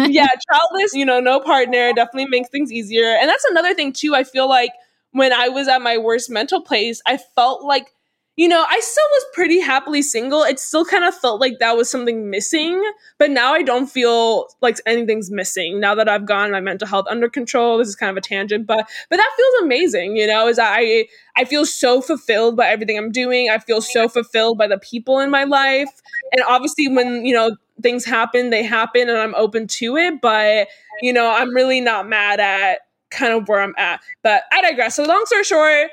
yeah, 0.00 0.26
childless, 0.50 0.94
you 0.94 1.04
know, 1.04 1.20
no 1.20 1.38
partner 1.38 1.92
definitely 1.92 2.26
makes 2.26 2.48
things 2.48 2.72
easier. 2.72 3.16
And 3.20 3.28
that's 3.28 3.44
another 3.44 3.72
thing 3.74 3.92
too. 3.92 4.16
I 4.16 4.24
feel 4.24 4.48
like 4.48 4.72
when 5.12 5.32
I 5.32 5.48
was 5.48 5.68
at 5.68 5.80
my 5.80 5.96
worst 5.96 6.28
mental 6.28 6.60
place, 6.60 7.00
I 7.06 7.18
felt 7.18 7.62
like 7.62 7.93
you 8.36 8.48
know, 8.48 8.64
I 8.68 8.80
still 8.80 9.04
was 9.12 9.24
pretty 9.32 9.60
happily 9.60 10.02
single. 10.02 10.42
It 10.42 10.58
still 10.58 10.84
kind 10.84 11.04
of 11.04 11.14
felt 11.14 11.40
like 11.40 11.60
that 11.60 11.76
was 11.76 11.88
something 11.88 12.30
missing, 12.30 12.82
but 13.16 13.30
now 13.30 13.54
I 13.54 13.62
don't 13.62 13.86
feel 13.86 14.48
like 14.60 14.78
anything's 14.86 15.30
missing. 15.30 15.78
Now 15.78 15.94
that 15.94 16.08
I've 16.08 16.26
gotten 16.26 16.50
my 16.50 16.60
mental 16.60 16.88
health 16.88 17.06
under 17.08 17.28
control, 17.28 17.78
this 17.78 17.86
is 17.86 17.94
kind 17.94 18.10
of 18.10 18.16
a 18.16 18.20
tangent, 18.20 18.66
but 18.66 18.88
but 19.08 19.16
that 19.16 19.30
feels 19.36 19.62
amazing. 19.62 20.16
You 20.16 20.26
know, 20.26 20.48
is 20.48 20.58
I 20.60 21.06
I 21.36 21.44
feel 21.44 21.64
so 21.64 22.00
fulfilled 22.00 22.56
by 22.56 22.66
everything 22.66 22.98
I'm 22.98 23.12
doing. 23.12 23.50
I 23.50 23.58
feel 23.58 23.80
so 23.80 24.08
fulfilled 24.08 24.58
by 24.58 24.66
the 24.66 24.78
people 24.78 25.20
in 25.20 25.30
my 25.30 25.44
life, 25.44 25.90
and 26.32 26.42
obviously 26.48 26.88
when 26.88 27.24
you 27.24 27.34
know 27.34 27.56
things 27.82 28.04
happen, 28.04 28.50
they 28.50 28.64
happen, 28.64 29.08
and 29.08 29.18
I'm 29.18 29.34
open 29.36 29.68
to 29.68 29.96
it. 29.96 30.20
But 30.20 30.66
you 31.02 31.12
know, 31.12 31.30
I'm 31.30 31.54
really 31.54 31.80
not 31.80 32.08
mad 32.08 32.40
at 32.40 32.80
kind 33.10 33.32
of 33.32 33.48
where 33.48 33.60
I'm 33.60 33.74
at. 33.78 34.00
But 34.24 34.42
I 34.52 34.60
digress. 34.60 34.96
So 34.96 35.04
long 35.04 35.22
story 35.26 35.44
short 35.44 35.90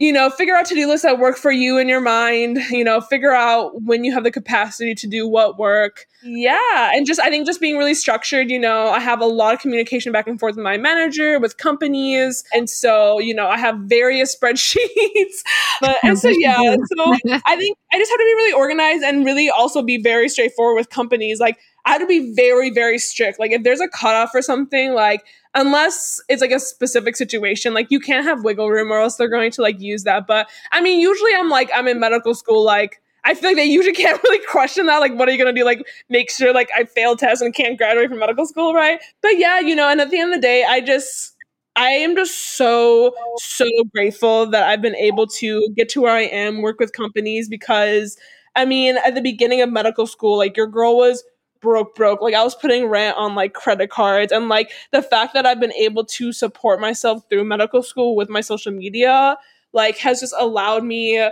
you 0.00 0.12
know, 0.12 0.28
figure 0.28 0.56
out 0.56 0.66
to-do 0.66 0.88
lists 0.88 1.04
that 1.04 1.20
work 1.20 1.36
for 1.36 1.52
you 1.52 1.78
in 1.78 1.88
your 1.88 2.00
mind, 2.00 2.58
you 2.70 2.82
know, 2.82 3.00
figure 3.00 3.32
out 3.32 3.80
when 3.82 4.02
you 4.02 4.12
have 4.12 4.24
the 4.24 4.30
capacity 4.30 4.92
to 4.92 5.06
do 5.06 5.28
what 5.28 5.56
work. 5.56 6.06
Yeah. 6.24 6.90
And 6.92 7.06
just 7.06 7.20
I 7.20 7.28
think 7.28 7.46
just 7.46 7.60
being 7.60 7.76
really 7.76 7.94
structured, 7.94 8.50
you 8.50 8.58
know, 8.58 8.88
I 8.88 8.98
have 8.98 9.20
a 9.20 9.26
lot 9.26 9.54
of 9.54 9.60
communication 9.60 10.10
back 10.10 10.26
and 10.26 10.40
forth 10.40 10.56
with 10.56 10.64
my 10.64 10.76
manager, 10.76 11.38
with 11.38 11.58
companies. 11.58 12.42
And 12.52 12.68
so, 12.68 13.20
you 13.20 13.34
know, 13.34 13.46
I 13.46 13.56
have 13.56 13.76
various 13.78 14.34
spreadsheets. 14.40 15.42
but 15.80 15.96
and 16.02 16.18
so 16.18 16.28
yeah, 16.28 16.74
so 16.96 17.14
I 17.46 17.56
think 17.56 17.78
I 17.92 17.98
just 17.98 18.10
have 18.10 18.18
to 18.18 18.24
be 18.24 18.34
really 18.34 18.52
organized 18.52 19.04
and 19.04 19.24
really 19.24 19.48
also 19.48 19.80
be 19.80 20.02
very 20.02 20.28
straightforward 20.28 20.76
with 20.76 20.90
companies. 20.90 21.38
Like 21.38 21.58
I 21.84 21.92
have 21.92 22.00
to 22.00 22.06
be 22.06 22.34
very, 22.34 22.70
very 22.70 22.98
strict. 22.98 23.38
Like 23.38 23.52
if 23.52 23.62
there's 23.62 23.80
a 23.80 23.88
cutoff 23.88 24.30
or 24.34 24.42
something, 24.42 24.92
like 24.94 25.22
unless 25.54 26.20
it's 26.28 26.42
like 26.42 26.50
a 26.50 26.60
specific 26.60 27.16
situation 27.16 27.74
like 27.74 27.90
you 27.90 28.00
can't 28.00 28.26
have 28.26 28.44
wiggle 28.44 28.70
room 28.70 28.92
or 28.92 28.98
else 28.98 29.16
they're 29.16 29.28
going 29.28 29.50
to 29.50 29.62
like 29.62 29.80
use 29.80 30.04
that 30.04 30.26
but 30.26 30.48
i 30.72 30.80
mean 30.80 31.00
usually 31.00 31.32
i'm 31.36 31.48
like 31.48 31.70
i'm 31.74 31.88
in 31.88 32.00
medical 32.00 32.34
school 32.34 32.64
like 32.64 33.00
I 33.26 33.32
feel 33.34 33.50
like 33.50 33.56
they 33.56 33.64
usually 33.64 33.94
can't 34.04 34.22
really 34.22 34.44
question 34.50 34.84
that. 34.86 34.98
Like, 34.98 35.14
what 35.14 35.28
are 35.28 35.32
you 35.32 35.38
going 35.38 35.54
to 35.54 35.58
do? 35.58 35.64
Like, 35.64 35.86
make 36.10 36.30
sure 36.30 36.52
like 36.52 36.68
I 36.76 36.84
fail 36.84 37.16
tests 37.16 37.40
and 37.40 37.54
can't 37.54 37.78
graduate 37.78 38.10
from 38.10 38.18
medical 38.18 38.46
school, 38.46 38.74
right? 38.74 39.00
But 39.22 39.38
yeah, 39.38 39.60
you 39.60 39.74
know, 39.74 39.88
and 39.88 39.98
at 40.00 40.10
the 40.10 40.20
end 40.20 40.34
of 40.34 40.42
the 40.42 40.46
day, 40.46 40.64
I 40.64 40.80
just, 40.80 41.34
I 41.74 41.88
am 41.88 42.14
just 42.14 42.56
so, 42.56 43.14
so 43.38 43.66
grateful 43.94 44.46
that 44.50 44.68
I've 44.68 44.82
been 44.82 44.94
able 44.96 45.26
to 45.28 45.66
get 45.74 45.88
to 45.90 46.02
where 46.02 46.12
I 46.14 46.22
am, 46.22 46.60
work 46.60 46.78
with 46.78 46.92
companies 46.92 47.48
because 47.48 48.18
I 48.56 48.64
mean, 48.64 48.96
at 49.04 49.14
the 49.14 49.20
beginning 49.20 49.60
of 49.62 49.70
medical 49.70 50.06
school, 50.06 50.38
like 50.38 50.56
your 50.56 50.68
girl 50.68 50.96
was 50.96 51.24
broke 51.64 51.94
broke 51.94 52.20
like 52.20 52.34
i 52.34 52.44
was 52.44 52.54
putting 52.54 52.86
rent 52.86 53.16
on 53.16 53.34
like 53.34 53.54
credit 53.54 53.88
cards 53.88 54.30
and 54.30 54.50
like 54.50 54.70
the 54.92 55.00
fact 55.00 55.32
that 55.32 55.46
i've 55.46 55.58
been 55.58 55.72
able 55.72 56.04
to 56.04 56.30
support 56.30 56.78
myself 56.78 57.22
through 57.30 57.42
medical 57.42 57.82
school 57.82 58.14
with 58.14 58.28
my 58.28 58.42
social 58.42 58.70
media 58.70 59.34
like 59.72 59.96
has 59.96 60.20
just 60.20 60.34
allowed 60.38 60.84
me 60.84 61.26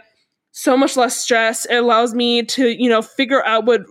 so 0.53 0.75
much 0.75 0.97
less 0.97 1.21
stress 1.21 1.67
it 1.67 1.77
allows 1.77 2.15
me 2.15 2.43
to 2.43 2.71
you 2.83 2.89
know 2.89 3.03
figure 3.03 3.45
out 3.45 3.67
what 3.67 3.83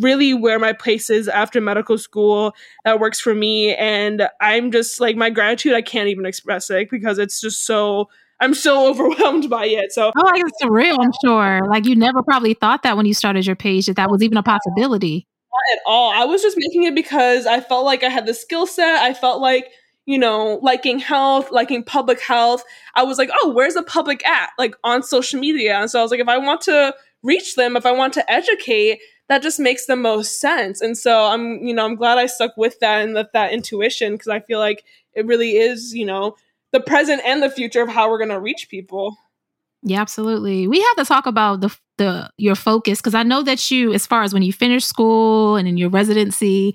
really 0.00 0.34
where 0.34 0.60
my 0.60 0.72
place 0.72 1.10
is 1.10 1.26
after 1.26 1.60
medical 1.60 1.98
school 1.98 2.54
that 2.84 3.00
works 3.00 3.18
for 3.18 3.34
me 3.34 3.74
and 3.74 4.28
i'm 4.40 4.70
just 4.70 5.00
like 5.00 5.16
my 5.16 5.30
gratitude 5.30 5.74
i 5.74 5.82
can't 5.82 6.08
even 6.08 6.24
express 6.24 6.70
it 6.70 6.88
because 6.90 7.18
it's 7.18 7.40
just 7.40 7.66
so 7.66 8.08
I'm 8.40 8.54
so 8.54 8.86
overwhelmed 8.90 9.50
by 9.50 9.66
it. 9.66 9.90
So, 9.90 10.12
oh, 10.16 10.32
it's 10.34 10.62
surreal. 10.62 10.96
I'm 11.00 11.10
sure. 11.24 11.60
Like 11.68 11.86
you 11.86 11.96
never 11.96 12.22
probably 12.22 12.54
thought 12.54 12.84
that 12.84 12.96
when 12.96 13.04
you 13.04 13.12
started 13.12 13.44
your 13.44 13.56
page 13.56 13.86
that 13.86 13.96
that 13.96 14.12
was 14.12 14.22
even 14.22 14.38
a 14.38 14.44
possibility 14.44 15.26
at 15.72 15.80
all. 15.86 16.12
I 16.14 16.24
was 16.24 16.42
just 16.42 16.56
making 16.58 16.84
it 16.84 16.94
because 16.94 17.46
I 17.46 17.60
felt 17.60 17.84
like 17.84 18.02
I 18.02 18.08
had 18.08 18.26
the 18.26 18.34
skill 18.34 18.66
set. 18.66 19.02
I 19.02 19.14
felt 19.14 19.40
like, 19.40 19.70
you 20.06 20.18
know, 20.18 20.58
liking 20.62 20.98
health, 20.98 21.50
liking 21.50 21.84
public 21.84 22.20
health. 22.20 22.64
I 22.94 23.02
was 23.02 23.18
like, 23.18 23.30
oh, 23.42 23.52
where's 23.52 23.74
the 23.74 23.82
public 23.82 24.26
at? 24.26 24.50
Like 24.58 24.74
on 24.84 25.02
social 25.02 25.40
media. 25.40 25.76
And 25.76 25.90
so 25.90 25.98
I 25.98 26.02
was 26.02 26.10
like, 26.10 26.20
if 26.20 26.28
I 26.28 26.38
want 26.38 26.62
to 26.62 26.94
reach 27.22 27.56
them, 27.56 27.76
if 27.76 27.84
I 27.84 27.92
want 27.92 28.14
to 28.14 28.30
educate, 28.30 29.00
that 29.28 29.42
just 29.42 29.60
makes 29.60 29.86
the 29.86 29.96
most 29.96 30.40
sense. 30.40 30.80
And 30.80 30.96
so 30.96 31.26
I'm, 31.26 31.58
you 31.66 31.74
know, 31.74 31.84
I'm 31.84 31.96
glad 31.96 32.18
I 32.18 32.26
stuck 32.26 32.56
with 32.56 32.78
that 32.80 33.02
and 33.02 33.14
that, 33.16 33.32
that 33.34 33.52
intuition 33.52 34.12
because 34.12 34.28
I 34.28 34.40
feel 34.40 34.58
like 34.58 34.84
it 35.14 35.26
really 35.26 35.56
is, 35.56 35.94
you 35.94 36.06
know, 36.06 36.36
the 36.72 36.80
present 36.80 37.22
and 37.24 37.42
the 37.42 37.50
future 37.50 37.82
of 37.82 37.88
how 37.88 38.10
we're 38.10 38.18
going 38.18 38.30
to 38.30 38.40
reach 38.40 38.68
people. 38.70 39.16
Yeah, 39.82 40.00
absolutely. 40.00 40.66
We 40.66 40.80
have 40.80 40.96
to 40.96 41.04
talk 41.04 41.26
about 41.26 41.60
the 41.60 41.74
the 41.98 42.30
your 42.36 42.54
focus 42.54 43.00
because 43.00 43.14
I 43.14 43.22
know 43.22 43.42
that 43.42 43.70
you, 43.70 43.92
as 43.92 44.06
far 44.06 44.22
as 44.22 44.32
when 44.34 44.42
you 44.42 44.52
finish 44.52 44.84
school 44.84 45.56
and 45.56 45.68
in 45.68 45.76
your 45.76 45.88
residency, 45.88 46.74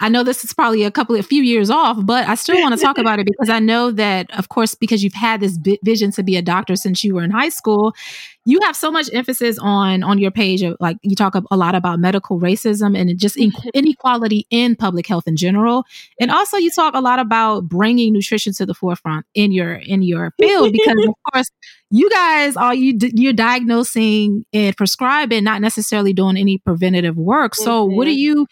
I 0.00 0.08
know 0.08 0.22
this 0.22 0.44
is 0.44 0.52
probably 0.52 0.82
a 0.84 0.90
couple 0.90 1.16
of 1.16 1.26
few 1.26 1.42
years 1.42 1.70
off, 1.70 1.98
but 2.04 2.28
I 2.28 2.34
still 2.36 2.60
want 2.60 2.74
to 2.76 2.80
talk 2.80 2.98
about 2.98 3.18
it 3.20 3.26
because 3.26 3.48
I 3.50 3.58
know 3.60 3.90
that, 3.92 4.30
of 4.36 4.48
course, 4.48 4.74
because 4.74 5.02
you've 5.04 5.14
had 5.14 5.40
this 5.40 5.58
vision 5.84 6.10
to 6.12 6.22
be 6.22 6.36
a 6.36 6.42
doctor 6.42 6.74
since 6.76 7.02
you 7.04 7.14
were 7.14 7.22
in 7.22 7.30
high 7.30 7.48
school, 7.48 7.94
you 8.44 8.60
have 8.62 8.76
so 8.76 8.90
much 8.90 9.08
emphasis 9.12 9.58
on 9.58 10.02
on 10.02 10.18
your 10.18 10.30
page 10.30 10.62
of 10.62 10.76
like 10.80 10.96
you 11.02 11.16
talk 11.16 11.34
a 11.34 11.56
lot 11.56 11.74
about 11.74 11.98
medical 11.98 12.38
racism 12.38 12.98
and 12.98 13.18
just 13.18 13.36
mm-hmm. 13.36 13.68
inequality 13.74 14.46
in 14.50 14.76
public 14.76 15.06
health 15.06 15.26
in 15.26 15.36
general, 15.36 15.84
and 16.20 16.30
also 16.30 16.56
you 16.56 16.70
talk 16.70 16.94
a 16.94 17.00
lot 17.00 17.18
about 17.18 17.68
bringing 17.68 18.12
nutrition 18.12 18.52
to 18.54 18.66
the 18.66 18.74
forefront 18.74 19.26
in 19.34 19.52
your 19.52 19.74
in 19.74 20.02
your 20.02 20.32
field 20.38 20.72
because 20.72 20.96
of 21.06 21.14
course 21.32 21.50
you 21.90 22.10
guys 22.10 22.56
are 22.56 22.74
you 22.74 22.98
you're 23.14 23.32
diagnosing 23.32 24.44
and 24.52 24.76
prescribing, 24.76 25.44
not 25.44 25.60
necessarily 25.60 26.12
doing 26.12 26.36
any 26.36 26.58
preventative 26.58 27.16
work. 27.16 27.54
So, 27.54 27.86
mm-hmm. 27.86 27.96
what 27.96 28.04
do 28.04 28.14
you 28.14 28.46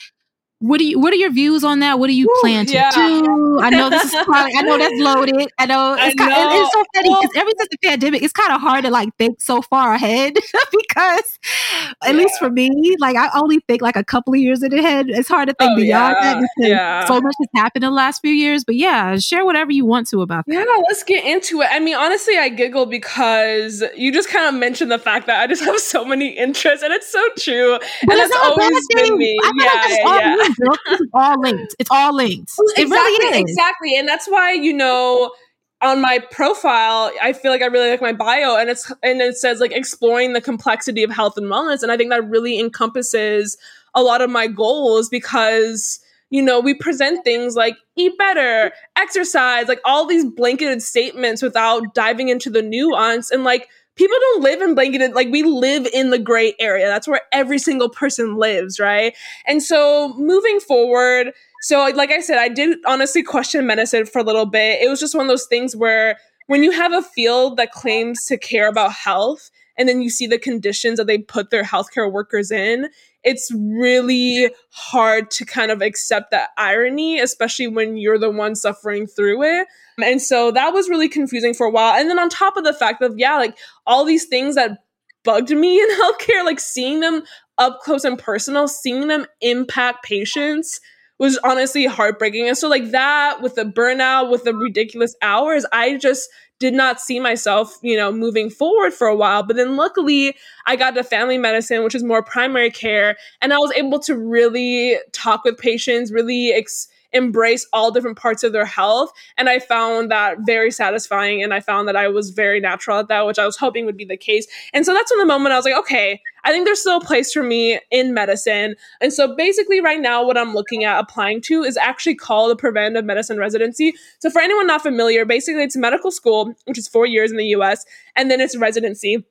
what 0.62 0.78
do 0.78 0.84
you 0.84 0.98
what 0.98 1.12
are 1.12 1.16
your 1.16 1.32
views 1.32 1.64
on 1.64 1.80
that? 1.80 1.98
What 1.98 2.06
do 2.06 2.14
you 2.14 2.26
Ooh, 2.26 2.40
plan 2.40 2.66
to 2.66 2.72
yeah. 2.72 2.90
do? 2.92 3.60
I 3.60 3.70
know 3.70 3.90
this 3.90 4.04
is 4.04 4.24
probably 4.24 4.52
I 4.56 4.62
know 4.62 4.78
that's 4.78 4.94
loaded. 4.96 5.50
I 5.58 5.66
know 5.66 5.94
it's, 5.98 6.14
I 6.14 6.14
kind, 6.14 6.30
know. 6.30 6.62
it's 6.62 6.72
so 6.72 6.84
funny 6.94 7.08
because 7.08 7.36
ever 7.36 7.50
since 7.58 7.68
the 7.68 7.78
pandemic, 7.82 8.22
it's 8.22 8.32
kind 8.32 8.52
of 8.52 8.60
hard 8.60 8.84
to 8.84 8.90
like 8.90 9.08
think 9.18 9.40
so 9.40 9.60
far 9.60 9.92
ahead 9.94 10.34
because 10.72 11.38
at 11.82 11.96
yeah. 12.06 12.12
least 12.12 12.38
for 12.38 12.48
me, 12.48 12.96
like 13.00 13.16
I 13.16 13.28
only 13.34 13.58
think 13.66 13.82
like 13.82 13.96
a 13.96 14.04
couple 14.04 14.34
of 14.34 14.38
years 14.38 14.62
ahead. 14.62 15.10
It's 15.10 15.28
hard 15.28 15.48
to 15.48 15.54
think 15.54 15.72
oh, 15.72 15.76
beyond 15.76 16.16
yeah. 16.20 16.34
that 16.34 16.40
because 16.40 16.70
yeah. 16.70 17.04
so 17.06 17.20
much 17.20 17.34
has 17.40 17.48
happened 17.56 17.82
in 17.82 17.90
the 17.90 17.96
last 17.96 18.20
few 18.20 18.32
years. 18.32 18.64
But 18.64 18.76
yeah, 18.76 19.16
share 19.16 19.44
whatever 19.44 19.72
you 19.72 19.84
want 19.84 20.08
to 20.10 20.22
about 20.22 20.46
that. 20.46 20.54
Yeah, 20.54 20.82
let's 20.88 21.02
get 21.02 21.24
into 21.24 21.62
it. 21.62 21.68
I 21.72 21.80
mean, 21.80 21.96
honestly, 21.96 22.38
I 22.38 22.48
giggle 22.48 22.86
because 22.86 23.82
you 23.96 24.12
just 24.12 24.28
kind 24.28 24.46
of 24.46 24.54
mentioned 24.54 24.92
the 24.92 25.00
fact 25.00 25.26
that 25.26 25.40
I 25.40 25.48
just 25.48 25.64
have 25.64 25.80
so 25.80 26.04
many 26.04 26.28
interests, 26.28 26.84
and 26.84 26.92
it's 26.92 27.10
so 27.10 27.28
true. 27.36 27.80
But 28.06 28.12
and 28.12 28.20
that's 28.20 28.36
always 28.36 28.86
been 28.94 29.18
me. 29.18 29.36
yeah, 29.58 30.36
yeah 30.38 30.51
it's 30.58 31.10
all 31.12 31.40
linked. 31.40 31.74
It's 31.78 31.90
all 31.90 32.14
linked. 32.14 32.52
It 32.76 32.82
exactly, 32.82 32.90
really 32.90 33.42
is. 33.42 33.50
Exactly. 33.50 33.96
And 33.96 34.08
that's 34.08 34.26
why, 34.26 34.52
you 34.52 34.72
know, 34.72 35.32
on 35.80 36.00
my 36.00 36.20
profile, 36.30 37.10
I 37.20 37.32
feel 37.32 37.50
like 37.50 37.62
I 37.62 37.66
really 37.66 37.90
like 37.90 38.00
my 38.00 38.12
bio 38.12 38.56
and 38.56 38.70
it's 38.70 38.90
and 39.02 39.20
it 39.20 39.36
says 39.36 39.60
like 39.60 39.72
exploring 39.72 40.32
the 40.32 40.40
complexity 40.40 41.02
of 41.02 41.10
health 41.10 41.36
and 41.36 41.46
wellness. 41.46 41.82
And 41.82 41.90
I 41.90 41.96
think 41.96 42.10
that 42.10 42.28
really 42.28 42.58
encompasses 42.58 43.56
a 43.94 44.02
lot 44.02 44.22
of 44.22 44.30
my 44.30 44.46
goals 44.46 45.08
because 45.08 45.98
you 46.32 46.40
know, 46.40 46.60
we 46.60 46.72
present 46.72 47.24
things 47.24 47.56
like 47.56 47.76
eat 47.94 48.16
better, 48.16 48.72
exercise, 48.96 49.68
like 49.68 49.80
all 49.84 50.06
these 50.06 50.24
blanketed 50.24 50.80
statements 50.80 51.42
without 51.42 51.92
diving 51.92 52.30
into 52.30 52.48
the 52.48 52.62
nuance 52.62 53.30
and 53.30 53.44
like 53.44 53.68
people 53.96 54.16
don't 54.20 54.42
live 54.42 54.62
in 54.62 54.74
blanketed 54.74 55.12
like 55.12 55.28
we 55.30 55.42
live 55.42 55.86
in 55.92 56.10
the 56.10 56.18
gray 56.18 56.54
area. 56.58 56.86
That's 56.86 57.08
where 57.08 57.22
every 57.32 57.58
single 57.58 57.88
person 57.88 58.36
lives 58.36 58.80
right? 58.80 59.14
And 59.46 59.62
so 59.62 60.14
moving 60.16 60.60
forward 60.60 61.32
so 61.62 61.88
like 61.94 62.10
i 62.10 62.20
said 62.20 62.38
i 62.38 62.48
did 62.48 62.76
honestly 62.86 63.22
question 63.22 63.66
medicine 63.66 64.04
for 64.04 64.18
a 64.20 64.24
little 64.24 64.46
bit. 64.46 64.82
It 64.82 64.88
was 64.88 65.00
just 65.00 65.14
one 65.14 65.26
of 65.26 65.30
those 65.30 65.46
things 65.46 65.76
where 65.76 66.16
when 66.48 66.62
you 66.62 66.72
have 66.72 66.92
a 66.92 67.02
field 67.02 67.56
that 67.56 67.72
claims 67.72 68.24
to 68.26 68.36
care 68.36 68.68
about 68.68 68.92
health 68.92 69.50
and 69.78 69.88
then 69.88 70.02
you 70.02 70.10
see 70.10 70.26
the 70.26 70.38
conditions 70.38 70.98
that 70.98 71.06
they 71.06 71.18
put 71.18 71.50
their 71.50 71.64
healthcare 71.64 72.10
workers 72.10 72.50
in 72.50 72.88
it's 73.24 73.52
really 73.54 74.50
hard 74.70 75.30
to 75.30 75.44
kind 75.44 75.70
of 75.70 75.80
accept 75.80 76.30
that 76.30 76.50
irony 76.58 77.20
especially 77.20 77.68
when 77.68 77.96
you're 77.96 78.18
the 78.18 78.30
one 78.30 78.54
suffering 78.54 79.06
through 79.06 79.42
it 79.42 79.68
and 80.02 80.20
so 80.20 80.50
that 80.52 80.72
was 80.72 80.88
really 80.88 81.08
confusing 81.08 81.54
for 81.54 81.66
a 81.66 81.70
while. 81.70 81.98
And 81.98 82.08
then 82.08 82.18
on 82.18 82.28
top 82.28 82.56
of 82.56 82.64
the 82.64 82.72
fact 82.72 83.02
of, 83.02 83.18
yeah, 83.18 83.36
like 83.36 83.56
all 83.86 84.04
these 84.04 84.26
things 84.26 84.54
that 84.54 84.78
bugged 85.24 85.50
me 85.50 85.80
in 85.80 85.88
healthcare, 86.00 86.44
like 86.44 86.60
seeing 86.60 87.00
them 87.00 87.22
up 87.58 87.80
close 87.80 88.04
and 88.04 88.18
personal, 88.18 88.68
seeing 88.68 89.08
them 89.08 89.26
impact 89.40 90.04
patients 90.04 90.80
was 91.18 91.38
honestly 91.44 91.86
heartbreaking. 91.86 92.48
And 92.48 92.58
so, 92.58 92.68
like 92.68 92.90
that, 92.90 93.40
with 93.42 93.54
the 93.54 93.64
burnout, 93.64 94.30
with 94.30 94.44
the 94.44 94.54
ridiculous 94.54 95.14
hours, 95.22 95.64
I 95.72 95.96
just 95.96 96.28
did 96.58 96.74
not 96.74 97.00
see 97.00 97.20
myself, 97.20 97.78
you 97.82 97.96
know, 97.96 98.12
moving 98.12 98.50
forward 98.50 98.92
for 98.92 99.06
a 99.06 99.16
while. 99.16 99.42
But 99.42 99.56
then 99.56 99.76
luckily, 99.76 100.34
I 100.66 100.76
got 100.76 100.94
to 100.94 101.04
family 101.04 101.38
medicine, 101.38 101.84
which 101.84 101.94
is 101.94 102.02
more 102.02 102.22
primary 102.22 102.70
care, 102.70 103.16
and 103.40 103.52
I 103.52 103.58
was 103.58 103.72
able 103.76 104.00
to 104.00 104.16
really 104.16 104.98
talk 105.12 105.44
with 105.44 105.58
patients, 105.58 106.12
really 106.12 106.52
ex- 106.52 106.88
embrace 107.12 107.66
all 107.72 107.90
different 107.90 108.18
parts 108.18 108.42
of 108.42 108.52
their 108.52 108.64
health. 108.64 109.12
And 109.36 109.48
I 109.48 109.58
found 109.58 110.10
that 110.10 110.38
very 110.46 110.70
satisfying. 110.70 111.42
And 111.42 111.52
I 111.52 111.60
found 111.60 111.88
that 111.88 111.96
I 111.96 112.08
was 112.08 112.30
very 112.30 112.60
natural 112.60 112.98
at 112.98 113.08
that, 113.08 113.26
which 113.26 113.38
I 113.38 113.46
was 113.46 113.56
hoping 113.56 113.86
would 113.86 113.96
be 113.96 114.04
the 114.04 114.16
case. 114.16 114.46
And 114.72 114.84
so 114.84 114.92
that's 114.94 115.10
when 115.10 115.20
the 115.20 115.26
moment 115.26 115.52
I 115.52 115.56
was 115.56 115.64
like, 115.64 115.76
okay, 115.76 116.20
I 116.44 116.50
think 116.50 116.64
there's 116.64 116.80
still 116.80 116.98
a 116.98 117.04
place 117.04 117.32
for 117.32 117.42
me 117.42 117.78
in 117.90 118.14
medicine. 118.14 118.74
And 119.00 119.12
so 119.12 119.36
basically, 119.36 119.80
right 119.80 120.00
now, 120.00 120.24
what 120.24 120.36
I'm 120.36 120.54
looking 120.54 120.84
at 120.84 120.98
applying 120.98 121.40
to 121.42 121.62
is 121.62 121.76
actually 121.76 122.16
called 122.16 122.50
a 122.50 122.56
preventive 122.56 123.04
medicine 123.04 123.38
residency. 123.38 123.94
So 124.18 124.30
for 124.30 124.42
anyone 124.42 124.66
not 124.66 124.82
familiar, 124.82 125.24
basically, 125.24 125.62
it's 125.62 125.76
medical 125.76 126.10
school, 126.10 126.54
which 126.64 126.78
is 126.78 126.88
four 126.88 127.06
years 127.06 127.30
in 127.30 127.36
the 127.36 127.46
US, 127.46 127.84
and 128.16 128.30
then 128.30 128.40
it's 128.40 128.56
residency 128.56 129.24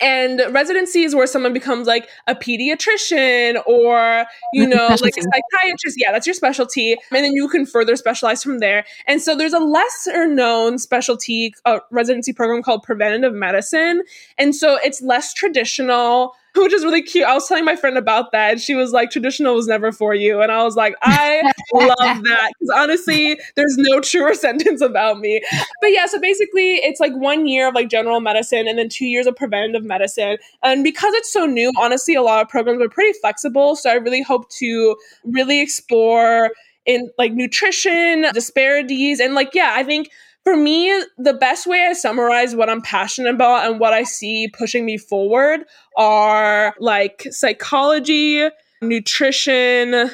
and 0.00 0.42
residency 0.50 1.02
is 1.02 1.14
where 1.14 1.26
someone 1.26 1.52
becomes 1.52 1.86
like 1.86 2.08
a 2.26 2.34
pediatrician 2.34 3.62
or 3.66 4.24
you 4.52 4.66
know 4.66 4.88
like 5.00 5.14
a 5.16 5.22
psychiatrist. 5.22 5.96
Yeah 5.98 6.14
that's 6.14 6.26
your 6.26 6.34
specialty. 6.34 6.92
And 6.92 7.24
then 7.24 7.32
you 7.32 7.48
can 7.48 7.66
further 7.66 7.96
specialize 7.96 8.42
from 8.42 8.58
there. 8.60 8.84
And 9.06 9.20
so 9.20 9.36
there's 9.36 9.52
a 9.52 9.58
lesser 9.58 10.26
known 10.26 10.78
specialty 10.78 11.54
uh, 11.64 11.80
residency 11.90 12.32
program 12.32 12.62
called 12.62 12.82
preventative 12.82 13.34
medicine. 13.34 14.02
And 14.38 14.54
so 14.54 14.78
it's 14.82 15.02
less 15.02 15.34
traditional 15.34 16.34
which 16.56 16.72
is 16.72 16.84
really 16.84 17.02
cute. 17.02 17.24
I 17.24 17.34
was 17.34 17.48
telling 17.48 17.64
my 17.64 17.76
friend 17.76 17.98
about 17.98 18.32
that, 18.32 18.52
and 18.52 18.60
she 18.60 18.74
was 18.74 18.92
like, 18.92 19.10
"Traditional 19.10 19.54
was 19.54 19.66
never 19.66 19.92
for 19.92 20.14
you," 20.14 20.40
and 20.40 20.52
I 20.52 20.62
was 20.62 20.76
like, 20.76 20.94
"I 21.02 21.42
love 21.72 21.96
that 21.98 22.52
because 22.58 22.74
honestly, 22.74 23.38
there's 23.56 23.76
no 23.76 24.00
truer 24.00 24.34
sentence 24.46 24.80
about 24.80 25.18
me." 25.18 25.42
But 25.80 25.88
yeah, 25.88 26.06
so 26.06 26.20
basically, 26.20 26.76
it's 26.76 27.00
like 27.00 27.12
one 27.14 27.46
year 27.46 27.68
of 27.68 27.74
like 27.74 27.88
general 27.88 28.20
medicine, 28.20 28.68
and 28.68 28.78
then 28.78 28.88
two 28.88 29.06
years 29.06 29.26
of 29.26 29.36
preventative 29.36 29.84
medicine. 29.84 30.38
And 30.62 30.84
because 30.84 31.12
it's 31.14 31.32
so 31.32 31.46
new, 31.46 31.72
honestly, 31.78 32.14
a 32.14 32.22
lot 32.22 32.42
of 32.42 32.48
programs 32.48 32.82
are 32.82 32.88
pretty 32.88 33.18
flexible. 33.18 33.76
So 33.76 33.90
I 33.90 33.94
really 33.94 34.22
hope 34.22 34.48
to 34.50 34.96
really 35.24 35.60
explore 35.60 36.50
in 36.86 37.10
like 37.18 37.32
nutrition 37.32 38.26
disparities 38.34 39.18
and 39.18 39.34
like 39.34 39.54
yeah, 39.54 39.72
I 39.74 39.82
think 39.82 40.10
for 40.44 40.56
me, 40.56 40.90
the 41.16 41.32
best 41.32 41.66
way 41.66 41.86
I 41.88 41.94
summarize 41.94 42.54
what 42.54 42.68
I'm 42.68 42.82
passionate 42.82 43.34
about 43.34 43.68
and 43.68 43.80
what 43.80 43.94
I 43.94 44.04
see 44.04 44.48
pushing 44.48 44.84
me 44.84 44.98
forward 44.98 45.60
are 45.96 46.74
like 46.78 47.26
psychology, 47.30 48.48
nutrition, 48.82 50.10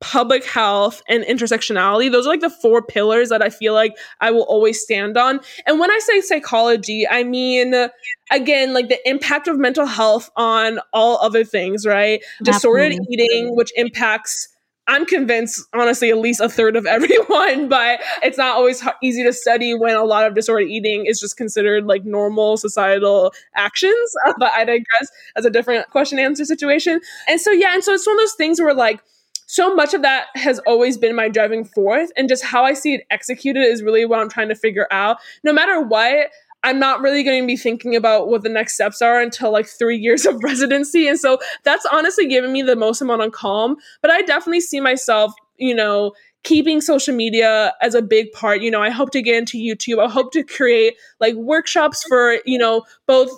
public 0.00 0.44
health, 0.44 1.00
and 1.08 1.22
intersectionality. 1.24 2.10
Those 2.10 2.26
are 2.26 2.30
like 2.30 2.40
the 2.40 2.50
four 2.50 2.82
pillars 2.82 3.28
that 3.28 3.40
I 3.40 3.50
feel 3.50 3.72
like 3.72 3.96
I 4.20 4.32
will 4.32 4.42
always 4.42 4.80
stand 4.80 5.16
on. 5.16 5.38
And 5.64 5.78
when 5.78 5.92
I 5.92 6.00
say 6.02 6.20
psychology, 6.22 7.06
I 7.08 7.22
mean, 7.22 7.72
again, 8.32 8.74
like 8.74 8.88
the 8.88 8.98
impact 9.08 9.46
of 9.46 9.58
mental 9.58 9.86
health 9.86 10.28
on 10.36 10.80
all 10.92 11.18
other 11.18 11.44
things, 11.44 11.86
right? 11.86 12.20
Disordered 12.42 12.94
eating, 13.10 13.54
which 13.54 13.70
impacts 13.76 14.48
I'm 14.88 15.06
convinced, 15.06 15.66
honestly, 15.72 16.10
at 16.10 16.18
least 16.18 16.40
a 16.40 16.48
third 16.48 16.76
of 16.76 16.86
everyone, 16.86 17.68
but 17.68 18.00
it's 18.22 18.38
not 18.38 18.56
always 18.56 18.82
easy 19.02 19.22
to 19.24 19.32
study 19.32 19.74
when 19.74 19.94
a 19.94 20.04
lot 20.04 20.26
of 20.26 20.34
disordered 20.34 20.68
eating 20.68 21.06
is 21.06 21.20
just 21.20 21.36
considered 21.36 21.86
like 21.86 22.04
normal 22.04 22.56
societal 22.56 23.32
actions. 23.54 24.14
But 24.38 24.52
I 24.52 24.64
digress 24.64 25.08
as 25.36 25.44
a 25.44 25.50
different 25.50 25.88
question 25.90 26.18
answer 26.18 26.44
situation. 26.44 27.00
And 27.28 27.40
so, 27.40 27.50
yeah, 27.50 27.74
and 27.74 27.84
so 27.84 27.92
it's 27.92 28.06
one 28.06 28.16
of 28.16 28.20
those 28.20 28.34
things 28.34 28.60
where 28.60 28.74
like, 28.74 29.00
so 29.46 29.74
much 29.74 29.92
of 29.92 30.00
that 30.02 30.28
has 30.34 30.58
always 30.60 30.96
been 30.96 31.14
my 31.14 31.28
driving 31.28 31.64
force 31.64 32.10
and 32.16 32.28
just 32.28 32.42
how 32.42 32.64
I 32.64 32.72
see 32.72 32.94
it 32.94 33.06
executed 33.10 33.60
is 33.60 33.82
really 33.82 34.06
what 34.06 34.18
I'm 34.18 34.30
trying 34.30 34.48
to 34.48 34.54
figure 34.54 34.88
out. 34.90 35.18
No 35.44 35.52
matter 35.52 35.80
what, 35.80 36.30
I'm 36.64 36.78
not 36.78 37.00
really 37.00 37.22
going 37.22 37.42
to 37.42 37.46
be 37.46 37.56
thinking 37.56 37.96
about 37.96 38.28
what 38.28 38.42
the 38.42 38.48
next 38.48 38.74
steps 38.74 39.02
are 39.02 39.20
until 39.20 39.50
like 39.50 39.66
three 39.66 39.96
years 39.96 40.26
of 40.26 40.40
residency. 40.42 41.08
And 41.08 41.18
so 41.18 41.38
that's 41.64 41.86
honestly 41.92 42.26
given 42.26 42.52
me 42.52 42.62
the 42.62 42.76
most 42.76 43.00
amount 43.00 43.22
of 43.22 43.32
calm. 43.32 43.76
But 44.00 44.10
I 44.10 44.22
definitely 44.22 44.60
see 44.60 44.80
myself, 44.80 45.32
you 45.56 45.74
know, 45.74 46.12
keeping 46.44 46.80
social 46.80 47.14
media 47.14 47.74
as 47.80 47.94
a 47.94 48.02
big 48.02 48.32
part. 48.32 48.60
You 48.60 48.70
know, 48.70 48.82
I 48.82 48.90
hope 48.90 49.10
to 49.12 49.22
get 49.22 49.36
into 49.36 49.58
YouTube. 49.58 50.04
I 50.04 50.10
hope 50.10 50.32
to 50.32 50.42
create 50.42 50.94
like 51.20 51.34
workshops 51.34 52.04
for, 52.04 52.38
you 52.44 52.58
know, 52.58 52.82
both 53.06 53.30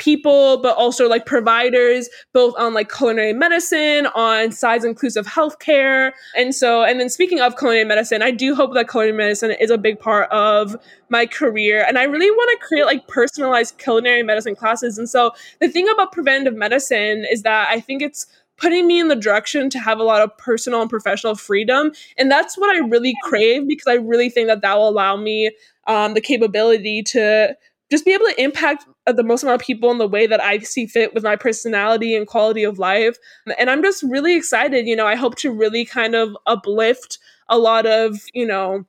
people, 0.00 0.56
but 0.56 0.76
also 0.76 1.08
like 1.08 1.26
providers, 1.26 2.08
both 2.32 2.54
on 2.58 2.74
like 2.74 2.90
culinary 2.90 3.32
medicine, 3.32 4.06
on 4.16 4.50
size 4.50 4.84
inclusive 4.84 5.26
healthcare. 5.26 6.12
And 6.36 6.54
so, 6.54 6.82
and 6.82 6.98
then 6.98 7.08
speaking 7.08 7.40
of 7.40 7.56
culinary 7.56 7.84
medicine, 7.84 8.22
I 8.22 8.32
do 8.32 8.54
hope 8.54 8.74
that 8.74 8.88
culinary 8.88 9.16
medicine 9.16 9.52
is 9.60 9.70
a 9.70 9.78
big 9.78 10.00
part 10.00 10.28
of 10.32 10.74
my 11.10 11.26
career. 11.26 11.84
And 11.86 11.98
I 11.98 12.04
really 12.04 12.30
want 12.30 12.58
to 12.58 12.66
create 12.66 12.86
like 12.86 13.06
personalized 13.06 13.78
culinary 13.78 14.22
medicine 14.22 14.56
classes. 14.56 14.98
And 14.98 15.08
so 15.08 15.32
the 15.60 15.68
thing 15.68 15.88
about 15.88 16.12
preventative 16.12 16.58
medicine 16.58 17.26
is 17.30 17.42
that 17.42 17.68
I 17.70 17.78
think 17.80 18.02
it's 18.02 18.26
putting 18.56 18.86
me 18.86 19.00
in 19.00 19.08
the 19.08 19.16
direction 19.16 19.70
to 19.70 19.78
have 19.78 19.98
a 19.98 20.02
lot 20.02 20.22
of 20.22 20.36
personal 20.38 20.80
and 20.80 20.90
professional 20.90 21.34
freedom. 21.34 21.92
And 22.16 22.30
that's 22.30 22.56
what 22.56 22.74
I 22.74 22.78
really 22.86 23.14
crave 23.24 23.68
because 23.68 23.86
I 23.86 23.94
really 23.94 24.30
think 24.30 24.48
that 24.48 24.62
that 24.62 24.76
will 24.76 24.88
allow 24.88 25.16
me 25.16 25.50
um, 25.86 26.14
the 26.14 26.20
capability 26.20 27.02
to 27.04 27.56
just 27.90 28.04
be 28.04 28.12
able 28.12 28.26
to 28.26 28.40
impact 28.40 28.86
Uh, 29.10 29.12
the 29.12 29.24
most 29.24 29.42
amount 29.42 29.60
of 29.60 29.66
people 29.66 29.90
in 29.90 29.98
the 29.98 30.06
way 30.06 30.26
that 30.26 30.40
I 30.40 30.58
see 30.58 30.86
fit 30.86 31.14
with 31.14 31.24
my 31.24 31.36
personality 31.36 32.14
and 32.14 32.26
quality 32.26 32.62
of 32.62 32.78
life. 32.78 33.16
And 33.58 33.68
I'm 33.68 33.82
just 33.82 34.02
really 34.04 34.36
excited. 34.36 34.86
You 34.86 34.94
know, 34.94 35.06
I 35.06 35.16
hope 35.16 35.34
to 35.36 35.52
really 35.52 35.84
kind 35.84 36.14
of 36.14 36.36
uplift 36.46 37.18
a 37.48 37.58
lot 37.58 37.86
of, 37.86 38.18
you 38.32 38.46
know, 38.46 38.86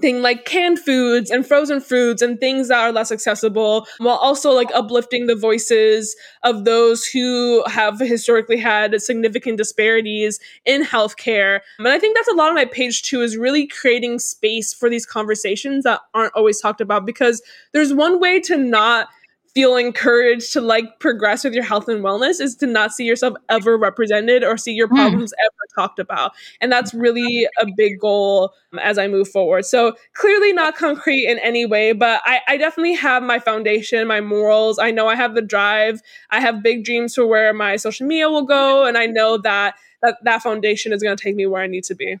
thing 0.00 0.22
like 0.22 0.44
canned 0.44 0.78
foods 0.78 1.30
and 1.30 1.46
frozen 1.46 1.80
foods 1.80 2.20
and 2.20 2.40
things 2.40 2.68
that 2.68 2.80
are 2.80 2.92
less 2.92 3.12
accessible 3.12 3.86
while 3.98 4.16
also 4.16 4.50
like 4.50 4.68
uplifting 4.74 5.26
the 5.26 5.36
voices 5.36 6.16
of 6.42 6.64
those 6.64 7.04
who 7.04 7.62
have 7.68 8.00
historically 8.00 8.56
had 8.56 9.00
significant 9.00 9.56
disparities 9.56 10.40
in 10.64 10.82
healthcare 10.82 11.60
and 11.78 11.86
i 11.86 11.98
think 11.98 12.16
that's 12.16 12.26
a 12.26 12.34
lot 12.34 12.48
of 12.48 12.56
my 12.56 12.64
page 12.64 13.02
too 13.02 13.20
is 13.20 13.36
really 13.36 13.68
creating 13.68 14.18
space 14.18 14.74
for 14.74 14.90
these 14.90 15.06
conversations 15.06 15.84
that 15.84 16.00
aren't 16.12 16.34
always 16.34 16.60
talked 16.60 16.80
about 16.80 17.06
because 17.06 17.40
there's 17.72 17.94
one 17.94 18.18
way 18.18 18.40
to 18.40 18.56
not 18.56 19.06
feel 19.54 19.76
encouraged 19.76 20.52
to 20.52 20.60
like 20.60 20.98
progress 20.98 21.44
with 21.44 21.54
your 21.54 21.62
health 21.62 21.88
and 21.88 22.04
wellness 22.04 22.40
is 22.40 22.56
to 22.56 22.66
not 22.66 22.92
see 22.92 23.04
yourself 23.04 23.34
ever 23.48 23.78
represented 23.78 24.42
or 24.42 24.56
see 24.56 24.72
your 24.72 24.88
hmm. 24.88 24.96
problems 24.96 25.32
mm. 25.32 25.44
ever 25.44 25.82
talked 25.82 26.00
about. 26.00 26.32
And 26.60 26.72
that's 26.72 26.92
really 26.92 27.46
a 27.60 27.66
big 27.76 28.00
goal 28.00 28.52
as 28.80 28.98
I 28.98 29.06
move 29.06 29.28
forward. 29.28 29.64
So 29.64 29.94
clearly 30.14 30.52
not 30.52 30.76
concrete 30.76 31.26
in 31.28 31.38
any 31.38 31.66
way, 31.66 31.92
but 31.92 32.20
I, 32.24 32.40
I 32.48 32.56
definitely 32.56 32.94
have 32.94 33.22
my 33.22 33.38
foundation, 33.38 34.08
my 34.08 34.20
morals. 34.20 34.78
I 34.80 34.90
know 34.90 35.06
I 35.06 35.14
have 35.14 35.36
the 35.36 35.42
drive. 35.42 36.00
I 36.30 36.40
have 36.40 36.62
big 36.62 36.84
dreams 36.84 37.14
for 37.14 37.26
where 37.26 37.54
my 37.54 37.76
social 37.76 38.06
media 38.06 38.28
will 38.28 38.46
go. 38.46 38.84
And 38.84 38.98
I 38.98 39.06
know 39.06 39.38
that 39.38 39.76
that, 40.02 40.16
that 40.24 40.42
foundation 40.42 40.92
is 40.92 41.02
going 41.02 41.16
to 41.16 41.22
take 41.22 41.36
me 41.36 41.46
where 41.46 41.62
I 41.62 41.66
need 41.68 41.84
to 41.84 41.94
be. 41.94 42.18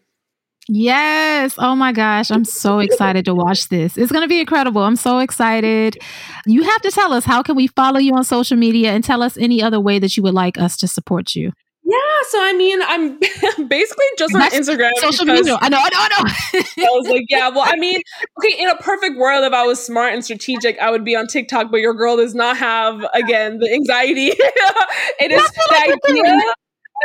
Yes. 0.68 1.54
Oh 1.58 1.76
my 1.76 1.92
gosh. 1.92 2.30
I'm 2.30 2.44
so 2.44 2.78
excited 2.78 3.24
to 3.26 3.34
watch 3.34 3.68
this. 3.68 3.98
It's 3.98 4.10
going 4.10 4.22
to 4.22 4.28
be 4.28 4.40
incredible. 4.40 4.82
I'm 4.82 4.96
so 4.96 5.18
excited. 5.18 5.98
You 6.46 6.62
have 6.62 6.80
to 6.82 6.90
tell 6.90 7.12
us 7.12 7.24
how 7.24 7.42
can 7.42 7.54
we 7.54 7.66
follow 7.68 7.98
you 7.98 8.14
on 8.14 8.24
social 8.24 8.56
media 8.56 8.92
and 8.92 9.04
tell 9.04 9.22
us 9.22 9.36
any 9.36 9.62
other 9.62 9.78
way 9.78 9.98
that 9.98 10.16
you 10.16 10.22
would 10.22 10.34
like 10.34 10.58
us 10.58 10.76
to 10.78 10.88
support 10.88 11.34
you. 11.34 11.52
Yeah, 11.86 11.98
so 12.30 12.42
I 12.42 12.54
mean, 12.54 12.80
I'm 12.82 13.18
basically 13.68 14.06
just 14.16 14.34
on 14.34 14.40
Instagram. 14.40 14.90
Social 14.96 15.26
media. 15.26 15.58
I 15.60 15.68
know, 15.68 15.76
I 15.78 15.90
know, 15.90 15.98
I 15.98 16.08
know. 16.08 16.86
I 16.86 16.90
was 16.92 17.08
like, 17.10 17.24
yeah, 17.28 17.50
well, 17.50 17.64
I 17.66 17.76
mean, 17.76 18.00
okay, 18.38 18.56
in 18.58 18.70
a 18.70 18.76
perfect 18.76 19.18
world, 19.18 19.44
if 19.44 19.52
I 19.52 19.64
was 19.64 19.84
smart 19.84 20.14
and 20.14 20.24
strategic, 20.24 20.78
I 20.78 20.90
would 20.90 21.04
be 21.04 21.14
on 21.14 21.26
TikTok, 21.26 21.70
but 21.70 21.80
your 21.80 21.92
girl 21.92 22.16
does 22.16 22.34
not 22.34 22.56
have, 22.56 23.04
again, 23.12 23.58
the 23.58 23.70
anxiety. 23.70 24.28
it 24.28 25.30
is 25.30 25.42
the 25.42 25.94
idea 26.08 26.54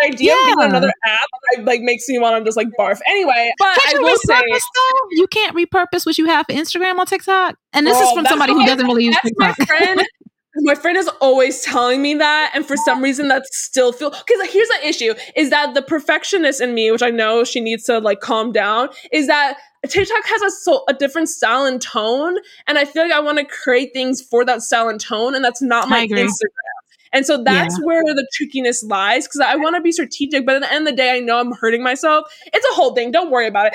idea 0.04 0.34
yeah. 0.34 0.40
of 0.42 0.48
getting 0.48 0.70
another 0.70 0.94
app 1.06 1.30
like 1.64 1.82
makes 1.82 2.08
me 2.08 2.20
want 2.20 2.38
to 2.38 2.48
just 2.48 2.58
like 2.58 2.68
barf. 2.80 3.00
Anyway, 3.08 3.54
but 3.58 3.78
can't 3.80 3.98
I 3.98 4.00
will 4.00 4.18
say 4.18 4.42
though? 4.42 5.08
you 5.12 5.28
can't 5.28 5.56
repurpose 5.56 6.06
what 6.06 6.18
you 6.18 6.26
have 6.26 6.46
for 6.46 6.54
Instagram 6.54 7.00
on 7.00 7.06
TikTok. 7.06 7.56
And 7.74 7.86
this 7.86 8.00
is 8.00 8.12
from 8.12 8.26
somebody 8.26 8.54
who 8.54 8.66
doesn't 8.66 8.86
really 8.86 9.06
use 9.06 9.18
TikTok. 9.24 9.58
My 9.60 9.66
friend, 9.66 10.02
my 10.58 10.76
friend 10.76 10.98
is 10.98 11.08
always 11.22 11.62
telling 11.62 12.02
me 12.02 12.16
that, 12.16 12.52
and 12.54 12.66
for 12.66 12.78
some 12.78 13.04
reason 13.04 13.28
that 13.30 13.46
still 13.48 13.92
feel 13.92 14.10
because 14.10 14.40
like, 14.40 14.52
here's 14.52 14.68
the 14.68 14.88
issue: 14.88 15.14
is 15.36 15.50
that 15.50 15.74
the 15.74 15.82
perfectionist 15.82 16.62
in 16.62 16.74
me, 16.74 16.92
which 16.92 17.04
I 17.04 17.10
know 17.10 17.44
she 17.44 17.60
needs 17.60 17.84
to 17.86 18.00
like 18.00 18.20
calm 18.20 18.52
down, 18.52 18.90
is 19.12 19.28
that 19.28 19.58
TikTok 19.88 20.26
has 20.26 20.42
a 20.42 20.52
so 20.52 20.84
a 20.90 20.94
different 20.94 21.30
style 21.30 21.66
and 21.66 21.82
tone, 21.82 22.38
and 22.68 22.78
I 22.78 22.86
feel 22.86 23.04
like 23.04 23.12
I 23.12 23.20
want 23.20 23.38
to 23.38 23.46
create 23.46 23.92
things 23.94 24.22
for 24.22 24.44
that 24.46 24.62
style 24.62 24.90
and 24.90 25.00
tone, 25.00 25.36
and 25.36 25.44
that's 25.44 25.62
not 25.62 25.90
my 25.90 26.08
Instagram. 26.08 26.30
And 27.12 27.26
so 27.26 27.42
that's 27.44 27.78
yeah. 27.78 27.86
where 27.86 28.04
the 28.04 28.28
trickiness 28.34 28.84
lies 28.84 29.28
because 29.28 29.42
I 29.42 29.56
want 29.56 29.76
to 29.76 29.82
be 29.82 29.92
strategic, 29.92 30.46
but 30.46 30.56
at 30.56 30.62
the 30.62 30.72
end 30.72 30.88
of 30.88 30.94
the 30.94 30.98
day, 30.98 31.12
I 31.18 31.20
know 31.20 31.40
I'm 31.40 31.54
hurting 31.54 31.84
myself. 31.84 32.26
It's 32.54 32.66
a 32.72 32.74
whole 32.74 32.94
thing. 32.94 33.12
Don't 33.12 33.32
worry 33.32 33.48
about 33.48 33.68
it. 33.68 33.74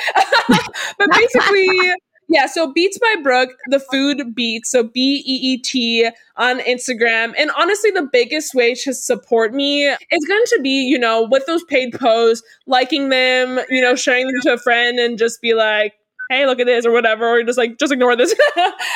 but 0.98 1.08
basically, 1.10 1.68
Yeah, 2.28 2.46
so 2.46 2.72
Beets 2.72 2.98
by 2.98 3.16
Brooke, 3.22 3.50
the 3.68 3.78
food 3.78 4.34
beets, 4.34 4.70
so 4.70 4.84
B 4.84 5.22
E 5.26 5.34
E 5.42 5.58
T 5.58 6.08
on 6.36 6.60
Instagram. 6.60 7.34
And 7.36 7.50
honestly, 7.56 7.90
the 7.90 8.08
biggest 8.10 8.54
way 8.54 8.74
to 8.76 8.94
support 8.94 9.52
me 9.52 9.86
is 9.86 10.24
going 10.26 10.44
to 10.46 10.60
be, 10.62 10.84
you 10.84 10.98
know, 10.98 11.28
with 11.30 11.44
those 11.46 11.64
paid 11.64 11.92
posts, 11.92 12.46
liking 12.66 13.10
them, 13.10 13.60
you 13.68 13.82
know, 13.82 13.94
sharing 13.94 14.26
them 14.26 14.40
to 14.42 14.54
a 14.54 14.58
friend 14.58 14.98
and 14.98 15.18
just 15.18 15.42
be 15.42 15.54
like, 15.54 15.94
hey, 16.34 16.46
look 16.46 16.60
at 16.60 16.66
this 16.66 16.84
or 16.86 16.92
whatever, 16.92 17.38
or 17.38 17.42
just 17.42 17.58
like 17.58 17.78
just 17.78 17.92
ignore 17.92 18.16
this. 18.16 18.34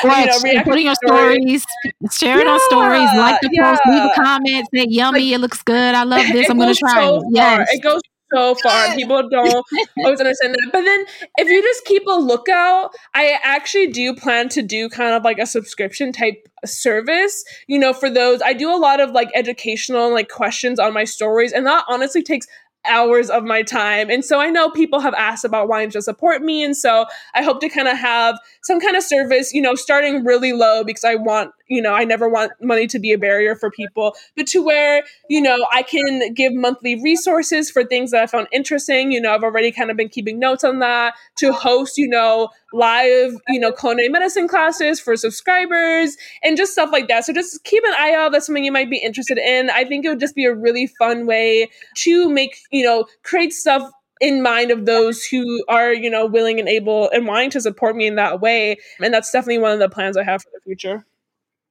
right, 0.04 0.30
you 0.44 0.54
know, 0.54 0.62
putting 0.64 0.86
your 0.86 0.94
stories, 0.96 1.64
share 2.10 2.40
it 2.40 2.46
yeah, 2.46 2.52
on 2.52 2.60
stories, 2.68 3.08
like 3.16 3.40
the 3.40 3.50
yeah. 3.52 3.70
post, 3.70 3.82
leave 3.86 4.02
a 4.04 4.12
comment, 4.14 4.68
say 4.74 4.86
yummy, 4.88 5.30
like, 5.30 5.34
it 5.34 5.38
looks 5.40 5.62
good. 5.62 5.94
I 5.94 6.04
love 6.04 6.26
this. 6.32 6.48
I'm 6.50 6.58
gonna 6.58 6.74
try 6.74 7.06
so 7.06 7.16
it. 7.18 7.24
Yes. 7.30 7.68
It 7.72 7.82
goes 7.82 8.00
so 8.32 8.54
far. 8.56 8.94
People 8.94 9.28
don't 9.28 9.64
always 9.98 10.20
understand 10.20 10.54
that. 10.54 10.70
But 10.72 10.82
then 10.82 11.04
if 11.38 11.48
you 11.48 11.62
just 11.62 11.84
keep 11.84 12.06
a 12.06 12.12
lookout, 12.12 12.90
I 13.14 13.38
actually 13.42 13.88
do 13.88 14.14
plan 14.14 14.48
to 14.50 14.62
do 14.62 14.88
kind 14.88 15.14
of 15.14 15.24
like 15.24 15.38
a 15.38 15.46
subscription 15.46 16.12
type 16.12 16.48
service, 16.64 17.44
you 17.66 17.78
know, 17.78 17.92
for 17.92 18.10
those. 18.10 18.42
I 18.42 18.52
do 18.52 18.74
a 18.74 18.76
lot 18.76 19.00
of 19.00 19.10
like 19.10 19.30
educational 19.34 20.12
like 20.12 20.28
questions 20.28 20.78
on 20.78 20.92
my 20.92 21.04
stories, 21.04 21.52
and 21.52 21.66
that 21.66 21.84
honestly 21.88 22.22
takes 22.22 22.46
hours 22.88 23.30
of 23.30 23.44
my 23.44 23.62
time. 23.62 24.10
And 24.10 24.24
so 24.24 24.40
I 24.40 24.50
know 24.50 24.70
people 24.70 25.00
have 25.00 25.14
asked 25.14 25.44
about 25.44 25.68
wanting 25.68 25.90
to 25.90 26.02
support 26.02 26.42
me. 26.42 26.62
And 26.62 26.76
so 26.76 27.06
I 27.34 27.42
hope 27.42 27.60
to 27.60 27.68
kind 27.68 27.88
of 27.88 27.96
have 27.96 28.38
some 28.62 28.80
kind 28.80 28.96
of 28.96 29.02
service, 29.02 29.52
you 29.52 29.62
know, 29.62 29.74
starting 29.74 30.24
really 30.24 30.52
low 30.52 30.84
because 30.84 31.04
I 31.04 31.14
want 31.14 31.52
you 31.68 31.82
know, 31.82 31.92
I 31.92 32.04
never 32.04 32.28
want 32.28 32.52
money 32.60 32.86
to 32.88 32.98
be 32.98 33.12
a 33.12 33.18
barrier 33.18 33.54
for 33.54 33.70
people, 33.70 34.14
but 34.36 34.46
to 34.48 34.62
where, 34.62 35.02
you 35.28 35.40
know, 35.40 35.66
I 35.72 35.82
can 35.82 36.32
give 36.34 36.52
monthly 36.54 37.00
resources 37.00 37.70
for 37.70 37.84
things 37.84 38.10
that 38.10 38.22
I 38.22 38.26
found 38.26 38.48
interesting. 38.52 39.12
You 39.12 39.20
know, 39.20 39.32
I've 39.32 39.42
already 39.42 39.70
kind 39.72 39.90
of 39.90 39.96
been 39.96 40.08
keeping 40.08 40.38
notes 40.38 40.64
on 40.64 40.78
that 40.80 41.14
to 41.38 41.52
host, 41.52 41.98
you 41.98 42.08
know, 42.08 42.48
live, 42.72 43.32
you 43.48 43.60
know, 43.60 43.72
culinary 43.72 44.08
medicine 44.08 44.48
classes 44.48 45.00
for 45.00 45.16
subscribers 45.16 46.16
and 46.42 46.56
just 46.56 46.72
stuff 46.72 46.90
like 46.92 47.08
that. 47.08 47.24
So 47.24 47.32
just 47.32 47.64
keep 47.64 47.82
an 47.84 47.94
eye 47.98 48.14
out. 48.14 48.32
That's 48.32 48.46
something 48.46 48.64
you 48.64 48.72
might 48.72 48.90
be 48.90 48.98
interested 48.98 49.38
in. 49.38 49.70
I 49.70 49.84
think 49.84 50.04
it 50.04 50.08
would 50.08 50.20
just 50.20 50.34
be 50.34 50.44
a 50.44 50.54
really 50.54 50.86
fun 50.98 51.26
way 51.26 51.70
to 51.96 52.28
make, 52.30 52.58
you 52.70 52.84
know, 52.84 53.06
create 53.22 53.52
stuff 53.52 53.90
in 54.20 54.42
mind 54.42 54.70
of 54.70 54.84
those 54.84 55.22
who 55.24 55.64
are, 55.68 55.92
you 55.92 56.10
know, 56.10 56.26
willing 56.26 56.58
and 56.58 56.68
able 56.68 57.08
and 57.10 57.26
wanting 57.26 57.50
to 57.50 57.60
support 57.60 57.94
me 57.94 58.06
in 58.06 58.16
that 58.16 58.40
way. 58.40 58.76
And 59.00 59.14
that's 59.14 59.30
definitely 59.30 59.58
one 59.58 59.72
of 59.72 59.78
the 59.78 59.88
plans 59.88 60.16
I 60.16 60.24
have 60.24 60.42
for 60.42 60.50
the 60.52 60.60
future. 60.64 61.04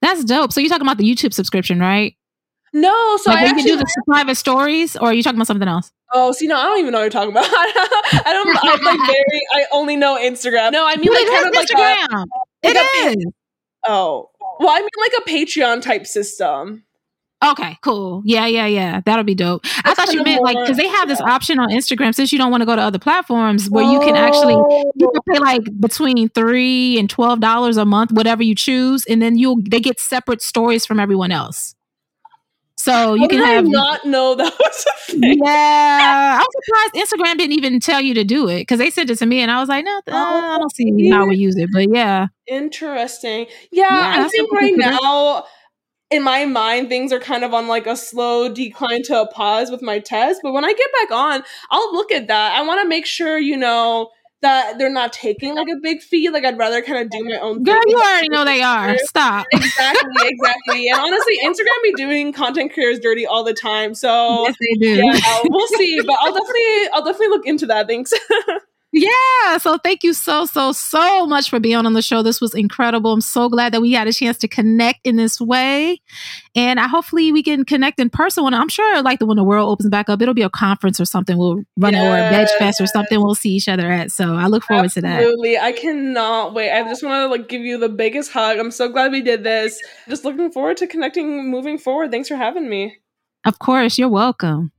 That's 0.01 0.23
dope. 0.23 0.53
So 0.53 0.59
you're 0.59 0.69
talking 0.69 0.85
about 0.85 0.97
the 0.97 1.03
YouTube 1.03 1.33
subscription, 1.33 1.79
right? 1.79 2.15
No, 2.73 3.17
so 3.17 3.31
like 3.31 3.45
I 3.45 3.49
actually 3.49 3.63
do 3.63 3.77
the 3.77 4.03
private 4.05 4.35
stories, 4.35 4.95
or 4.95 5.07
are 5.07 5.13
you 5.13 5.23
talking 5.23 5.37
about 5.37 5.47
something 5.47 5.67
else? 5.67 5.91
Oh, 6.13 6.31
see, 6.31 6.47
no, 6.47 6.57
I 6.57 6.63
don't 6.63 6.79
even 6.79 6.91
know 6.91 6.99
what 6.99 7.03
you're 7.03 7.09
talking 7.09 7.31
about. 7.31 7.45
I 7.49 8.31
don't. 8.33 8.57
I'm 8.63 8.83
like 8.83 9.07
very. 9.07 9.41
I 9.53 9.65
only 9.71 9.95
know 9.95 10.17
Instagram. 10.17 10.71
No, 10.71 10.85
I 10.85 10.95
mean 10.97 11.11
like 11.11 11.27
kind 11.27 11.47
of 11.47 11.53
Instagram. 11.53 12.07
like 12.07 12.09
a. 12.11 12.17
Like 12.17 12.27
it 12.63 12.77
a, 12.77 13.09
is. 13.09 13.25
Oh, 13.87 14.29
well, 14.59 14.69
I 14.69 14.79
mean 14.79 14.89
like 14.99 15.13
a 15.17 15.29
Patreon 15.29 15.81
type 15.81 16.05
system. 16.05 16.83
Okay, 17.45 17.77
cool. 17.81 18.23
Yeah, 18.25 18.47
yeah, 18.47 18.65
yeah. 18.65 19.01
That'll 19.05 19.23
be 19.23 19.35
dope. 19.35 19.63
I 19.83 19.93
thought 19.93 20.11
you 20.11 20.23
meant 20.23 20.41
like 20.41 20.57
because 20.59 20.77
they 20.77 20.87
have 20.87 21.07
this 21.07 21.21
option 21.21 21.59
on 21.59 21.69
Instagram 21.69 22.15
since 22.15 22.31
you 22.31 22.39
don't 22.39 22.49
want 22.49 22.61
to 22.61 22.65
go 22.65 22.75
to 22.75 22.81
other 22.81 22.97
platforms 22.97 23.69
where 23.69 23.83
you 23.83 23.99
can 23.99 24.15
actually 24.15 24.55
you 24.95 25.11
can 25.11 25.21
pay 25.33 25.39
like 25.39 25.61
between 25.79 26.29
three 26.29 26.97
and 26.97 27.07
twelve 27.09 27.39
dollars 27.39 27.77
a 27.77 27.85
month, 27.85 28.11
whatever 28.11 28.41
you 28.41 28.55
choose, 28.55 29.05
and 29.05 29.21
then 29.21 29.37
you'll 29.37 29.61
they 29.61 29.79
get 29.79 29.99
separate 29.99 30.41
stories 30.41 30.85
from 30.85 30.99
everyone 30.99 31.31
else. 31.31 31.75
So 32.75 33.13
you 33.13 33.21
How 33.21 33.27
can 33.27 33.39
have 33.39 33.67
not 33.67 34.05
know 34.05 34.33
that 34.33 34.53
was 34.59 34.85
a 34.87 35.11
thing. 35.11 35.39
Yeah, 35.43 36.39
I'm 36.39 36.45
surprised 36.63 37.11
Instagram 37.11 37.37
didn't 37.37 37.53
even 37.57 37.79
tell 37.79 38.01
you 38.01 38.15
to 38.15 38.23
do 38.23 38.47
it 38.47 38.61
because 38.61 38.79
they 38.79 38.89
sent 38.89 39.11
it 39.11 39.17
to 39.19 39.25
me 39.27 39.41
and 39.41 39.51
I 39.51 39.59
was 39.59 39.69
like, 39.69 39.85
no, 39.85 39.97
uh, 39.97 40.01
I 40.11 40.57
don't 40.59 40.75
see 40.75 41.09
how 41.09 41.27
we 41.27 41.35
use 41.35 41.55
it, 41.55 41.69
but 41.71 41.87
yeah, 41.93 42.27
interesting. 42.47 43.45
Yeah, 43.71 43.85
yeah 43.89 44.25
I 44.25 44.27
think 44.29 44.51
right 44.51 44.73
now 44.75 45.45
in 46.09 46.23
my 46.23 46.45
mind 46.45 46.89
things 46.89 47.11
are 47.11 47.19
kind 47.19 47.43
of 47.43 47.53
on 47.53 47.67
like 47.67 47.85
a 47.85 47.95
slow 47.95 48.47
decline 48.47 49.03
to 49.03 49.21
a 49.21 49.27
pause 49.27 49.69
with 49.69 49.81
my 49.81 49.99
test 49.99 50.39
but 50.41 50.53
when 50.53 50.63
i 50.63 50.73
get 50.73 50.89
back 51.01 51.11
on 51.11 51.43
i'll 51.69 51.93
look 51.93 52.11
at 52.11 52.27
that. 52.27 52.57
I 52.57 52.61
want 52.63 52.81
to 52.81 52.87
make 52.87 53.05
sure 53.05 53.37
you 53.37 53.57
know 53.57 54.09
that 54.41 54.77
they're 54.77 54.91
not 54.91 55.11
taking 55.13 55.55
like 55.55 55.67
a 55.67 55.79
big 55.81 56.01
fee. 56.01 56.29
Like 56.29 56.45
i'd 56.45 56.57
rather 56.57 56.81
kind 56.81 56.99
of 57.03 57.09
do 57.09 57.23
my 57.23 57.37
own 57.37 57.63
thing. 57.63 57.73
girl 57.73 57.81
you 57.87 57.97
already 57.97 58.29
know 58.29 58.45
they 58.45 58.61
are. 58.61 58.97
Stop. 58.99 59.47
exactly 59.53 60.11
exactly. 60.25 60.89
And 60.89 60.99
honestly 60.99 61.37
instagram 61.43 61.83
be 61.83 61.93
doing 61.93 62.33
content 62.33 62.73
creators 62.73 62.99
dirty 62.99 63.25
all 63.25 63.43
the 63.43 63.53
time 63.53 63.95
so 63.95 64.43
yes 64.47 64.55
they 64.59 64.79
do. 64.79 64.95
yeah 64.95 65.39
we'll 65.45 65.67
see. 65.67 66.01
But 66.01 66.17
i'll 66.21 66.33
definitely 66.33 66.89
i'll 66.93 67.03
definitely 67.03 67.29
look 67.29 67.45
into 67.45 67.65
that. 67.67 67.87
Thanks 67.87 68.13
Yeah. 68.93 69.57
So 69.59 69.77
thank 69.77 70.03
you 70.03 70.13
so, 70.13 70.45
so, 70.45 70.71
so 70.71 71.25
much 71.27 71.49
for 71.49 71.59
being 71.59 71.75
on 71.75 71.93
the 71.93 72.01
show. 72.01 72.23
This 72.23 72.39
was 72.39 72.55
incredible. 72.55 73.11
I'm 73.11 73.21
so 73.21 73.49
glad 73.49 73.73
that 73.73 73.81
we 73.81 73.91
had 73.91 74.07
a 74.07 74.13
chance 74.13 74.37
to 74.39 74.47
connect 74.47 75.05
in 75.05 75.17
this 75.17 75.41
way. 75.41 76.01
And 76.55 76.79
I 76.79 76.87
hopefully 76.87 77.31
we 77.31 77.43
can 77.43 77.65
connect 77.65 77.99
in 77.99 78.09
person 78.09 78.43
when 78.43 78.53
I'm 78.53 78.69
sure 78.69 79.01
like 79.01 79.19
the 79.19 79.25
when 79.25 79.37
the 79.37 79.43
world 79.43 79.69
opens 79.69 79.89
back 79.89 80.09
up, 80.09 80.21
it'll 80.21 80.33
be 80.33 80.41
a 80.41 80.49
conference 80.49 80.99
or 80.99 81.05
something. 81.05 81.37
We'll 81.37 81.63
run 81.77 81.93
yes. 81.93 82.03
or 82.03 82.15
a 82.15 82.29
veg 82.29 82.47
fest 82.57 82.79
or 82.79 82.87
something 82.87 83.19
we'll 83.19 83.35
see 83.35 83.51
each 83.51 83.67
other 83.67 83.91
at. 83.91 84.11
So 84.11 84.35
I 84.35 84.47
look 84.47 84.63
forward 84.63 84.85
Absolutely. 84.85 85.09
to 85.09 85.15
that. 85.15 85.21
Absolutely. 85.21 85.57
I 85.59 85.71
cannot 85.73 86.53
wait. 86.53 86.71
I 86.71 86.83
just 86.83 87.03
want 87.03 87.23
to 87.23 87.27
like 87.27 87.49
give 87.49 87.61
you 87.61 87.77
the 87.77 87.89
biggest 87.89 88.31
hug. 88.31 88.57
I'm 88.57 88.71
so 88.71 88.89
glad 88.89 89.11
we 89.11 89.21
did 89.21 89.43
this. 89.43 89.81
Just 90.07 90.23
looking 90.23 90.51
forward 90.51 90.77
to 90.77 90.87
connecting 90.87 91.51
moving 91.51 91.77
forward. 91.77 92.11
Thanks 92.11 92.29
for 92.29 92.35
having 92.35 92.69
me. 92.69 92.97
Of 93.45 93.59
course. 93.59 93.97
You're 93.97 94.09
welcome. 94.09 94.71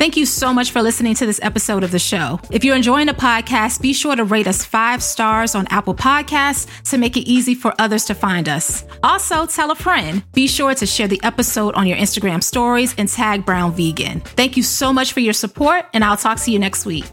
Thank 0.00 0.16
you 0.16 0.24
so 0.24 0.54
much 0.54 0.70
for 0.70 0.80
listening 0.80 1.14
to 1.16 1.26
this 1.26 1.40
episode 1.42 1.84
of 1.84 1.90
the 1.90 1.98
show. 1.98 2.40
If 2.50 2.64
you're 2.64 2.74
enjoying 2.74 3.08
the 3.08 3.12
podcast, 3.12 3.82
be 3.82 3.92
sure 3.92 4.16
to 4.16 4.24
rate 4.24 4.46
us 4.46 4.64
five 4.64 5.02
stars 5.02 5.54
on 5.54 5.66
Apple 5.66 5.94
Podcasts 5.94 6.66
to 6.84 6.96
make 6.96 7.18
it 7.18 7.28
easy 7.28 7.54
for 7.54 7.74
others 7.78 8.06
to 8.06 8.14
find 8.14 8.48
us. 8.48 8.82
Also, 9.02 9.44
tell 9.44 9.70
a 9.70 9.74
friend. 9.74 10.24
Be 10.32 10.48
sure 10.48 10.74
to 10.74 10.86
share 10.86 11.06
the 11.06 11.20
episode 11.22 11.74
on 11.74 11.86
your 11.86 11.98
Instagram 11.98 12.42
stories 12.42 12.94
and 12.96 13.10
tag 13.10 13.44
Brown 13.44 13.74
Vegan. 13.74 14.20
Thank 14.20 14.56
you 14.56 14.62
so 14.62 14.90
much 14.90 15.12
for 15.12 15.20
your 15.20 15.34
support, 15.34 15.84
and 15.92 16.02
I'll 16.02 16.16
talk 16.16 16.38
to 16.38 16.50
you 16.50 16.58
next 16.58 16.86
week. 16.86 17.04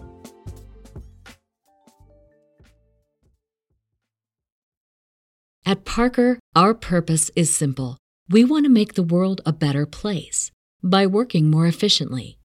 At 5.66 5.84
Parker, 5.84 6.40
our 6.56 6.74
purpose 6.74 7.32
is 7.36 7.54
simple. 7.54 7.98
We 8.30 8.46
want 8.46 8.64
to 8.64 8.70
make 8.70 8.94
the 8.94 9.04
world 9.04 9.42
a 9.46 9.52
better 9.52 9.86
place 9.86 10.52
by 10.82 11.06
working 11.06 11.52
more 11.52 11.68
efficiently 11.68 12.38